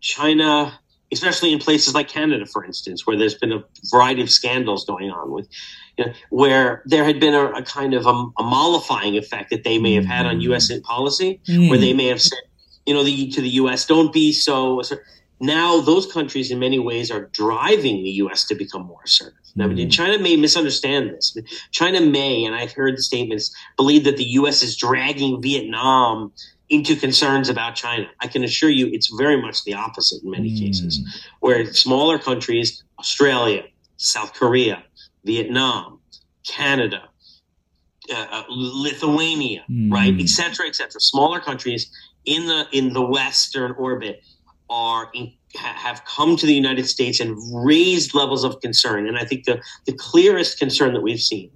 China, 0.00 0.78
especially 1.12 1.52
in 1.52 1.58
places 1.58 1.94
like 1.94 2.08
Canada, 2.08 2.46
for 2.46 2.64
instance, 2.64 3.06
where 3.06 3.16
there's 3.16 3.34
been 3.34 3.52
a 3.52 3.62
variety 3.90 4.22
of 4.22 4.30
scandals 4.30 4.84
going 4.84 5.10
on 5.10 5.30
with, 5.30 5.46
you 6.00 6.06
know, 6.06 6.12
where 6.30 6.82
there 6.86 7.04
had 7.04 7.20
been 7.20 7.34
a, 7.34 7.46
a 7.52 7.62
kind 7.62 7.94
of 7.94 8.06
a, 8.06 8.10
a 8.38 8.42
mollifying 8.42 9.16
effect 9.16 9.50
that 9.50 9.64
they 9.64 9.78
may 9.78 9.94
have 9.94 10.04
had 10.06 10.26
on 10.26 10.40
U.S. 10.42 10.70
policy, 10.80 11.40
Mm. 11.48 11.68
where 11.68 11.78
they 11.78 11.92
may 11.92 12.06
have 12.06 12.20
said, 12.20 12.38
you 12.86 12.94
know, 12.94 13.04
the, 13.04 13.28
to 13.30 13.40
the 13.40 13.50
U.S., 13.50 13.86
don't 13.86 14.12
be 14.12 14.32
so. 14.32 14.82
so 14.82 14.96
now 15.42 15.80
those 15.80 16.10
countries, 16.10 16.50
in 16.50 16.58
many 16.58 16.78
ways, 16.78 17.10
are 17.10 17.26
driving 17.32 18.02
the 18.02 18.10
U.S. 18.24 18.46
to 18.48 18.54
become 18.54 18.82
more 18.86 19.00
assertive. 19.04 19.34
Now, 19.56 19.66
Mm. 19.68 19.90
China 19.90 20.18
may 20.18 20.36
misunderstand 20.36 21.10
this. 21.10 21.36
China 21.72 22.00
may, 22.00 22.44
and 22.44 22.54
I've 22.54 22.72
heard 22.72 22.98
statements, 22.98 23.54
believe 23.76 24.04
that 24.04 24.16
the 24.16 24.24
U.S. 24.40 24.62
is 24.62 24.76
dragging 24.76 25.40
Vietnam 25.42 26.32
into 26.68 26.94
concerns 26.94 27.48
about 27.48 27.74
China. 27.74 28.06
I 28.20 28.28
can 28.28 28.44
assure 28.44 28.70
you, 28.70 28.86
it's 28.92 29.08
very 29.18 29.40
much 29.42 29.64
the 29.64 29.74
opposite 29.74 30.22
in 30.22 30.30
many 30.30 30.50
Mm. 30.52 30.58
cases, 30.60 31.00
where 31.40 31.66
smaller 31.72 32.18
countries, 32.18 32.84
Australia, 32.98 33.62
South 33.96 34.32
Korea, 34.34 34.82
Vietnam, 35.24 36.00
Canada, 36.46 37.08
uh, 38.12 38.14
uh, 38.30 38.44
Lithuania, 38.48 39.62
Mm. 39.70 39.92
right, 39.92 40.14
et 40.18 40.28
cetera, 40.28 40.66
et 40.66 40.74
cetera. 40.76 41.00
Smaller 41.00 41.40
countries 41.40 41.90
in 42.24 42.46
the 42.46 42.66
in 42.72 42.92
the 42.92 43.02
Western 43.02 43.72
orbit 43.72 44.22
are 44.68 45.10
in, 45.14 45.32
ha- 45.56 45.74
have 45.76 46.04
come 46.04 46.36
to 46.36 46.46
the 46.46 46.54
United 46.54 46.86
States 46.88 47.20
and 47.20 47.36
raised 47.64 48.14
levels 48.14 48.44
of 48.44 48.60
concern. 48.60 49.06
And 49.08 49.18
I 49.18 49.24
think 49.24 49.44
the 49.44 49.60
the 49.86 49.92
clearest 49.92 50.58
concern 50.58 50.92
that 50.94 51.02
we've 51.02 51.20
seen, 51.20 51.50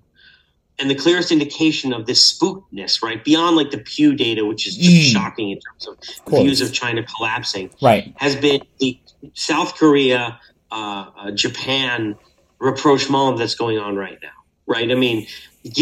and 0.79 0.91
the 0.91 0.95
clearest 0.95 1.33
indication 1.33 1.93
of 1.93 2.07
this 2.07 2.21
spookness, 2.33 3.03
right, 3.03 3.25
beyond 3.25 3.57
like 3.57 3.71
the 3.71 3.79
Pew 3.79 4.15
data, 4.15 4.45
which 4.45 4.67
is 4.67 4.77
just 4.77 4.97
Mm. 5.09 5.13
shocking 5.13 5.51
in 5.51 5.59
terms 5.61 5.87
of 5.89 6.25
course. 6.25 6.43
views 6.43 6.61
of 6.61 6.73
China 6.73 7.03
collapsing, 7.03 7.71
Right. 7.81 8.13
has 8.17 8.37
been 8.37 8.63
the 8.79 8.99
South 9.35 9.75
Korea, 9.77 10.39
uh, 10.71 10.75
uh, 11.17 11.31
Japan 11.31 12.17
rapprochement 12.65 13.39
that's 13.39 13.55
going 13.55 13.79
on 13.79 13.97
right 13.97 14.19
now. 14.23 14.39
Right? 14.67 14.91
I 14.91 14.95
mean, 14.95 15.27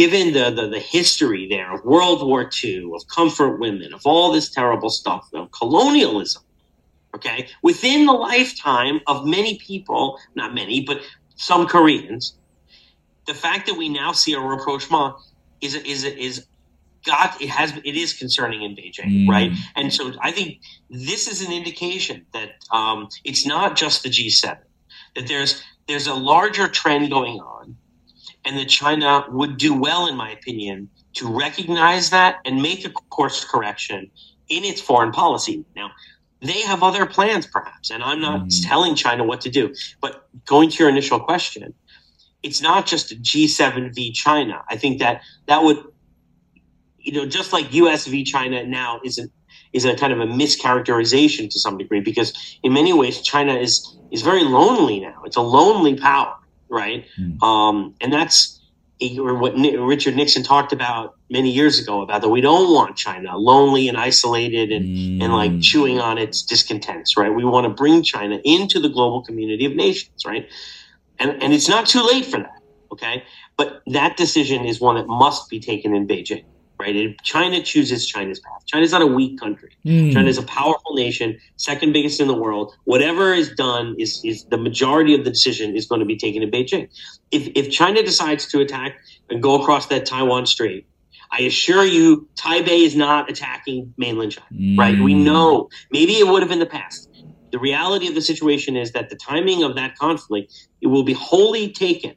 given 0.01 0.33
the, 0.33 0.51
the 0.51 0.69
the 0.69 0.81
history 0.81 1.47
there 1.49 1.73
of 1.75 1.85
World 1.85 2.27
War 2.27 2.51
II, 2.65 2.91
of 2.95 3.03
comfort 3.09 3.59
women, 3.61 3.95
of 3.95 4.03
all 4.05 4.33
this 4.33 4.51
terrible 4.51 4.91
stuff, 4.91 5.29
of 5.35 5.51
colonialism. 5.53 6.43
Okay, 7.15 7.49
within 7.63 8.07
the 8.07 8.13
lifetime 8.13 9.01
of 9.07 9.27
many 9.27 9.59
people, 9.59 10.19
not 10.35 10.55
many, 10.55 10.81
but 10.81 11.03
some 11.37 11.67
Koreans, 11.67 12.35
the 13.27 13.35
fact 13.35 13.67
that 13.67 13.77
we 13.77 13.89
now 13.91 14.13
see 14.13 14.33
a 14.33 14.41
rapprochement 14.41 15.15
is 15.61 15.75
is 15.75 16.05
is 16.05 16.47
got 17.05 17.41
it 17.41 17.51
has 17.51 17.73
it 17.85 17.97
is 17.97 18.13
concerning 18.15 18.63
in 18.63 18.75
Beijing, 18.75 19.27
Mm. 19.27 19.29
right? 19.29 19.53
And 19.77 19.93
so 19.93 20.13
I 20.23 20.31
think 20.33 20.61
this 20.89 21.29
is 21.29 21.43
an 21.47 21.53
indication 21.53 22.25
that 22.33 22.51
um, 22.71 23.09
it's 23.25 23.45
not 23.47 23.77
just 23.77 24.03
the 24.03 24.09
G7; 24.09 24.57
that 25.17 25.27
there's 25.29 25.63
there's 25.93 26.07
a 26.09 26.15
larger 26.15 26.69
trend 26.69 27.11
going 27.11 27.39
on, 27.41 27.77
and 28.47 28.59
that 28.59 28.69
China 28.69 29.27
would 29.31 29.59
do 29.59 29.75
well, 29.75 30.09
in 30.09 30.17
my 30.17 30.31
opinion, 30.31 30.91
to 31.15 31.29
recognize 31.29 32.11
that 32.11 32.37
and 32.47 32.63
make 32.63 32.85
a 32.87 32.91
course 32.91 33.45
correction 33.45 34.11
in 34.49 34.65
its 34.65 34.81
foreign 34.81 35.13
policy. 35.13 35.67
Now, 35.77 35.91
they 36.41 36.63
have 36.63 36.83
other 36.83 37.07
plans, 37.07 37.47
perhaps, 37.47 37.91
and 37.91 38.03
I'm 38.03 38.21
not 38.21 38.49
Mm. 38.49 38.69
telling 38.69 38.95
China 38.97 39.25
what 39.25 39.43
to 39.43 39.51
do. 39.51 39.75
But 40.01 40.29
going 40.47 40.71
to 40.71 40.79
your 40.83 40.89
initial 40.89 41.21
question, 41.21 41.75
it's 42.43 42.63
not 42.63 42.87
just 42.87 43.13
a 43.13 43.17
G7 43.17 43.95
v 43.95 44.13
China. 44.13 44.63
I 44.71 44.77
think 44.77 44.99
that 45.01 45.23
that 45.47 45.63
would, 45.63 45.85
you 46.99 47.13
know, 47.13 47.27
just 47.27 47.53
like 47.53 47.75
US 47.75 48.07
v 48.07 48.25
China 48.25 48.65
now 48.65 49.01
is 49.05 49.19
a, 49.19 49.29
is 49.73 49.85
a 49.85 49.95
kind 49.97 50.13
of 50.13 50.21
a 50.21 50.27
mischaracterization 50.27 51.51
to 51.51 51.59
some 51.59 51.79
degree 51.79 52.01
because 52.01 52.33
in 52.63 52.73
many 52.73 52.93
ways 52.93 53.21
China 53.23 53.55
is 53.55 53.87
is 54.11 54.23
very 54.23 54.45
lonely 54.45 55.01
now. 55.01 55.23
It's 55.25 55.37
a 55.37 55.41
lonely 55.41 55.95
power, 55.97 56.35
right? 56.71 57.07
Mm. 57.19 57.43
Um, 57.43 57.95
and 58.01 58.13
that's 58.13 58.61
what 59.01 59.57
Ni- 59.57 59.77
Richard 59.77 60.15
Nixon 60.15 60.43
talked 60.45 60.73
about 60.73 61.15
many 61.29 61.51
years 61.51 61.79
ago 61.81 62.03
about 62.03 62.23
that 62.23 62.29
we 62.29 62.41
don't 62.41 62.73
want 62.73 62.97
China 62.97 63.37
lonely 63.37 63.89
and 63.89 63.97
isolated 63.99 64.71
and 64.71 65.23
and 65.23 65.33
like 65.33 65.51
Mm. 65.53 65.63
chewing 65.63 65.99
on 65.99 66.19
its 66.19 66.43
discontents, 66.43 67.17
right? 67.17 67.35
We 67.35 67.45
want 67.45 67.65
to 67.65 67.71
bring 67.71 68.03
China 68.03 68.39
into 68.45 68.79
the 68.79 68.89
global 68.89 69.23
community 69.23 69.65
of 69.65 69.75
nations, 69.75 70.13
right? 70.27 70.47
And 71.19 71.43
and 71.43 71.53
it's 71.53 71.69
not 71.69 71.87
too 71.87 72.03
late 72.03 72.27
for 72.27 72.39
that, 72.39 72.61
okay? 72.93 73.25
But 73.57 73.81
that 73.87 74.17
decision 74.17 74.65
is 74.65 74.81
one 74.81 74.97
that 74.97 75.09
must 75.09 75.49
be 75.51 75.59
taken 75.61 75.95
in 75.95 76.07
Beijing, 76.07 76.45
right? 76.83 77.17
China 77.25 77.63
chooses 77.63 78.07
China's 78.07 78.41
path. 78.41 78.63
China's 78.69 78.93
not 78.93 79.03
a 79.03 79.09
weak 79.09 79.41
country. 79.41 79.71
Mm. 79.87 80.13
China 80.15 80.29
is 80.29 80.39
a 80.39 80.45
powerful 80.45 80.95
nation, 80.95 81.39
second 81.59 81.95
biggest 81.95 82.21
in 82.21 82.29
the 82.29 82.35
world. 82.37 82.73
Whatever 82.87 83.35
is 83.35 83.53
done 83.55 83.97
is 83.99 84.21
is 84.25 84.45
the 84.51 84.59
majority 84.59 85.15
of 85.15 85.25
the 85.25 85.31
decision 85.31 85.77
is 85.77 85.87
going 85.87 86.01
to 86.01 86.07
be 86.07 86.19
taken 86.19 86.43
in 86.45 86.51
Beijing. 86.53 86.89
If 87.33 87.49
if 87.57 87.73
China 87.73 88.03
decides 88.03 88.49
to 88.49 88.61
attack 88.61 88.97
and 89.31 89.43
go 89.43 89.61
across 89.63 89.87
that 89.89 90.07
Taiwan 90.07 90.47
Strait, 90.47 90.87
I 91.33 91.43
assure 91.43 91.85
you, 91.87 92.29
Taipei 92.41 92.87
is 92.87 92.97
not 92.97 93.31
attacking 93.31 93.95
mainland 93.99 94.33
China 94.33 94.47
right? 94.79 95.01
We 95.01 95.15
Mm. 95.15 95.25
know 95.25 95.69
maybe 95.93 96.15
it 96.19 96.29
would 96.29 96.43
have 96.43 96.53
in 96.53 96.61
the 96.61 96.67
past. 96.67 97.09
The 97.53 97.61
reality 97.61 98.09
of 98.09 98.17
the 98.17 98.23
situation 98.23 98.77
is 98.77 98.93
that 98.93 99.11
the 99.11 99.17
timing 99.17 99.65
of 99.65 99.77
that 99.77 99.97
conflict 99.97 100.53
it 100.83 100.89
will 100.89 101.05
be 101.05 101.15
wholly 101.15 101.73
taken 101.73 102.15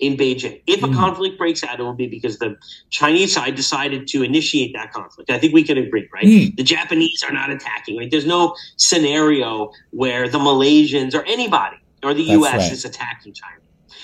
in 0.00 0.16
Beijing. 0.16 0.60
If 0.66 0.82
a 0.82 0.88
Mm. 0.88 0.94
conflict 0.94 1.38
breaks 1.38 1.62
out, 1.62 1.78
it 1.78 1.82
will 1.82 1.94
be 1.94 2.06
because 2.08 2.38
the 2.38 2.56
Chinese 2.90 3.32
side 3.32 3.54
decided 3.54 4.06
to 4.08 4.22
initiate 4.22 4.72
that 4.74 4.92
conflict. 4.92 5.30
I 5.30 5.38
think 5.38 5.54
we 5.54 5.62
can 5.62 5.78
agree, 5.78 6.08
right? 6.12 6.24
Mm. 6.24 6.56
The 6.56 6.62
Japanese 6.64 7.22
are 7.26 7.32
not 7.32 7.50
attacking. 7.50 7.96
Right? 7.96 8.10
There's 8.10 8.26
no 8.26 8.54
scenario 8.76 9.70
where 9.90 10.28
the 10.28 10.38
Malaysians 10.38 11.14
or 11.14 11.22
anybody 11.24 11.76
or 12.02 12.12
the 12.14 12.22
That's 12.24 12.32
U.S. 12.40 12.58
right. 12.58 12.72
is 12.72 12.84
attacking 12.84 13.34
China. 13.34 13.60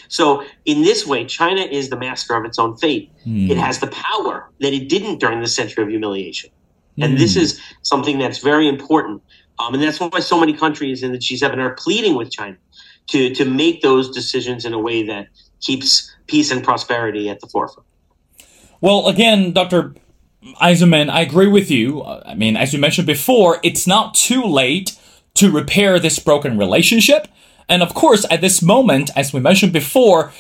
So 0.09 0.45
in 0.64 0.82
this 0.82 1.07
way, 1.07 1.24
China 1.24 1.62
is 1.62 1.91
the 1.91 1.97
master 1.99 2.34
of 2.34 2.45
its 2.45 2.59
own 2.59 2.76
fate. 2.76 3.12
Mm. 3.26 3.51
It 3.51 3.57
has 3.57 3.78
the 3.80 3.88
power 3.88 4.51
that 4.61 4.72
it 4.72 4.88
didn't 4.88 5.18
during 5.18 5.41
the 5.41 5.49
century 5.49 5.82
of 5.84 5.91
humiliation. 5.91 6.51
And 7.01 7.16
this 7.18 7.34
Mm. 7.36 7.41
is 7.43 7.61
something 7.82 8.18
that's 8.18 8.38
very 8.38 8.68
important. 8.68 9.22
Um, 9.59 9.74
and 9.74 9.82
that's 9.82 10.01
why 10.01 10.20
so 10.20 10.38
many 10.38 10.53
countries 10.53 11.03
in 11.03 11.12
the 11.12 11.18
G7 11.18 11.59
are 11.59 11.74
pleading 11.74 12.14
with 12.14 12.30
China 12.30 12.57
to 13.09 13.34
to 13.34 13.45
make 13.45 13.82
those 13.82 14.11
decisions 14.11 14.64
in 14.64 14.72
a 14.72 14.78
way 14.78 15.03
that 15.05 15.26
keeps 15.61 16.14
peace 16.26 16.50
and 16.50 16.62
prosperity 16.62 17.28
at 17.28 17.40
the 17.40 17.46
forefront. 17.46 17.86
Well, 18.80 19.08
again, 19.08 19.52
Dr. 19.52 19.94
Eisenman, 20.61 21.11
I 21.11 21.20
agree 21.20 21.48
with 21.48 21.70
you. 21.70 22.02
I 22.02 22.34
mean, 22.34 22.56
as 22.56 22.72
you 22.72 22.78
mentioned 22.78 23.06
before, 23.06 23.61
it's 23.62 23.86
not 23.86 24.14
too 24.14 24.42
late 24.42 24.96
to 25.34 25.50
repair 25.50 25.98
this 25.98 26.18
broken 26.18 26.58
relationship. 26.58 27.28
And 27.68 27.82
of 27.82 27.94
course, 27.94 28.26
at 28.30 28.40
this 28.40 28.62
moment, 28.62 29.11
as 29.14 29.32
we 29.32 29.40
mentioned 29.40 29.72
before, 29.72 30.32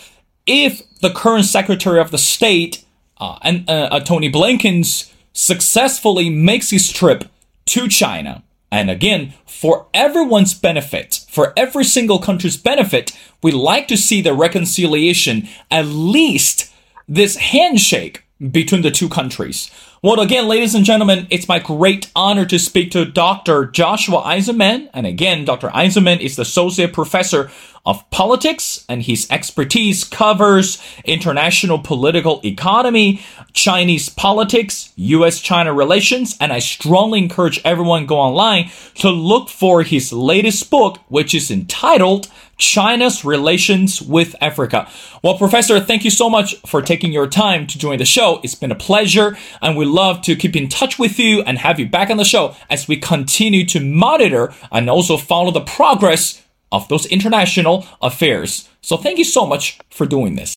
if 0.46 0.82
the 1.00 1.10
current 1.10 1.44
Secretary 1.44 2.00
of 2.00 2.10
the 2.10 2.18
State 2.18 2.84
uh, 3.18 3.38
and 3.42 3.68
uh, 3.68 3.88
uh, 3.90 4.00
Tony 4.00 4.30
Blinken's 4.32 5.12
successfully 5.32 6.28
makes 6.30 6.70
his 6.70 6.90
trip 6.90 7.24
to 7.66 7.88
China, 7.88 8.42
and 8.72 8.90
again, 8.90 9.34
for 9.46 9.86
everyone's 9.92 10.54
benefit, 10.54 11.24
for 11.28 11.52
every 11.56 11.84
single 11.84 12.18
country's 12.18 12.56
benefit, 12.56 13.12
we 13.42 13.52
like 13.52 13.88
to 13.88 13.96
see 13.96 14.20
the 14.22 14.34
reconciliation, 14.34 15.48
at 15.70 15.86
least 15.86 16.72
this 17.08 17.36
handshake 17.36 18.24
between 18.50 18.82
the 18.82 18.90
two 18.90 19.08
countries. 19.08 19.70
Well, 20.02 20.20
again, 20.20 20.48
ladies 20.48 20.74
and 20.74 20.84
gentlemen, 20.84 21.26
it's 21.28 21.46
my 21.46 21.58
great 21.58 22.10
honor 22.16 22.46
to 22.46 22.58
speak 22.58 22.90
to 22.92 23.04
Dr. 23.04 23.66
Joshua 23.66 24.22
Eisenman. 24.22 24.88
And 24.94 25.06
again, 25.06 25.44
Dr. 25.44 25.68
Eisenman 25.68 26.20
is 26.20 26.36
the 26.36 26.42
Associate 26.42 26.90
Professor 26.90 27.50
of 27.84 28.08
Politics, 28.10 28.84
and 28.88 29.02
his 29.02 29.26
expertise 29.30 30.04
covers 30.04 30.82
international 31.04 31.78
political 31.78 32.40
economy, 32.44 33.22
Chinese 33.52 34.08
politics, 34.08 34.92
US-China 34.96 35.72
relations, 35.72 36.36
and 36.40 36.52
I 36.52 36.58
strongly 36.58 37.18
encourage 37.18 37.60
everyone 37.64 38.06
go 38.06 38.18
online 38.18 38.70
to 38.96 39.10
look 39.10 39.48
for 39.48 39.82
his 39.82 40.12
latest 40.12 40.70
book, 40.70 40.98
which 41.08 41.34
is 41.34 41.50
entitled 41.50 42.28
China's 42.60 43.24
relations 43.24 44.00
with 44.00 44.36
Africa. 44.40 44.88
Well, 45.24 45.38
Professor, 45.38 45.80
thank 45.80 46.04
you 46.04 46.10
so 46.10 46.30
much 46.30 46.54
for 46.66 46.82
taking 46.82 47.12
your 47.12 47.26
time 47.26 47.66
to 47.66 47.78
join 47.78 47.98
the 47.98 48.04
show. 48.04 48.40
It's 48.44 48.54
been 48.54 48.70
a 48.70 48.76
pleasure, 48.76 49.36
and 49.60 49.76
we 49.76 49.84
love 49.86 50.22
to 50.22 50.36
keep 50.36 50.54
in 50.54 50.68
touch 50.68 50.98
with 50.98 51.18
you 51.18 51.42
and 51.42 51.58
have 51.58 51.80
you 51.80 51.88
back 51.88 52.10
on 52.10 52.18
the 52.18 52.24
show 52.24 52.54
as 52.68 52.86
we 52.86 52.96
continue 52.96 53.64
to 53.66 53.80
monitor 53.80 54.54
and 54.70 54.88
also 54.88 55.16
follow 55.16 55.50
the 55.50 55.62
progress 55.62 56.42
of 56.70 56.86
those 56.88 57.06
international 57.06 57.86
affairs. 58.00 58.68
So 58.80 58.96
thank 58.96 59.18
you 59.18 59.24
so 59.24 59.46
much 59.46 59.78
for 59.90 60.06
doing 60.06 60.36
this. 60.36 60.54